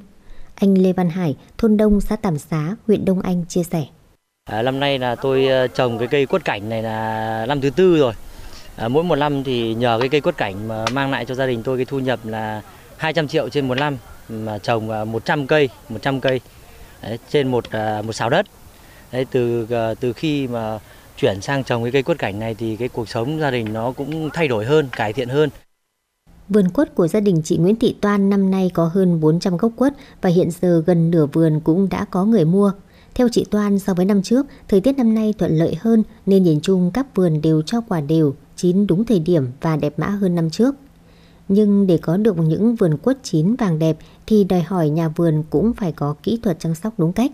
[0.56, 3.86] Anh Lê Văn Hải, thôn Đông, xã Tàm Xá, huyện Đông Anh chia sẻ.
[4.50, 7.70] À, năm nay là tôi ờ, trồng cái cây quất cảnh này là năm thứ
[7.70, 8.14] tư rồi.
[8.76, 11.46] À, mỗi một năm thì nhờ cái cây quất cảnh mà mang lại cho gia
[11.46, 12.62] đình tôi cái thu nhập là
[12.98, 13.98] 200 triệu trên một năm
[14.30, 16.40] mà trồng à, 100 cây, 100 cây
[17.02, 18.46] đấy, trên một à, một sào đất.
[19.12, 20.80] Đấy, từ à, từ khi mà
[21.18, 23.92] chuyển sang trồng cái cây quất cảnh này thì cái cuộc sống gia đình nó
[23.92, 25.50] cũng thay đổi hơn, cải thiện hơn.
[26.50, 29.72] Vườn quất của gia đình chị Nguyễn Thị Toan năm nay có hơn 400 gốc
[29.76, 32.72] quất và hiện giờ gần nửa vườn cũng đã có người mua.
[33.16, 36.44] Theo chị Toan, so với năm trước, thời tiết năm nay thuận lợi hơn nên
[36.44, 40.08] nhìn chung các vườn đều cho quả đều, chín đúng thời điểm và đẹp mã
[40.08, 40.76] hơn năm trước.
[41.48, 45.44] Nhưng để có được những vườn quất chín vàng đẹp thì đòi hỏi nhà vườn
[45.50, 47.32] cũng phải có kỹ thuật chăm sóc đúng cách.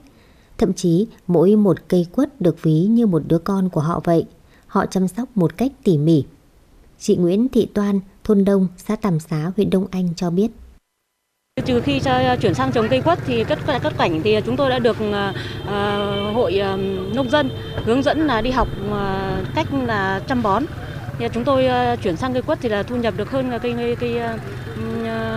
[0.58, 4.26] Thậm chí mỗi một cây quất được ví như một đứa con của họ vậy.
[4.68, 6.24] Họ chăm sóc một cách tỉ mỉ.
[7.00, 10.52] Chị Nguyễn Thị Toan, thôn Đông, xã Tàm Xá, huyện Đông Anh cho biết.
[11.64, 14.70] Trừ khi cho chuyển sang trồng cây quất thì cất cất cảnh thì chúng tôi
[14.70, 15.34] đã được ờ,
[15.68, 16.78] ờ, hội ờ,
[17.14, 17.50] nông dân
[17.86, 18.68] hướng dẫn là đi học
[19.56, 20.64] cách là chăm bón.
[21.20, 21.68] Thì chúng tôi
[22.04, 24.22] chuyển sang cây quất thì là thu nhập được hơn cây cây, cây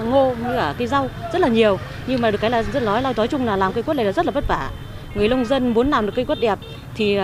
[0.04, 1.78] ngô như cả cây rau rất là nhiều.
[2.06, 4.06] Nhưng mà được cái là rất nói là nói chung là làm cây quất này
[4.06, 4.70] là rất là vất vả.
[5.14, 6.58] Người nông dân muốn làm được cây quất đẹp
[6.94, 7.18] thì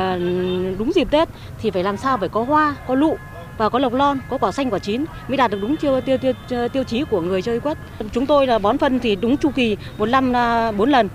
[0.78, 1.28] đúng dịp Tết
[1.62, 3.16] thì phải làm sao phải có hoa, có lụ
[3.58, 6.18] và có lộc lon, có quả xanh quả chín mới đạt được đúng tiêu tiêu
[6.18, 6.32] tiêu
[6.72, 7.78] tiêu chí của người chơi quất.
[8.12, 11.08] Chúng tôi là bón phân thì đúng chu kỳ một năm là bốn lần.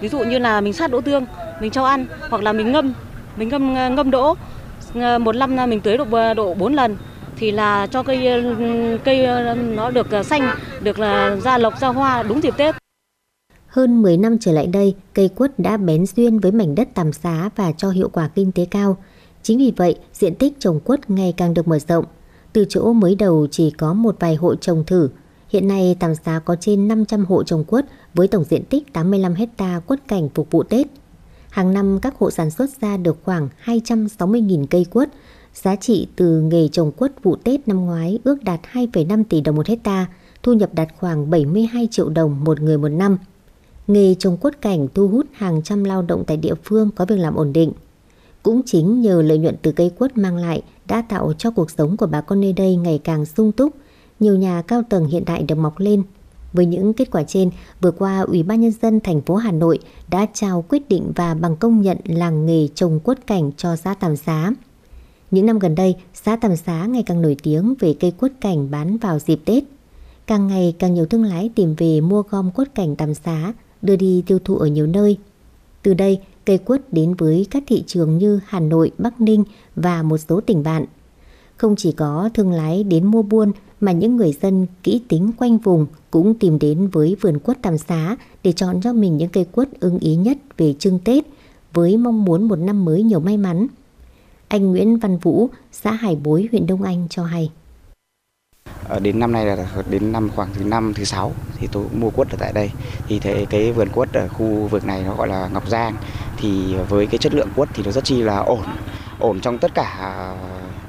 [0.00, 1.26] Ví dụ như là mình sát đỗ tương,
[1.60, 2.92] mình cho ăn hoặc là mình ngâm,
[3.36, 4.34] mình ngâm à, ngâm đỗ
[4.94, 6.96] à, một năm à, mình tưới độ độ 4 lần
[7.36, 8.44] thì là cho cây
[9.04, 10.50] cây nó được xanh,
[10.80, 12.74] được là ra lộc ra hoa đúng dịp Tết.
[13.66, 17.12] Hơn 10 năm trở lại đây, cây quất đã bén duyên với mảnh đất tàm
[17.12, 18.96] xá và cho hiệu quả kinh tế cao.
[19.46, 22.04] Chính vì vậy, diện tích trồng quất ngày càng được mở rộng.
[22.52, 25.08] Từ chỗ mới đầu chỉ có một vài hộ trồng thử,
[25.48, 29.34] hiện nay Tàm Xá có trên 500 hộ trồng quất với tổng diện tích 85
[29.34, 30.86] hecta quất cảnh phục vụ Tết.
[31.50, 35.08] Hàng năm các hộ sản xuất ra được khoảng 260.000 cây quất,
[35.54, 39.56] giá trị từ nghề trồng quất vụ Tết năm ngoái ước đạt 2,5 tỷ đồng
[39.56, 40.06] một hecta,
[40.42, 43.18] thu nhập đạt khoảng 72 triệu đồng một người một năm.
[43.86, 47.18] Nghề trồng quất cảnh thu hút hàng trăm lao động tại địa phương có việc
[47.18, 47.72] làm ổn định.
[48.46, 51.96] Cũng chính nhờ lợi nhuận từ cây quất mang lại đã tạo cho cuộc sống
[51.96, 53.74] của bà con nơi đây ngày càng sung túc.
[54.20, 56.02] Nhiều nhà cao tầng hiện đại được mọc lên.
[56.52, 57.50] Với những kết quả trên,
[57.80, 59.78] vừa qua Ủy ban nhân dân thành phố Hà Nội
[60.10, 63.94] đã trao quyết định và bằng công nhận làng nghề trồng quất cảnh cho xã
[63.94, 64.52] Tàm Xá.
[65.30, 68.70] Những năm gần đây, xã Tàm Xá ngày càng nổi tiếng về cây quất cảnh
[68.70, 69.64] bán vào dịp Tết.
[70.26, 73.52] Càng ngày càng nhiều thương lái tìm về mua gom quất cảnh Tàm Xá,
[73.82, 75.18] đưa đi tiêu thụ ở nhiều nơi.
[75.82, 79.44] Từ đây, cây quất đến với các thị trường như Hà Nội, Bắc Ninh
[79.76, 80.84] và một số tỉnh bạn.
[81.56, 85.58] Không chỉ có thương lái đến mua buôn mà những người dân kỹ tính quanh
[85.58, 89.44] vùng cũng tìm đến với vườn quất Tàm Xá để chọn cho mình những cây
[89.44, 91.24] quất ưng ý nhất về trưng Tết
[91.72, 93.66] với mong muốn một năm mới nhiều may mắn.
[94.48, 97.50] Anh Nguyễn Văn Vũ, xã Hải Bối, huyện Đông Anh cho hay.
[98.88, 102.00] À, đến năm nay là đến năm khoảng thứ năm thứ sáu thì tôi cũng
[102.00, 102.70] mua quất ở tại đây
[103.08, 105.96] thì thế cái vườn quất ở khu vực này nó gọi là Ngọc Giang
[106.36, 108.62] thì với cái chất lượng quất thì nó rất chi là ổn.
[109.18, 110.24] Ổn trong tất cả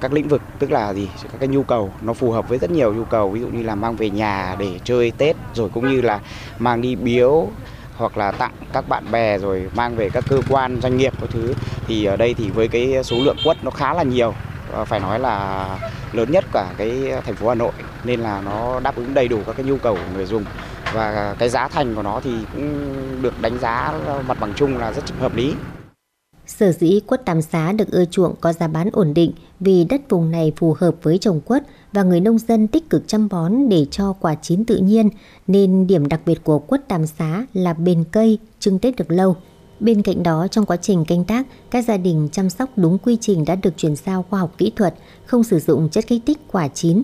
[0.01, 1.09] các lĩnh vực, tức là gì?
[1.23, 3.29] Các cái nhu cầu, nó phù hợp với rất nhiều nhu cầu.
[3.29, 6.19] Ví dụ như là mang về nhà để chơi Tết, rồi cũng như là
[6.59, 7.47] mang đi biếu,
[7.97, 11.29] hoặc là tặng các bạn bè, rồi mang về các cơ quan, doanh nghiệp các
[11.29, 11.53] thứ.
[11.87, 14.33] Thì ở đây thì với cái số lượng quất nó khá là nhiều.
[14.71, 15.65] Ờ, phải nói là
[16.13, 17.71] lớn nhất cả cái thành phố Hà Nội,
[18.03, 20.45] nên là nó đáp ứng đầy đủ các cái nhu cầu của người dùng
[20.97, 23.93] và cái giá thành của nó thì cũng được đánh giá
[24.27, 25.53] mặt bằng chung là rất hợp lý.
[26.47, 30.01] Sở dĩ quất Tam Xá được ưa chuộng có giá bán ổn định vì đất
[30.09, 31.63] vùng này phù hợp với trồng quất
[31.93, 35.09] và người nông dân tích cực chăm bón để cho quả chín tự nhiên
[35.47, 39.35] nên điểm đặc biệt của quất Tam Xá là bền cây, trưng Tết được lâu.
[39.79, 43.17] Bên cạnh đó, trong quá trình canh tác, các gia đình chăm sóc đúng quy
[43.21, 44.95] trình đã được chuyển giao khoa học kỹ thuật,
[45.25, 47.01] không sử dụng chất kích thích quả chín.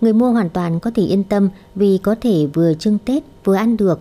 [0.00, 3.54] Người mua hoàn toàn có thể yên tâm vì có thể vừa trưng Tết vừa
[3.54, 4.00] ăn được.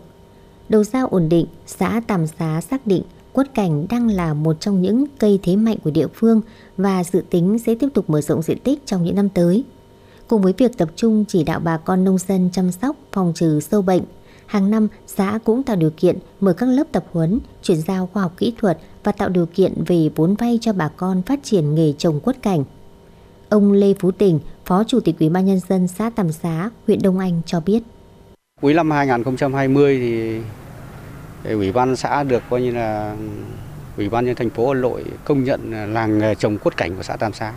[0.69, 3.03] Đầu ra ổn định, xã Tàm Xá xác định
[3.33, 6.41] quất cảnh đang là một trong những cây thế mạnh của địa phương
[6.77, 9.63] và dự tính sẽ tiếp tục mở rộng diện tích trong những năm tới.
[10.27, 13.59] Cùng với việc tập trung chỉ đạo bà con nông dân chăm sóc, phòng trừ
[13.59, 14.03] sâu bệnh,
[14.45, 18.23] hàng năm xã cũng tạo điều kiện mở các lớp tập huấn, chuyển giao khoa
[18.23, 21.75] học kỹ thuật và tạo điều kiện về vốn vay cho bà con phát triển
[21.75, 22.63] nghề trồng quất cảnh.
[23.49, 27.01] Ông Lê Phú Tỉnh, Phó Chủ tịch Ủy ban nhân dân xã Tàm Xá, huyện
[27.01, 27.83] Đông Anh cho biết.
[28.61, 30.35] Cuối năm 2020 thì
[31.43, 33.15] eh, Ủy ban xã được coi như là
[33.97, 37.03] Ủy ban nhân thành phố Hà Nội công nhận làng nghề trồng quất cảnh của
[37.03, 37.53] xã Tam Xá.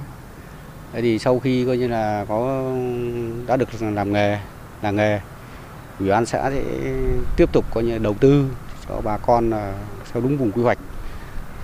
[0.93, 2.73] Thế thì sau khi coi như là có
[3.47, 4.39] đã được làm nghề
[4.83, 5.21] làng nghề
[6.01, 6.63] ủy ban xã sẽ
[7.37, 8.47] tiếp tục coi như đầu tư
[8.89, 9.73] cho bà con à,
[10.13, 10.79] theo đúng vùng quy hoạch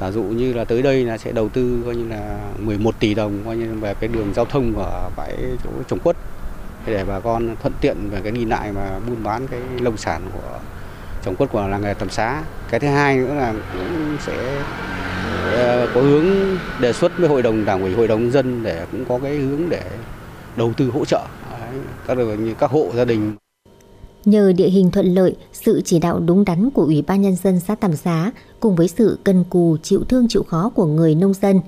[0.00, 3.14] giả dụ như là tới đây là sẽ đầu tư coi như là 11 tỷ
[3.14, 6.16] đồng coi như về cái đường giao thông của bãi chỗ trồng quất.
[6.86, 10.22] Để bà con thuận tiện về cái đi lại mà buôn bán cái nông sản
[10.32, 10.58] của
[11.24, 12.42] trồng quất của làng nghề Tầm Xá.
[12.70, 14.62] Cái thứ hai nữa là cũng sẽ
[15.52, 16.26] ờ, có hướng
[16.80, 19.68] đề xuất với hội đồng đảng ủy, hội đồng dân để cũng có cái hướng
[19.68, 19.82] để
[20.56, 21.20] đầu tư hỗ trợ.
[22.06, 23.36] Các như các hộ gia đình.
[24.26, 27.60] Nhờ địa hình thuận lợi, sự chỉ đạo đúng đắn của Ủy ban Nhân dân
[27.60, 31.34] xã Tàm Xá cùng với sự cần cù chịu thương chịu khó của người nông
[31.34, 31.60] dân.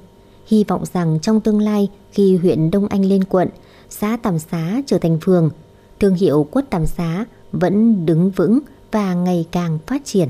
[0.46, 3.48] Hy vọng rằng trong tương lai khi huyện Đông Anh lên quận,
[3.90, 5.50] xã Tàm Xá trở thành phường,
[6.00, 8.58] thương hiệu quất Tàm Xá vẫn đứng vững
[8.92, 10.28] và ngày càng phát triển.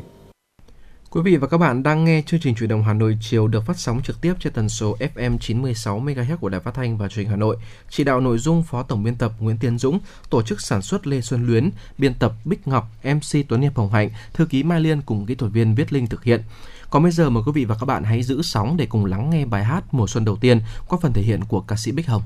[1.11, 3.67] Quý vị và các bạn đang nghe chương trình Chuyển động Hà Nội chiều được
[3.67, 7.09] phát sóng trực tiếp trên tần số FM 96 MHz của Đài Phát thanh và
[7.09, 7.57] Truyền hình Hà Nội.
[7.91, 9.99] Chỉ đạo nội dung Phó Tổng biên tập Nguyễn Tiến Dũng,
[10.31, 13.93] tổ chức sản xuất Lê Xuân Luyến, biên tập Bích Ngọc, MC Tuấn Hiệp Hồng
[13.93, 16.43] Hạnh, thư ký Mai Liên cùng kỹ thuật viên Viết Linh thực hiện.
[16.91, 19.31] Còn bây giờ mời quý vị và các bạn hãy giữ sóng để cùng lắng
[19.31, 22.09] nghe bài hát mùa xuân đầu tiên qua phần thể hiện của ca sĩ Bích
[22.09, 22.23] Hồng.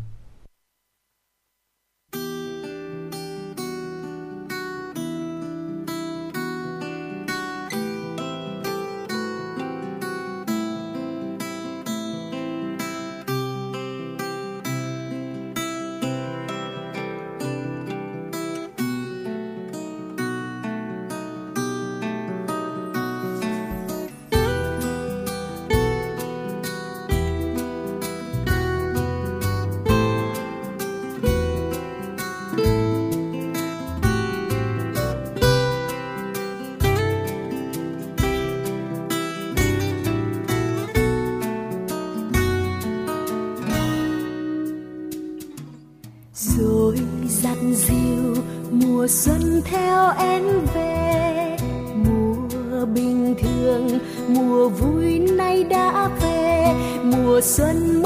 [57.43, 58.02] Xuân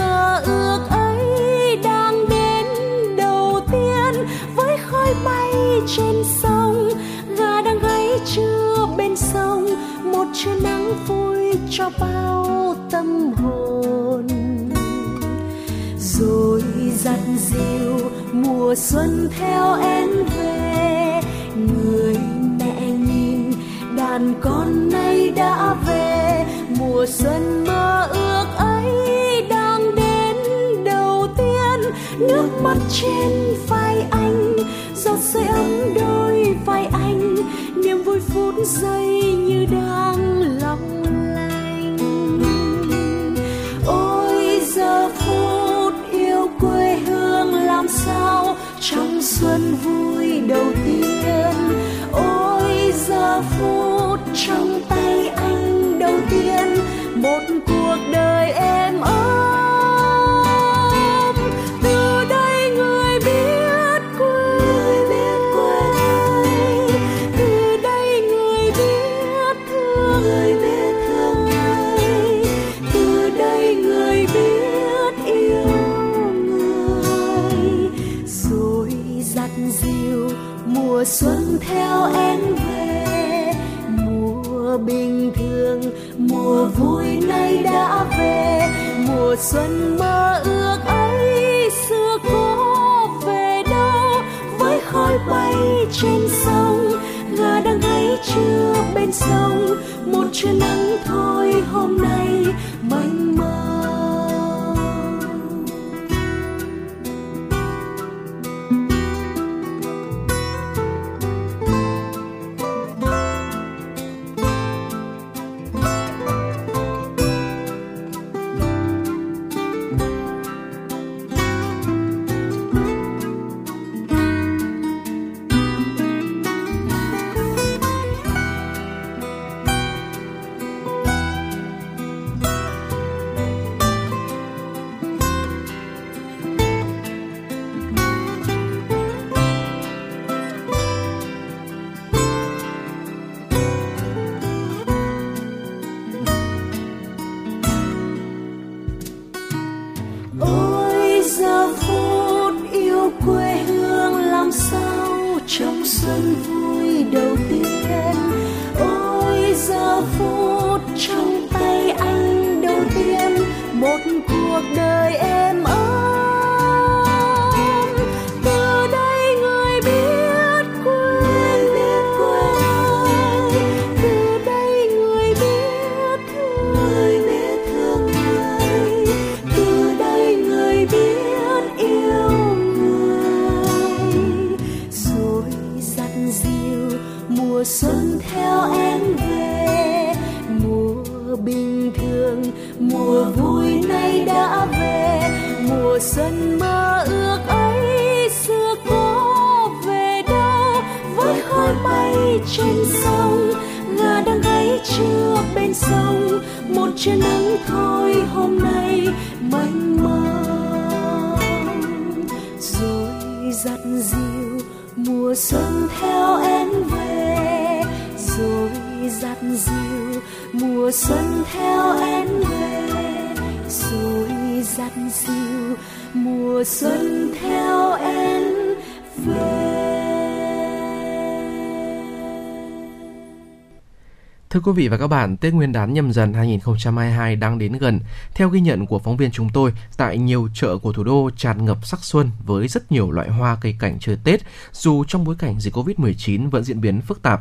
[234.66, 238.00] quý vị và các bạn, Tết Nguyên đán nhâm dần 2022 đang đến gần.
[238.34, 241.64] Theo ghi nhận của phóng viên chúng tôi, tại nhiều chợ của thủ đô tràn
[241.64, 244.40] ngập sắc xuân với rất nhiều loại hoa cây cảnh chơi Tết,
[244.72, 247.40] dù trong bối cảnh dịch Covid-19 vẫn diễn biến phức tạp.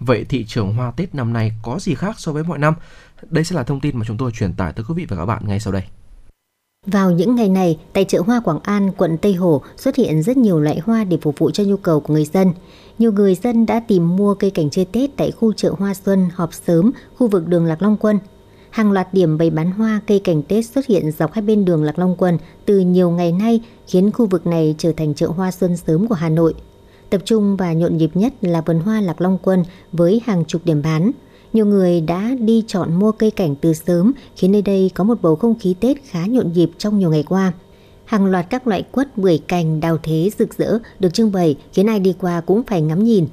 [0.00, 2.74] Vậy thị trường hoa Tết năm nay có gì khác so với mọi năm?
[3.30, 5.26] Đây sẽ là thông tin mà chúng tôi truyền tải tới quý vị và các
[5.26, 5.82] bạn ngay sau đây.
[6.86, 10.36] Vào những ngày này, tại chợ hoa Quảng An, quận Tây Hồ xuất hiện rất
[10.36, 12.52] nhiều loại hoa để phục vụ cho nhu cầu của người dân.
[12.98, 16.28] Nhiều người dân đã tìm mua cây cảnh chơi Tết tại khu chợ Hoa Xuân,
[16.34, 18.18] họp sớm, khu vực đường Lạc Long Quân.
[18.70, 21.84] Hàng loạt điểm bày bán hoa cây cảnh Tết xuất hiện dọc hai bên đường
[21.84, 25.50] Lạc Long Quân từ nhiều ngày nay khiến khu vực này trở thành chợ hoa
[25.50, 26.54] xuân sớm của Hà Nội.
[27.10, 30.62] Tập trung và nhộn nhịp nhất là vườn hoa Lạc Long Quân với hàng chục
[30.64, 31.10] điểm bán.
[31.52, 35.22] Nhiều người đã đi chọn mua cây cảnh từ sớm khiến nơi đây có một
[35.22, 37.52] bầu không khí Tết khá nhộn nhịp trong nhiều ngày qua.
[38.04, 41.88] Hàng loạt các loại quất, bưởi cành, đào thế rực rỡ được trưng bày khiến
[41.88, 43.26] ai đi qua cũng phải ngắm nhìn.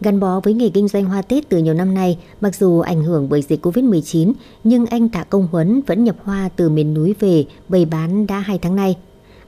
[0.00, 3.02] Gắn bó với nghề kinh doanh hoa Tết từ nhiều năm nay, mặc dù ảnh
[3.02, 4.32] hưởng bởi dịch Covid-19,
[4.64, 8.38] nhưng anh Tạ Công Huấn vẫn nhập hoa từ miền núi về bày bán đã
[8.38, 8.96] 2 tháng nay.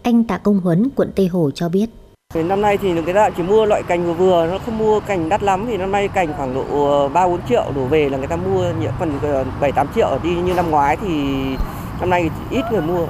[0.02, 1.86] Anh Tạ Công Huấn, quận Tây Hồ cho biết.
[2.34, 5.28] Năm nay thì người ta chỉ mua loại cành vừa vừa, nó không mua cành
[5.28, 6.64] đắt lắm thì năm nay cành khoảng độ
[7.02, 9.12] ờ, 3 4 triệu đổ về là người ta mua, còn
[9.60, 11.08] 7 8 triệu đi như năm ngoái thì
[12.00, 13.06] năm nay ít người mua.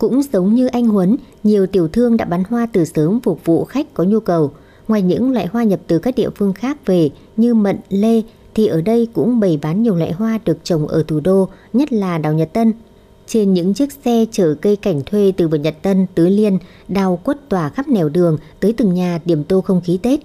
[0.00, 3.64] Cũng giống như anh Huấn, nhiều tiểu thương đã bán hoa từ sớm phục vụ
[3.64, 4.50] khách có nhu cầu.
[4.88, 8.22] Ngoài những loại hoa nhập từ các địa phương khác về như mận, lê,
[8.54, 11.92] thì ở đây cũng bày bán nhiều loại hoa được trồng ở thủ đô, nhất
[11.92, 12.72] là đào Nhật Tân.
[13.26, 16.58] Trên những chiếc xe chở cây cảnh thuê từ vườn Nhật Tân, Tứ Liên,
[16.88, 20.20] đào quất tỏa khắp nẻo đường tới từng nhà điểm tô không khí Tết.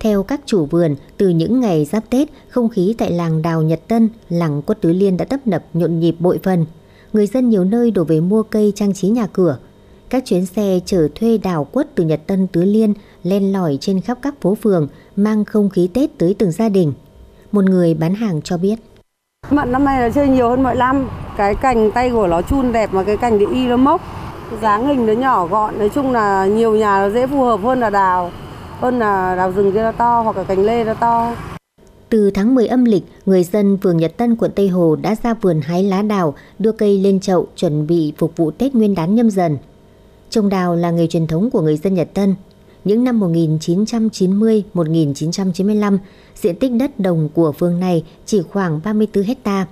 [0.00, 3.80] Theo các chủ vườn, từ những ngày giáp Tết, không khí tại làng đào Nhật
[3.88, 6.66] Tân, làng quất Tứ Liên đã tấp nập nhộn nhịp bội phần.
[7.12, 9.58] Người dân nhiều nơi đổ về mua cây trang trí nhà cửa.
[10.08, 14.00] Các chuyến xe chở thuê đào quất từ Nhật Tân Tứ Liên len lỏi trên
[14.00, 16.92] khắp các phố phường, mang không khí Tết tới từng gia đình.
[17.52, 18.76] Một người bán hàng cho biết.
[19.50, 21.08] Mận năm nay là chơi nhiều hơn mọi năm.
[21.36, 24.00] Cái cành tay của nó chun đẹp mà cái cành địa y nó mốc.
[24.62, 25.78] dáng hình nó nhỏ gọn.
[25.78, 28.30] Nói chung là nhiều nhà nó dễ phù hợp hơn là đào.
[28.80, 31.34] Hơn là đào rừng kia nó to hoặc là cành lê nó to.
[32.10, 35.34] Từ tháng 10 âm lịch, người dân phường Nhật Tân quận Tây Hồ đã ra
[35.34, 39.14] vườn hái lá đào, đưa cây lên chậu chuẩn bị phục vụ Tết Nguyên đán
[39.14, 39.58] nhâm dần.
[40.30, 42.34] Trồng đào là nghề truyền thống của người dân Nhật Tân.
[42.84, 45.98] Những năm 1990-1995,
[46.40, 49.66] diện tích đất đồng của phường này chỉ khoảng 34 hecta.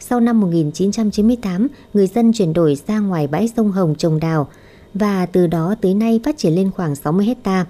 [0.00, 4.48] Sau năm 1998, người dân chuyển đổi ra ngoài bãi sông Hồng trồng đào
[4.94, 7.64] và từ đó tới nay phát triển lên khoảng 60 hectare.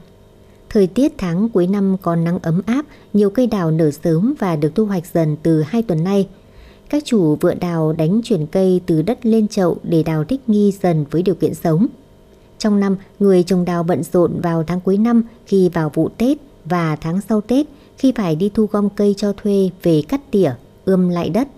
[0.71, 4.57] Thời tiết tháng cuối năm có nắng ấm áp, nhiều cây đào nở sớm và
[4.57, 6.29] được thu hoạch dần từ 2 tuần nay.
[6.89, 10.73] Các chủ vựa đào đánh chuyển cây từ đất lên chậu để đào thích nghi
[10.83, 11.87] dần với điều kiện sống.
[12.59, 16.39] Trong năm, người trồng đào bận rộn vào tháng cuối năm khi vào vụ Tết
[16.65, 17.67] và tháng sau Tết
[17.99, 20.53] khi phải đi thu gom cây cho thuê về cắt tỉa,
[20.85, 21.49] ươm lại đất.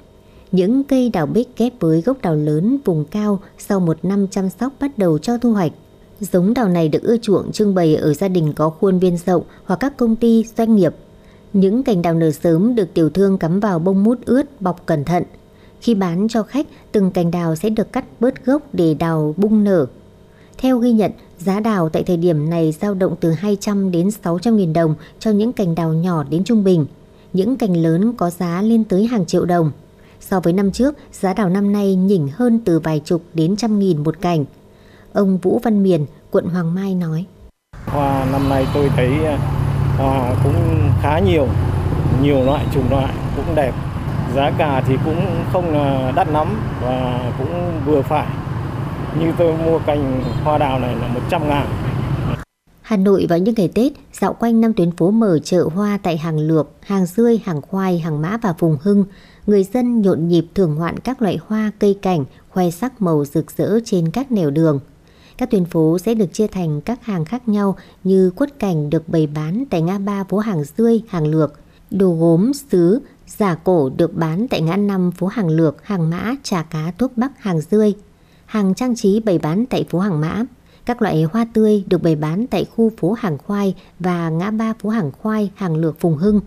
[0.52, 4.48] Những cây đào bích ghép với gốc đào lớn vùng cao sau một năm chăm
[4.60, 5.72] sóc bắt đầu cho thu hoạch.
[6.20, 9.42] Giống đào này được ưa chuộng trưng bày ở gia đình có khuôn viên rộng
[9.64, 10.94] hoặc các công ty, doanh nghiệp.
[11.52, 15.04] Những cành đào nở sớm được tiểu thương cắm vào bông mút ướt bọc cẩn
[15.04, 15.22] thận.
[15.80, 19.64] Khi bán cho khách, từng cành đào sẽ được cắt bớt gốc để đào bung
[19.64, 19.86] nở.
[20.58, 24.56] Theo ghi nhận, giá đào tại thời điểm này dao động từ 200 đến 600
[24.56, 26.86] nghìn đồng cho những cành đào nhỏ đến trung bình.
[27.32, 29.72] Những cành lớn có giá lên tới hàng triệu đồng.
[30.20, 33.78] So với năm trước, giá đào năm nay nhỉnh hơn từ vài chục đến trăm
[33.78, 34.44] nghìn một cành.
[35.18, 37.24] Ông Vũ Văn Miền, quận Hoàng Mai nói.
[37.86, 39.38] Hoa năm nay tôi thấy à,
[39.98, 41.48] hoa cũng khá nhiều,
[42.22, 43.74] nhiều loại chủng loại cũng đẹp.
[44.34, 45.72] Giá cả thì cũng không
[46.16, 46.48] đắt lắm
[46.82, 48.26] và cũng vừa phải.
[49.20, 51.66] Như tôi mua cành hoa đào này là 100 ngàn.
[52.82, 56.16] Hà Nội vào những ngày Tết, dạo quanh năm tuyến phố mở chợ hoa tại
[56.16, 59.04] hàng lược, hàng rươi, hàng khoai, hàng mã và vùng hưng,
[59.46, 63.50] người dân nhộn nhịp thưởng ngoạn các loại hoa, cây cảnh, khoe sắc màu rực
[63.50, 64.80] rỡ trên các nẻo đường.
[65.38, 69.08] Các tuyến phố sẽ được chia thành các hàng khác nhau như quất cảnh được
[69.08, 71.52] bày bán tại ngã ba phố hàng rươi, hàng lược,
[71.90, 76.34] đồ gốm, sứ, giả cổ được bán tại ngã năm phố hàng lược, hàng mã,
[76.42, 77.94] trà cá, thuốc bắc, hàng rươi.
[78.46, 80.44] Hàng trang trí bày bán tại phố hàng mã.
[80.84, 84.72] Các loại hoa tươi được bày bán tại khu phố hàng khoai và ngã ba
[84.72, 86.40] phố hàng khoai, hàng lược Phùng Hưng.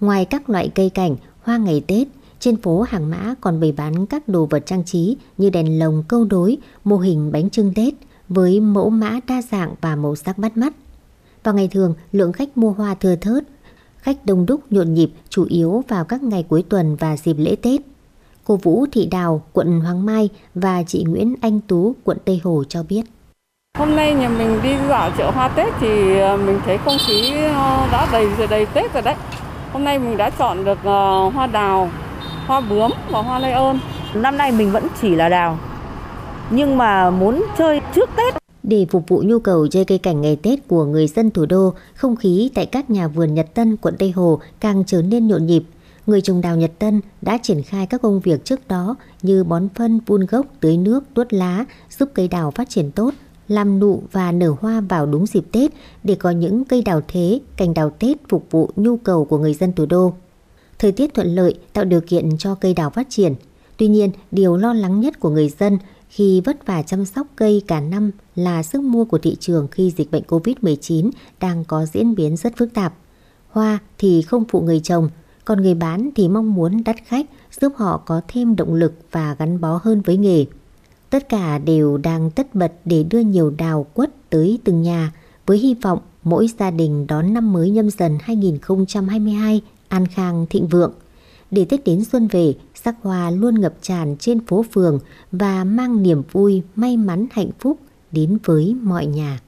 [0.00, 2.08] Ngoài các loại cây cảnh, hoa ngày Tết,
[2.40, 6.02] trên phố hàng mã còn bày bán các đồ vật trang trí như đèn lồng
[6.08, 7.94] câu đối, mô hình bánh trưng Tết,
[8.28, 10.72] với mẫu mã đa dạng và màu sắc bắt mắt.
[11.44, 13.44] Vào ngày thường, lượng khách mua hoa thưa thớt,
[13.98, 17.56] khách đông đúc nhộn nhịp chủ yếu vào các ngày cuối tuần và dịp lễ
[17.62, 17.80] Tết.
[18.44, 22.64] Cô Vũ Thị Đào, quận Hoàng Mai và chị Nguyễn Anh Tú, quận Tây Hồ
[22.68, 23.02] cho biết.
[23.78, 27.32] Hôm nay nhà mình đi dạo chợ hoa Tết thì ờ, mình thấy không khí
[27.34, 29.14] ờ, đã đầy rồi đầy Tết rồi đấy.
[29.72, 31.90] Hôm nay mình đã chọn được ờ, hoa đào,
[32.46, 33.78] hoa bướm và hoa lây ơn.
[34.14, 35.58] Năm nay mình vẫn chỉ là đào,
[36.50, 38.34] nhưng mà muốn chơi trước Tết.
[38.62, 41.74] Để phục vụ nhu cầu chơi cây cảnh ngày Tết của người dân thủ đô,
[41.94, 45.46] không khí tại các nhà vườn Nhật Tân, quận Tây Hồ càng trở nên nhộn
[45.46, 45.62] nhịp.
[46.06, 49.68] Người trồng đào Nhật Tân đã triển khai các công việc trước đó như bón
[49.74, 51.64] phân, vun gốc, tưới nước, tuốt lá,
[51.98, 53.14] giúp cây đào phát triển tốt,
[53.48, 55.70] làm nụ và nở hoa vào đúng dịp Tết
[56.04, 59.54] để có những cây đào thế, cành đào Tết phục vụ nhu cầu của người
[59.54, 60.12] dân thủ đô.
[60.78, 63.34] Thời tiết thuận lợi tạo điều kiện cho cây đào phát triển.
[63.76, 65.78] Tuy nhiên, điều lo lắng nhất của người dân
[66.08, 69.92] khi vất vả chăm sóc cây cả năm là sức mua của thị trường khi
[69.96, 71.10] dịch bệnh Covid-19
[71.40, 72.94] đang có diễn biến rất phức tạp.
[73.48, 75.08] Hoa thì không phụ người trồng,
[75.44, 77.26] còn người bán thì mong muốn đắt khách
[77.60, 80.44] giúp họ có thêm động lực và gắn bó hơn với nghề.
[81.10, 85.12] Tất cả đều đang tất bật để đưa nhiều đào quất tới từng nhà
[85.46, 90.66] với hy vọng mỗi gia đình đón năm mới nhâm dần 2022 an khang thịnh
[90.66, 90.92] vượng.
[91.50, 94.98] Để Tết đến xuân về, sắc hoa luôn ngập tràn trên phố phường
[95.32, 97.78] và mang niềm vui, may mắn, hạnh phúc
[98.12, 99.40] đến với mọi nhà.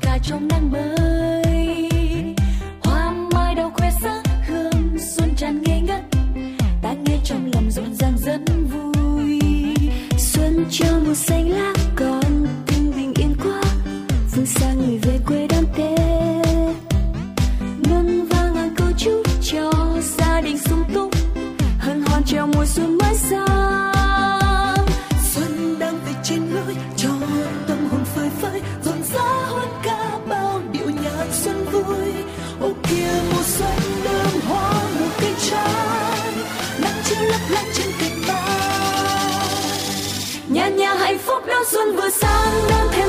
[0.00, 1.09] Cả trong nắng mới
[42.10, 42.40] Sáng.
[42.70, 42.99] xuân vừa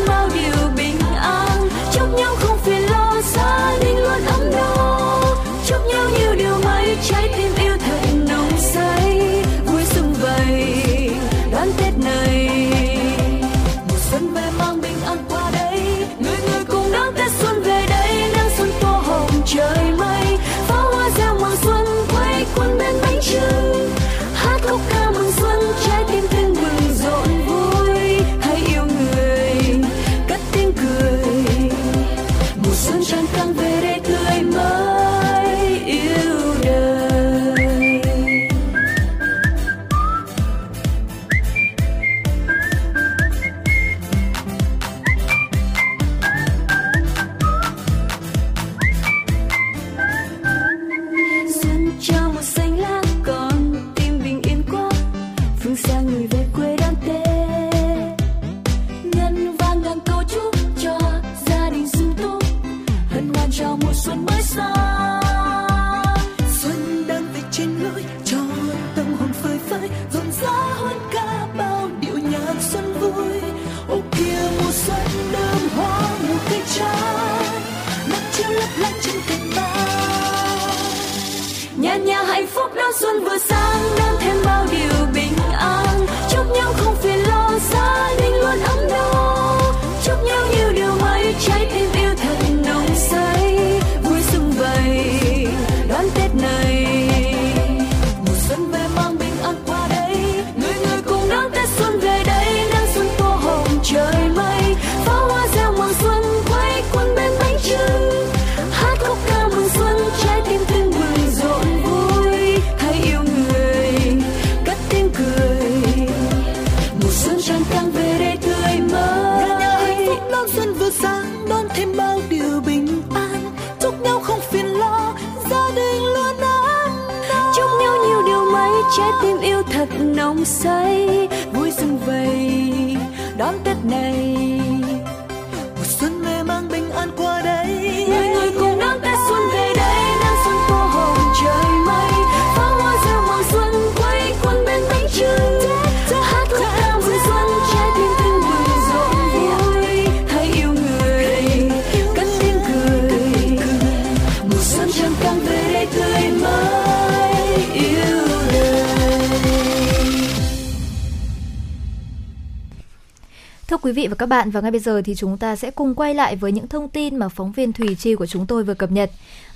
[164.21, 166.67] các bạn, và ngay bây giờ thì chúng ta sẽ cùng quay lại với những
[166.67, 169.11] thông tin mà phóng viên Thùy Chi của chúng tôi vừa cập nhật.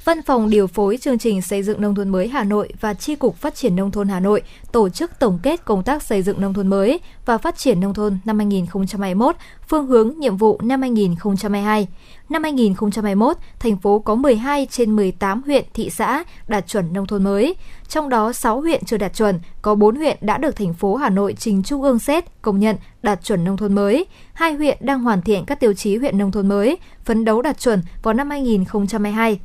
[0.06, 3.16] Văn phòng điều phối chương trình xây dựng nông thôn mới Hà Nội và Chi
[3.16, 4.42] cục Phát triển nông thôn Hà Nội
[4.72, 7.94] tổ chức tổng kết công tác xây dựng nông thôn mới và phát triển nông
[7.94, 9.36] thôn năm 2021,
[9.68, 11.88] phương hướng nhiệm vụ năm 2022.
[12.30, 17.24] Năm 2021, thành phố có 12 trên 18 huyện, thị xã đạt chuẩn nông thôn
[17.24, 17.56] mới.
[17.88, 21.10] Trong đó 6 huyện chưa đạt chuẩn, có 4 huyện đã được thành phố Hà
[21.10, 24.06] Nội trình Trung ương xét công nhận đạt chuẩn nông thôn mới.
[24.34, 27.60] Hai huyện đang hoàn thiện các tiêu chí huyện nông thôn mới, phấn đấu đạt
[27.60, 29.40] chuẩn vào năm 2022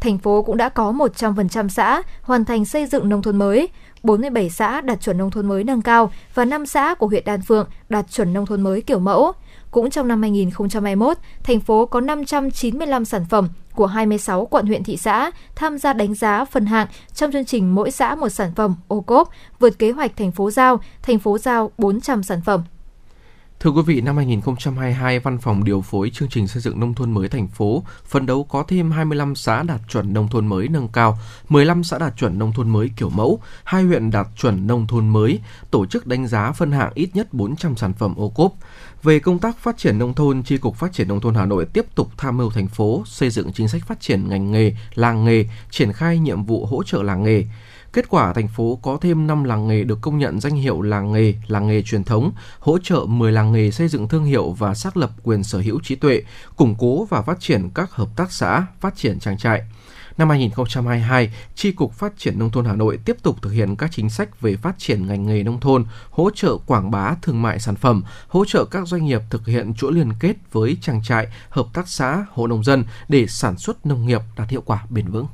[0.00, 3.68] thành phố cũng đã có 100% xã hoàn thành xây dựng nông thôn mới,
[4.02, 7.42] 47 xã đạt chuẩn nông thôn mới nâng cao và 5 xã của huyện Đan
[7.42, 9.32] Phượng đạt chuẩn nông thôn mới kiểu mẫu.
[9.70, 14.96] Cũng trong năm 2021, thành phố có 595 sản phẩm của 26 quận huyện thị
[14.96, 18.74] xã tham gia đánh giá phân hạng trong chương trình mỗi xã một sản phẩm
[18.88, 19.28] ô cốp,
[19.60, 22.62] vượt kế hoạch thành phố giao, thành phố giao 400 sản phẩm.
[23.66, 27.12] Thưa quý vị, năm 2022, Văn phòng điều phối chương trình xây dựng nông thôn
[27.12, 30.88] mới thành phố phấn đấu có thêm 25 xã đạt chuẩn nông thôn mới nâng
[30.88, 31.18] cao,
[31.48, 35.08] 15 xã đạt chuẩn nông thôn mới kiểu mẫu, hai huyện đạt chuẩn nông thôn
[35.08, 35.40] mới,
[35.70, 38.52] tổ chức đánh giá phân hạng ít nhất 400 sản phẩm ô cốp.
[39.02, 41.66] Về công tác phát triển nông thôn, tri cục Phát triển nông thôn Hà Nội
[41.72, 45.24] tiếp tục tham mưu thành phố xây dựng chính sách phát triển ngành nghề, làng
[45.24, 47.44] nghề, triển khai nhiệm vụ hỗ trợ làng nghề.
[47.92, 51.12] Kết quả, thành phố có thêm 5 làng nghề được công nhận danh hiệu làng
[51.12, 54.74] nghề, làng nghề truyền thống, hỗ trợ 10 làng nghề xây dựng thương hiệu và
[54.74, 56.22] xác lập quyền sở hữu trí tuệ,
[56.56, 59.62] củng cố và phát triển các hợp tác xã, phát triển trang trại.
[60.18, 63.90] Năm 2022, Tri Cục Phát triển Nông thôn Hà Nội tiếp tục thực hiện các
[63.92, 67.58] chính sách về phát triển ngành nghề nông thôn, hỗ trợ quảng bá thương mại
[67.58, 71.28] sản phẩm, hỗ trợ các doanh nghiệp thực hiện chuỗi liên kết với trang trại,
[71.48, 75.10] hợp tác xã, hộ nông dân để sản xuất nông nghiệp đạt hiệu quả bền
[75.10, 75.26] vững.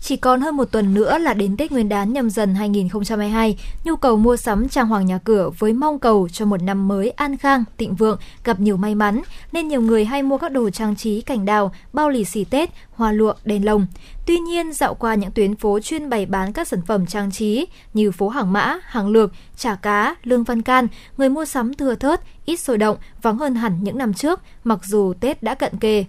[0.00, 3.96] Chỉ còn hơn một tuần nữa là đến Tết Nguyên đán nhâm dần 2022, nhu
[3.96, 7.36] cầu mua sắm trang hoàng nhà cửa với mong cầu cho một năm mới an
[7.36, 9.22] khang, thịnh vượng, gặp nhiều may mắn,
[9.52, 12.70] nên nhiều người hay mua các đồ trang trí cảnh đào, bao lì xì Tết,
[12.90, 13.86] hoa lụa, đèn lồng.
[14.26, 17.66] Tuy nhiên, dạo qua những tuyến phố chuyên bày bán các sản phẩm trang trí
[17.94, 21.94] như phố Hàng Mã, Hàng Lược, Chả Cá, Lương Văn Can, người mua sắm thừa
[21.94, 25.78] thớt, ít sôi động, vắng hơn hẳn những năm trước, mặc dù Tết đã cận
[25.78, 26.04] kề.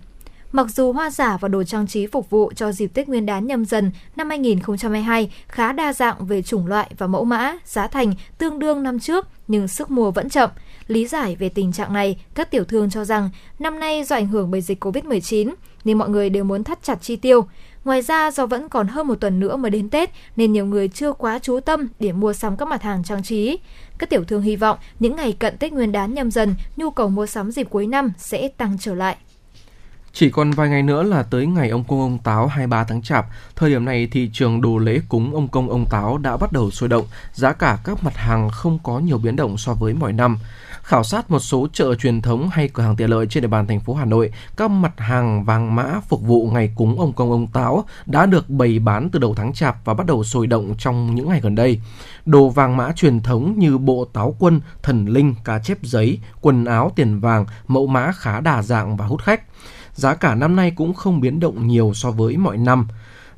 [0.52, 3.48] Mặc dù hoa giả và đồ trang trí phục vụ cho dịp Tết Nguyên đán
[3.48, 8.14] nhâm dần năm 2022 khá đa dạng về chủng loại và mẫu mã, giá thành
[8.38, 10.50] tương đương năm trước, nhưng sức mua vẫn chậm.
[10.88, 14.28] Lý giải về tình trạng này, các tiểu thương cho rằng năm nay do ảnh
[14.28, 15.54] hưởng bởi dịch Covid-19
[15.84, 17.46] nên mọi người đều muốn thắt chặt chi tiêu.
[17.84, 20.88] Ngoài ra do vẫn còn hơn một tuần nữa mới đến Tết nên nhiều người
[20.88, 23.58] chưa quá chú tâm để mua sắm các mặt hàng trang trí.
[23.98, 27.10] Các tiểu thương hy vọng những ngày cận Tết Nguyên đán nhâm dần, nhu cầu
[27.10, 29.18] mua sắm dịp cuối năm sẽ tăng trở lại.
[30.14, 33.26] Chỉ còn vài ngày nữa là tới ngày ông công ông táo 23 tháng chạp,
[33.56, 36.72] thời điểm này thị trường đồ lễ cúng ông công ông táo đã bắt đầu
[36.72, 40.14] sôi động, giá cả các mặt hàng không có nhiều biến động so với mọi
[40.14, 40.38] năm.
[40.84, 43.68] Khảo sát một số chợ truyền thống hay cửa hàng tiện lợi trên địa bàn
[43.68, 47.32] thành phố Hà Nội, các mặt hàng vàng mã phục vụ ngày cúng ông công
[47.32, 50.76] ông táo đã được bày bán từ đầu tháng chạp và bắt đầu sôi động
[50.78, 51.82] trong những ngày gần đây.
[52.26, 56.66] Đồ vàng mã truyền thống như bộ táo quân, thần linh, cá chép giấy, quần
[56.66, 59.42] áo tiền vàng, mẫu mã khá đa dạng và hút khách
[60.00, 62.88] giá cả năm nay cũng không biến động nhiều so với mọi năm.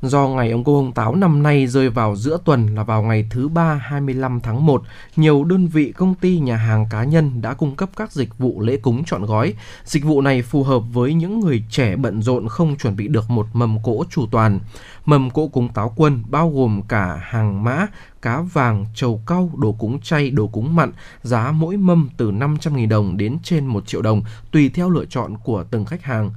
[0.02, 3.26] Do ngày ông cô ông táo năm nay rơi vào giữa tuần là vào ngày
[3.30, 4.82] thứ ba 25 tháng 1,
[5.16, 8.60] nhiều đơn vị công ty nhà hàng cá nhân đã cung cấp các dịch vụ
[8.60, 9.54] lễ cúng trọn gói.
[9.84, 13.30] Dịch vụ này phù hợp với những người trẻ bận rộn không chuẩn bị được
[13.30, 14.60] một mầm cỗ chủ toàn.
[15.04, 17.86] Mầm cỗ cúng táo quân bao gồm cả hàng mã,
[18.22, 22.88] cá vàng, trầu cau, đồ cúng chay, đồ cúng mặn, giá mỗi mâm từ 500.000
[22.88, 26.30] đồng đến trên 1 triệu đồng, tùy theo lựa chọn của từng khách hàng.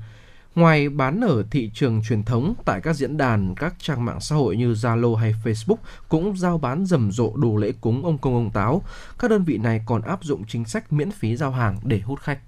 [0.56, 4.36] Ngoài bán ở thị trường truyền thống, tại các diễn đàn, các trang mạng xã
[4.36, 5.76] hội như Zalo hay Facebook
[6.10, 8.82] cũng giao bán rầm rộ đồ lễ cúng ông công ông táo.
[9.20, 12.20] Các đơn vị này còn áp dụng chính sách miễn phí giao hàng để hút
[12.20, 12.40] khách.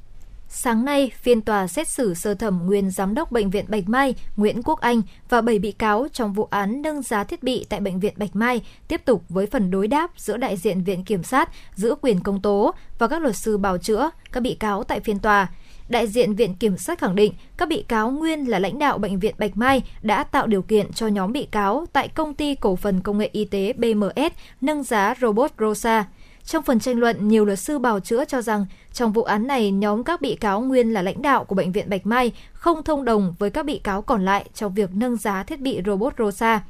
[0.50, 4.16] Sáng nay, phiên tòa xét xử sơ thẩm nguyên giám đốc bệnh viện Bạch Mai
[4.38, 7.80] Nguyễn Quốc Anh và 7 bị cáo trong vụ án nâng giá thiết bị tại
[7.80, 11.24] bệnh viện Bạch Mai tiếp tục với phần đối đáp giữa đại diện viện kiểm
[11.24, 15.00] sát, giữa quyền công tố và các luật sư bào chữa các bị cáo tại
[15.00, 15.48] phiên tòa
[15.90, 19.20] đại diện Viện Kiểm sát khẳng định các bị cáo nguyên là lãnh đạo Bệnh
[19.20, 22.76] viện Bạch Mai đã tạo điều kiện cho nhóm bị cáo tại công ty cổ
[22.76, 26.06] phần công nghệ y tế BMS nâng giá robot Rosa.
[26.46, 29.72] Trong phần tranh luận, nhiều luật sư bào chữa cho rằng trong vụ án này,
[29.72, 33.06] nhóm các bị cáo nguyên là lãnh đạo của Bệnh viện Bạch Mai không thông
[33.06, 36.62] đồng với các bị cáo còn lại trong việc nâng giá thiết bị robot Rosa.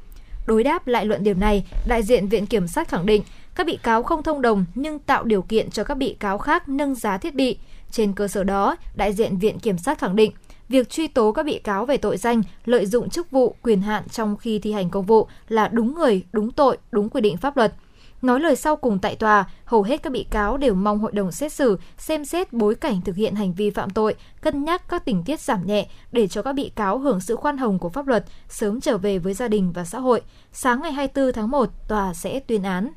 [0.46, 3.22] Đối đáp lại luận điểm này, đại diện Viện Kiểm sát khẳng định
[3.54, 6.68] các bị cáo không thông đồng nhưng tạo điều kiện cho các bị cáo khác
[6.68, 7.58] nâng giá thiết bị.
[7.90, 10.32] Trên cơ sở đó, đại diện Viện Kiểm sát khẳng định,
[10.68, 14.08] việc truy tố các bị cáo về tội danh lợi dụng chức vụ, quyền hạn
[14.08, 17.56] trong khi thi hành công vụ là đúng người, đúng tội, đúng quy định pháp
[17.56, 17.74] luật.
[18.22, 21.32] Nói lời sau cùng tại tòa, hầu hết các bị cáo đều mong hội đồng
[21.32, 25.04] xét xử xem xét bối cảnh thực hiện hành vi phạm tội, cân nhắc các
[25.04, 28.06] tình tiết giảm nhẹ để cho các bị cáo hưởng sự khoan hồng của pháp
[28.06, 30.22] luật, sớm trở về với gia đình và xã hội.
[30.52, 32.88] Sáng ngày 24 tháng 1, tòa sẽ tuyên án.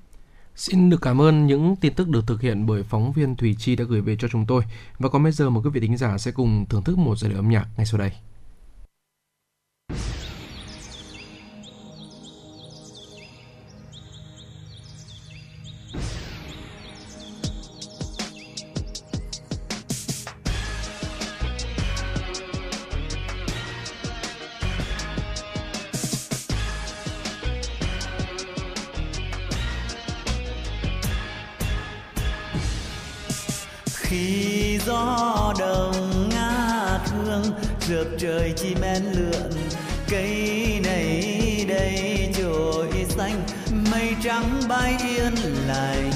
[0.55, 3.75] Xin được cảm ơn những tin tức được thực hiện bởi phóng viên Thùy Chi
[3.75, 4.63] đã gửi về cho chúng tôi.
[4.99, 7.29] Và còn bây giờ mời quý vị thính giả sẽ cùng thưởng thức một giai
[7.29, 8.11] điệu âm nhạc ngay sau đây.
[34.91, 37.43] Gió đồng nga thương,
[37.87, 39.51] rượp trời chim én lượn.
[40.09, 43.41] Cây này đây trồi xanh,
[43.91, 45.35] mây trắng bay yên
[45.67, 46.11] lành.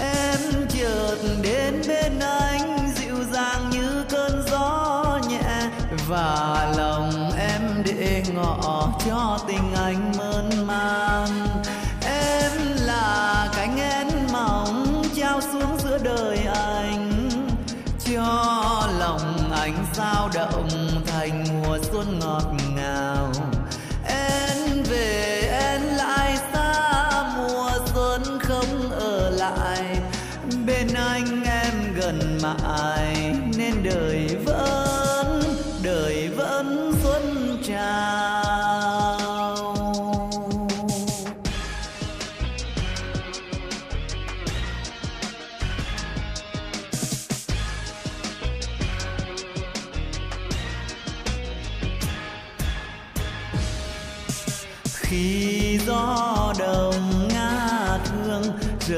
[0.00, 5.70] Em chợt đến bên anh, dịu dàng như cơn gió nhẹ.
[6.08, 11.28] Và lòng em để ngỏ cho tình anh mơn man.
[12.04, 12.52] Em
[12.86, 16.97] là cánh én mỏng trao xuống giữa đời anh
[19.58, 20.68] ánh sao động
[21.06, 23.32] thành mùa xuân ngọt ngào.
[24.08, 30.00] Em về em lại xa, mùa xuân không ở lại.
[30.66, 33.17] Bên anh em gần mãi.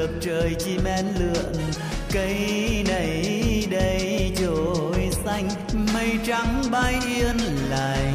[0.01, 1.53] Được trời chim én lượn,
[2.11, 5.49] cây này đây trồi xanh.
[5.93, 7.37] Mây trắng bay yên
[7.69, 8.13] lành,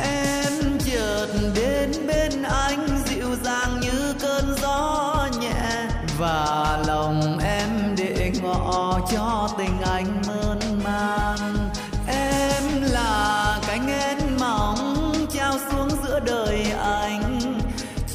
[0.00, 0.52] em
[0.84, 5.88] chợt đến bên anh, dịu dàng như cơn gió nhẹ.
[6.18, 11.70] Và lòng em để ngọ cho tình anh mơn man.
[12.08, 17.40] Em là cánh én mỏng trao xuống giữa đời anh,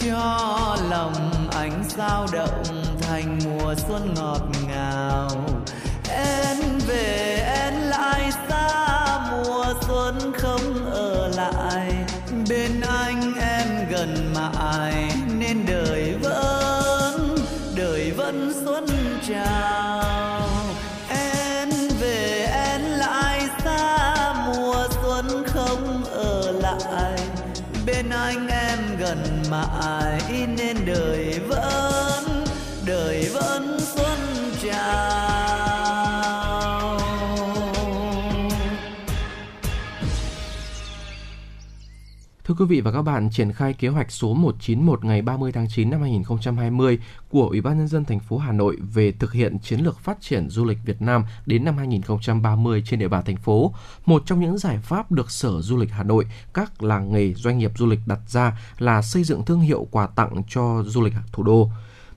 [0.06, 2.81] cho lòng anh sao động
[3.12, 5.30] thành mùa xuân ngọt ngào.
[6.10, 6.58] Em
[6.88, 11.94] về, em lại xa, mùa xuân không ở lại.
[12.50, 17.36] Bên anh em gần mãi, nên đời vẫn
[17.76, 18.86] đời vẫn xuân
[19.30, 20.50] trào.
[21.10, 21.70] Em
[22.00, 27.20] về, em lại xa, mùa xuân không ở lại.
[27.86, 30.01] Bên anh em gần mãi.
[42.52, 45.68] Thưa quý vị và các bạn, triển khai kế hoạch số 191 ngày 30 tháng
[45.70, 47.00] 9 năm 2020
[47.30, 50.22] của Ủy ban nhân dân thành phố Hà Nội về thực hiện chiến lược phát
[50.22, 53.74] triển du lịch Việt Nam đến năm 2030 trên địa bàn thành phố.
[54.06, 57.58] Một trong những giải pháp được Sở Du lịch Hà Nội, các làng nghề doanh
[57.58, 61.14] nghiệp du lịch đặt ra là xây dựng thương hiệu quà tặng cho du lịch
[61.32, 61.70] thủ đô.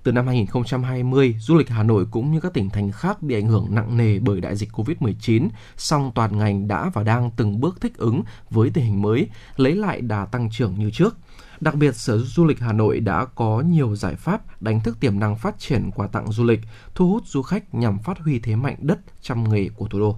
[0.05, 3.47] Từ năm 2020, du lịch Hà Nội cũng như các tỉnh thành khác bị ảnh
[3.47, 7.81] hưởng nặng nề bởi đại dịch Covid-19, song toàn ngành đã và đang từng bước
[7.81, 11.17] thích ứng với tình hình mới, lấy lại đà tăng trưởng như trước.
[11.61, 15.19] Đặc biệt, Sở Du lịch Hà Nội đã có nhiều giải pháp đánh thức tiềm
[15.19, 16.61] năng phát triển quà tặng du lịch,
[16.95, 20.17] thu hút du khách nhằm phát huy thế mạnh đất trăm nghề của thủ đô.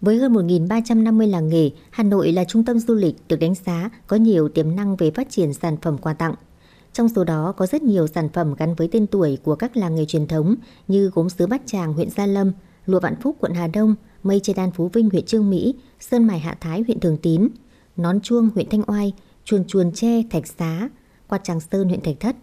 [0.00, 3.90] Với hơn 1.350 làng nghề, Hà Nội là trung tâm du lịch được đánh giá
[4.06, 6.34] có nhiều tiềm năng về phát triển sản phẩm quà tặng.
[6.92, 9.94] Trong số đó có rất nhiều sản phẩm gắn với tên tuổi của các làng
[9.94, 10.54] nghề truyền thống
[10.88, 12.52] như gốm sứ Bát Tràng huyện Gia Lâm,
[12.86, 16.26] lụa Vạn Phúc quận Hà Đông, mây che đan Phú Vinh huyện Trương Mỹ, sơn
[16.26, 17.48] mài Hạ Thái huyện Thường Tín,
[17.96, 19.12] nón chuông huyện Thanh Oai,
[19.44, 20.88] chuồn chuồn tre Thạch Xá,
[21.28, 22.36] quạt Tràng Sơn huyện Thạch Thất.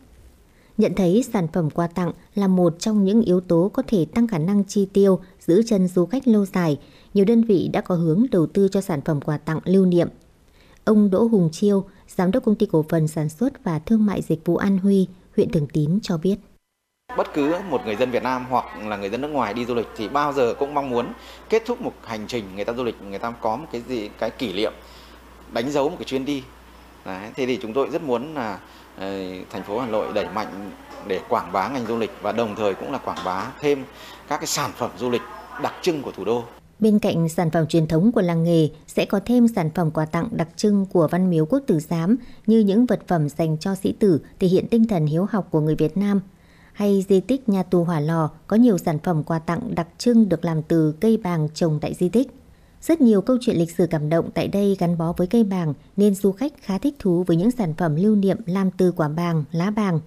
[0.78, 4.28] Nhận thấy sản phẩm quà tặng là một trong những yếu tố có thể tăng
[4.28, 6.78] khả năng chi tiêu, giữ chân du khách lâu dài,
[7.14, 10.08] nhiều đơn vị đã có hướng đầu tư cho sản phẩm quà tặng lưu niệm.
[10.84, 11.84] Ông Đỗ Hùng Chiêu,
[12.20, 15.08] Giám đốc Công ty Cổ phần Sản xuất và Thương mại Dịch vụ An Huy,
[15.36, 16.36] huyện Thường Tín cho biết.
[17.18, 19.76] Bất cứ một người dân Việt Nam hoặc là người dân nước ngoài đi du
[19.76, 21.14] lịch thì bao giờ cũng mong muốn
[21.50, 24.10] kết thúc một hành trình người ta du lịch, người ta có một cái gì
[24.20, 24.74] cái kỷ niệm
[25.52, 26.44] đánh dấu một cái chuyến đi.
[27.06, 28.60] Đấy, thế thì chúng tôi rất muốn là
[28.98, 30.72] ờ, thành phố Hà Nội đẩy mạnh
[31.08, 33.86] để quảng bá ngành du lịch và đồng thời cũng là quảng bá thêm
[34.28, 35.24] các cái sản phẩm du lịch
[35.64, 36.44] đặc trưng của thủ đô.
[36.80, 40.06] Bên cạnh sản phẩm truyền thống của làng nghề sẽ có thêm sản phẩm quà
[40.06, 43.76] tặng đặc trưng của Văn Miếu Quốc Tử Giám như những vật phẩm dành cho
[43.76, 46.22] sĩ tử thể hiện tinh thần hiếu học của người Việt Nam.
[46.74, 50.30] Hay di tích nhà tù Hỏa Lò có nhiều sản phẩm quà tặng đặc trưng
[50.30, 52.28] được làm từ cây bàng trồng tại di tích.
[52.82, 55.74] Rất nhiều câu chuyện lịch sử cảm động tại đây gắn bó với cây bàng
[55.98, 59.08] nên du khách khá thích thú với những sản phẩm lưu niệm làm từ quả
[59.08, 60.00] bàng, lá bàng.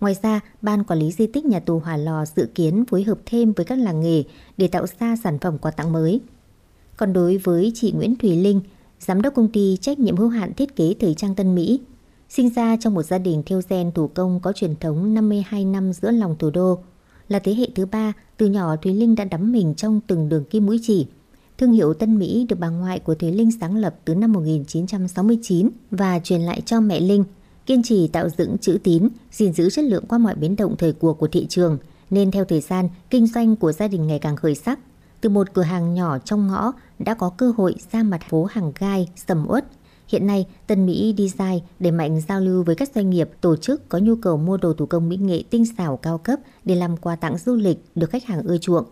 [0.00, 3.18] Ngoài ra, Ban Quản lý Di tích Nhà tù hòa Lò dự kiến phối hợp
[3.26, 4.22] thêm với các làng nghề
[4.56, 6.20] để tạo ra sản phẩm quà tặng mới.
[6.96, 8.60] Còn đối với chị Nguyễn Thùy Linh,
[9.00, 11.80] Giám đốc công ty trách nhiệm hữu hạn thiết kế thời trang Tân Mỹ,
[12.28, 15.92] sinh ra trong một gia đình theo gen thủ công có truyền thống 52 năm
[15.92, 16.78] giữa lòng thủ đô.
[17.28, 20.44] Là thế hệ thứ ba, từ nhỏ Thùy Linh đã đắm mình trong từng đường
[20.44, 21.06] kim mũi chỉ.
[21.58, 25.70] Thương hiệu Tân Mỹ được bà ngoại của Thùy Linh sáng lập từ năm 1969
[25.90, 27.24] và truyền lại cho mẹ Linh–
[27.66, 30.92] kiên trì tạo dựng chữ tín, gìn giữ chất lượng qua mọi biến động thời
[30.92, 31.78] cuộc của thị trường,
[32.10, 34.78] nên theo thời gian, kinh doanh của gia đình ngày càng khởi sắc.
[35.20, 38.72] Từ một cửa hàng nhỏ trong ngõ đã có cơ hội ra mặt phố hàng
[38.78, 39.64] gai, sầm uất.
[40.08, 43.88] Hiện nay, Tân Mỹ Design để mạnh giao lưu với các doanh nghiệp, tổ chức
[43.88, 46.96] có nhu cầu mua đồ thủ công mỹ nghệ tinh xảo cao cấp để làm
[46.96, 48.84] quà tặng du lịch được khách hàng ưa chuộng.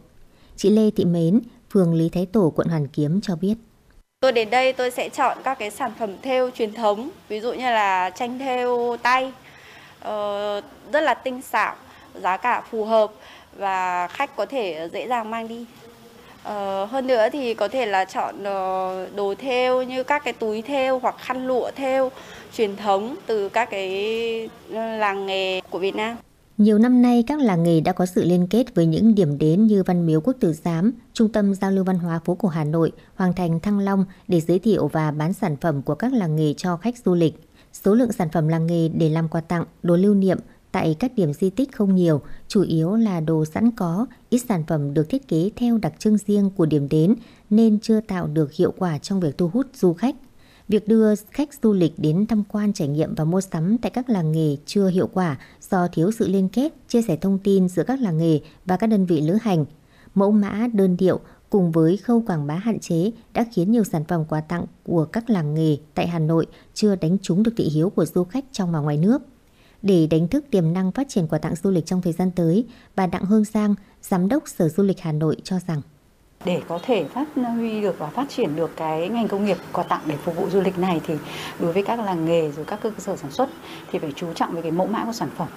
[0.57, 1.41] Chị Lê Thị Mến,
[1.71, 3.55] phường Lý Thái Tổ, quận Hoàn Kiếm cho biết.
[4.23, 7.53] Tôi đến đây tôi sẽ chọn các cái sản phẩm thêu truyền thống, ví dụ
[7.53, 9.33] như là tranh thêu tay,
[10.01, 10.61] ờ,
[10.93, 11.75] rất là tinh xảo,
[12.15, 13.13] giá cả phù hợp
[13.53, 15.67] và khách có thể dễ dàng mang đi.
[16.43, 20.63] Ờ, hơn nữa thì có thể là chọn ờ, đồ thêu như các cái túi
[20.63, 22.11] thêu hoặc khăn lụa thêu
[22.57, 26.17] truyền thống từ các cái ờ, làng nghề của Việt Nam.
[26.63, 29.67] Nhiều năm nay, các làng nghề đã có sự liên kết với những điểm đến
[29.67, 32.65] như Văn Miếu Quốc Tử Giám, Trung tâm Giao lưu Văn hóa phố cổ Hà
[32.65, 36.37] Nội, Hoàng thành Thăng Long để giới thiệu và bán sản phẩm của các làng
[36.37, 37.35] nghề cho khách du lịch.
[37.73, 40.39] Số lượng sản phẩm làng nghề để làm quà tặng, đồ lưu niệm
[40.73, 44.65] tại các điểm di tích không nhiều, chủ yếu là đồ sẵn có, ít sản
[44.67, 47.15] phẩm được thiết kế theo đặc trưng riêng của điểm đến
[47.51, 50.17] nên chưa tạo được hiệu quả trong việc thu hút du khách.
[50.73, 54.11] Việc đưa khách du lịch đến tham quan trải nghiệm và mua sắm tại các
[54.11, 55.39] làng nghề chưa hiệu quả
[55.71, 58.87] do thiếu sự liên kết, chia sẻ thông tin giữa các làng nghề và các
[58.87, 59.65] đơn vị lữ hành.
[60.15, 61.21] Mẫu mã, đơn điệu
[61.51, 65.05] cùng với khâu quảng bá hạn chế đã khiến nhiều sản phẩm quà tặng của
[65.05, 68.45] các làng nghề tại Hà Nội chưa đánh trúng được thị hiếu của du khách
[68.53, 69.23] trong và ngoài nước.
[69.83, 72.65] Để đánh thức tiềm năng phát triển quà tặng du lịch trong thời gian tới,
[72.97, 75.83] bà Đặng Hương Giang, Giám đốc Sở Du lịch Hà Nội cho rằng
[76.45, 79.85] để có thể phát huy được và phát triển được cái ngành công nghiệp quà
[79.85, 81.15] tặng để phục vụ du lịch này thì
[81.59, 83.49] đối với các làng nghề rồi các cơ sở sản xuất
[83.93, 85.49] thì phải chú trọng về cái mẫu mã của sản phẩm.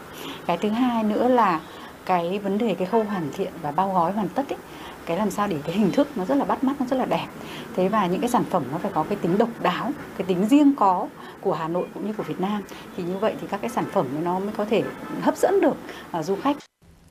[0.46, 1.60] Cái thứ hai nữa là
[2.06, 4.58] cái vấn đề cái khâu hoàn thiện và bao gói hoàn tất ấy
[5.06, 7.06] cái làm sao để cái hình thức nó rất là bắt mắt nó rất là
[7.06, 7.28] đẹp.
[7.76, 10.46] Thế và những cái sản phẩm nó phải có cái tính độc đáo cái tính
[10.46, 11.08] riêng có
[11.42, 12.62] của Hà Nội cũng như của Việt Nam.
[12.98, 14.84] Thì như vậy thì các cái sản phẩm nó mới có thể
[15.22, 15.76] hấp dẫn được
[16.20, 16.58] uh, du khách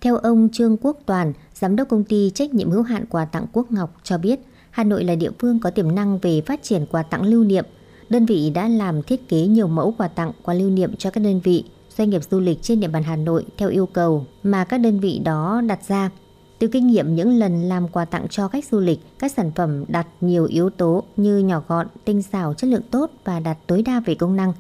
[0.05, 3.47] theo ông Trương Quốc Toàn, Giám đốc công ty trách nhiệm hữu hạn quà tặng
[3.53, 4.41] Quốc Ngọc cho biết,
[4.71, 7.65] Hà Nội là địa phương có tiềm năng về phát triển quà tặng lưu niệm.
[8.09, 11.21] Đơn vị đã làm thiết kế nhiều mẫu quà tặng quà lưu niệm cho các
[11.25, 11.65] đơn vị,
[11.97, 15.01] doanh nghiệp du lịch trên địa bàn Hà Nội theo yêu cầu mà các đơn
[15.01, 16.11] vị đó đặt ra.
[16.59, 19.85] Từ kinh nghiệm những lần làm quà tặng cho khách du lịch, các sản phẩm
[19.89, 23.83] đặt nhiều yếu tố như nhỏ gọn, tinh xảo, chất lượng tốt và đạt tối
[23.83, 24.53] đa về công năng.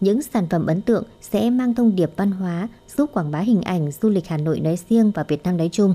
[0.00, 3.62] Những sản phẩm ấn tượng sẽ mang thông điệp văn hóa, giúp quảng bá hình
[3.62, 5.94] ảnh du lịch Hà Nội nói riêng và Việt Nam nói chung.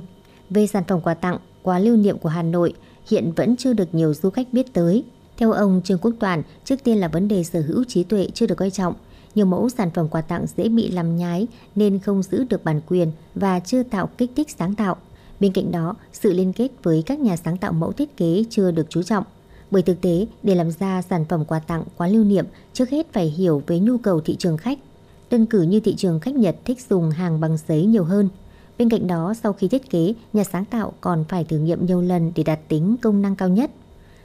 [0.50, 2.74] Về sản phẩm quà tặng, quà lưu niệm của Hà Nội
[3.10, 5.04] hiện vẫn chưa được nhiều du khách biết tới.
[5.38, 8.48] Theo ông Trương Quốc Toàn, trước tiên là vấn đề sở hữu trí tuệ chưa
[8.48, 8.94] được coi trọng.
[9.36, 12.82] Nhiều mẫu sản phẩm quà tặng dễ bị làm nhái nên không giữ được bản
[12.88, 14.98] quyền và chưa tạo kích thích sáng tạo.
[15.40, 18.72] Bên cạnh đó, sự liên kết với các nhà sáng tạo mẫu thiết kế chưa
[18.72, 19.24] được chú trọng.
[19.72, 23.14] Bởi thực tế, để làm ra sản phẩm quà tặng quá lưu niệm, trước hết
[23.14, 24.80] phải hiểu về nhu cầu thị trường khách.
[25.32, 28.30] Đơn cử như thị trường khách Nhật thích dùng hàng bằng giấy nhiều hơn.
[28.78, 32.02] Bên cạnh đó, sau khi thiết kế, nhà sáng tạo còn phải thử nghiệm nhiều
[32.02, 33.72] lần để đạt tính công năng cao nhất.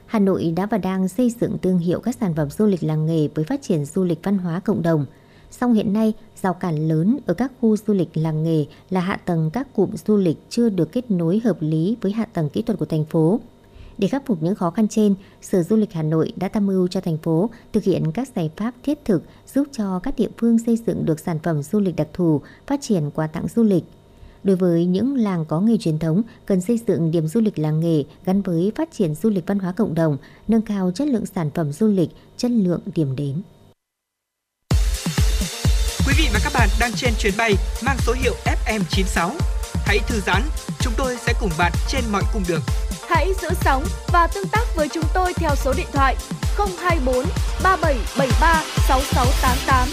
[0.05, 3.05] Hà Nội đã và đang xây dựng thương hiệu các sản phẩm du lịch làng
[3.05, 5.05] nghề với phát triển du lịch văn hóa cộng đồng.
[5.51, 9.19] Song hiện nay, rào cản lớn ở các khu du lịch làng nghề là hạ
[9.25, 12.61] tầng các cụm du lịch chưa được kết nối hợp lý với hạ tầng kỹ
[12.61, 13.39] thuật của thành phố.
[14.01, 16.87] Để khắc phục những khó khăn trên, Sở Du lịch Hà Nội đã tham mưu
[16.87, 19.23] cho thành phố thực hiện các giải pháp thiết thực
[19.53, 22.81] giúp cho các địa phương xây dựng được sản phẩm du lịch đặc thù, phát
[22.81, 23.83] triển quà tặng du lịch.
[24.43, 27.79] Đối với những làng có nghề truyền thống, cần xây dựng điểm du lịch làng
[27.79, 30.17] nghề gắn với phát triển du lịch văn hóa cộng đồng,
[30.47, 33.41] nâng cao chất lượng sản phẩm du lịch, chất lượng điểm đến.
[36.07, 37.53] Quý vị và các bạn đang trên chuyến bay
[37.85, 39.29] mang số hiệu FM96.
[39.73, 40.41] Hãy thư giãn,
[40.79, 42.61] chúng tôi sẽ cùng bạn trên mọi cung đường.
[43.13, 46.15] Hãy giữ sóng và tương tác với chúng tôi theo số điện thoại
[46.81, 47.15] 024
[47.63, 49.87] 3773 6688.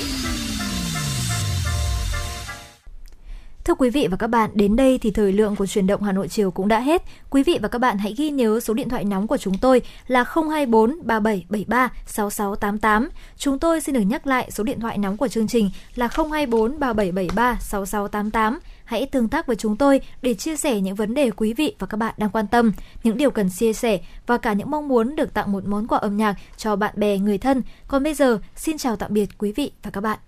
[3.65, 6.13] Thưa quý vị và các bạn, đến đây thì thời lượng của chuyển động Hà
[6.13, 7.03] Nội chiều cũng đã hết.
[7.31, 9.83] Quý vị và các bạn hãy ghi nhớ số điện thoại nóng của chúng tôi
[10.07, 13.09] là 024 3773 6688.
[13.37, 16.79] Chúng tôi xin được nhắc lại số điện thoại nóng của chương trình là 024
[16.79, 18.59] 3773 6688
[18.89, 21.87] hãy tương tác với chúng tôi để chia sẻ những vấn đề quý vị và
[21.87, 25.17] các bạn đang quan tâm, những điều cần chia sẻ và cả những mong muốn
[25.17, 27.63] được tặng một món quà âm nhạc cho bạn bè, người thân.
[27.89, 30.19] Còn bây giờ, xin chào tạm biệt quý vị và các bạn.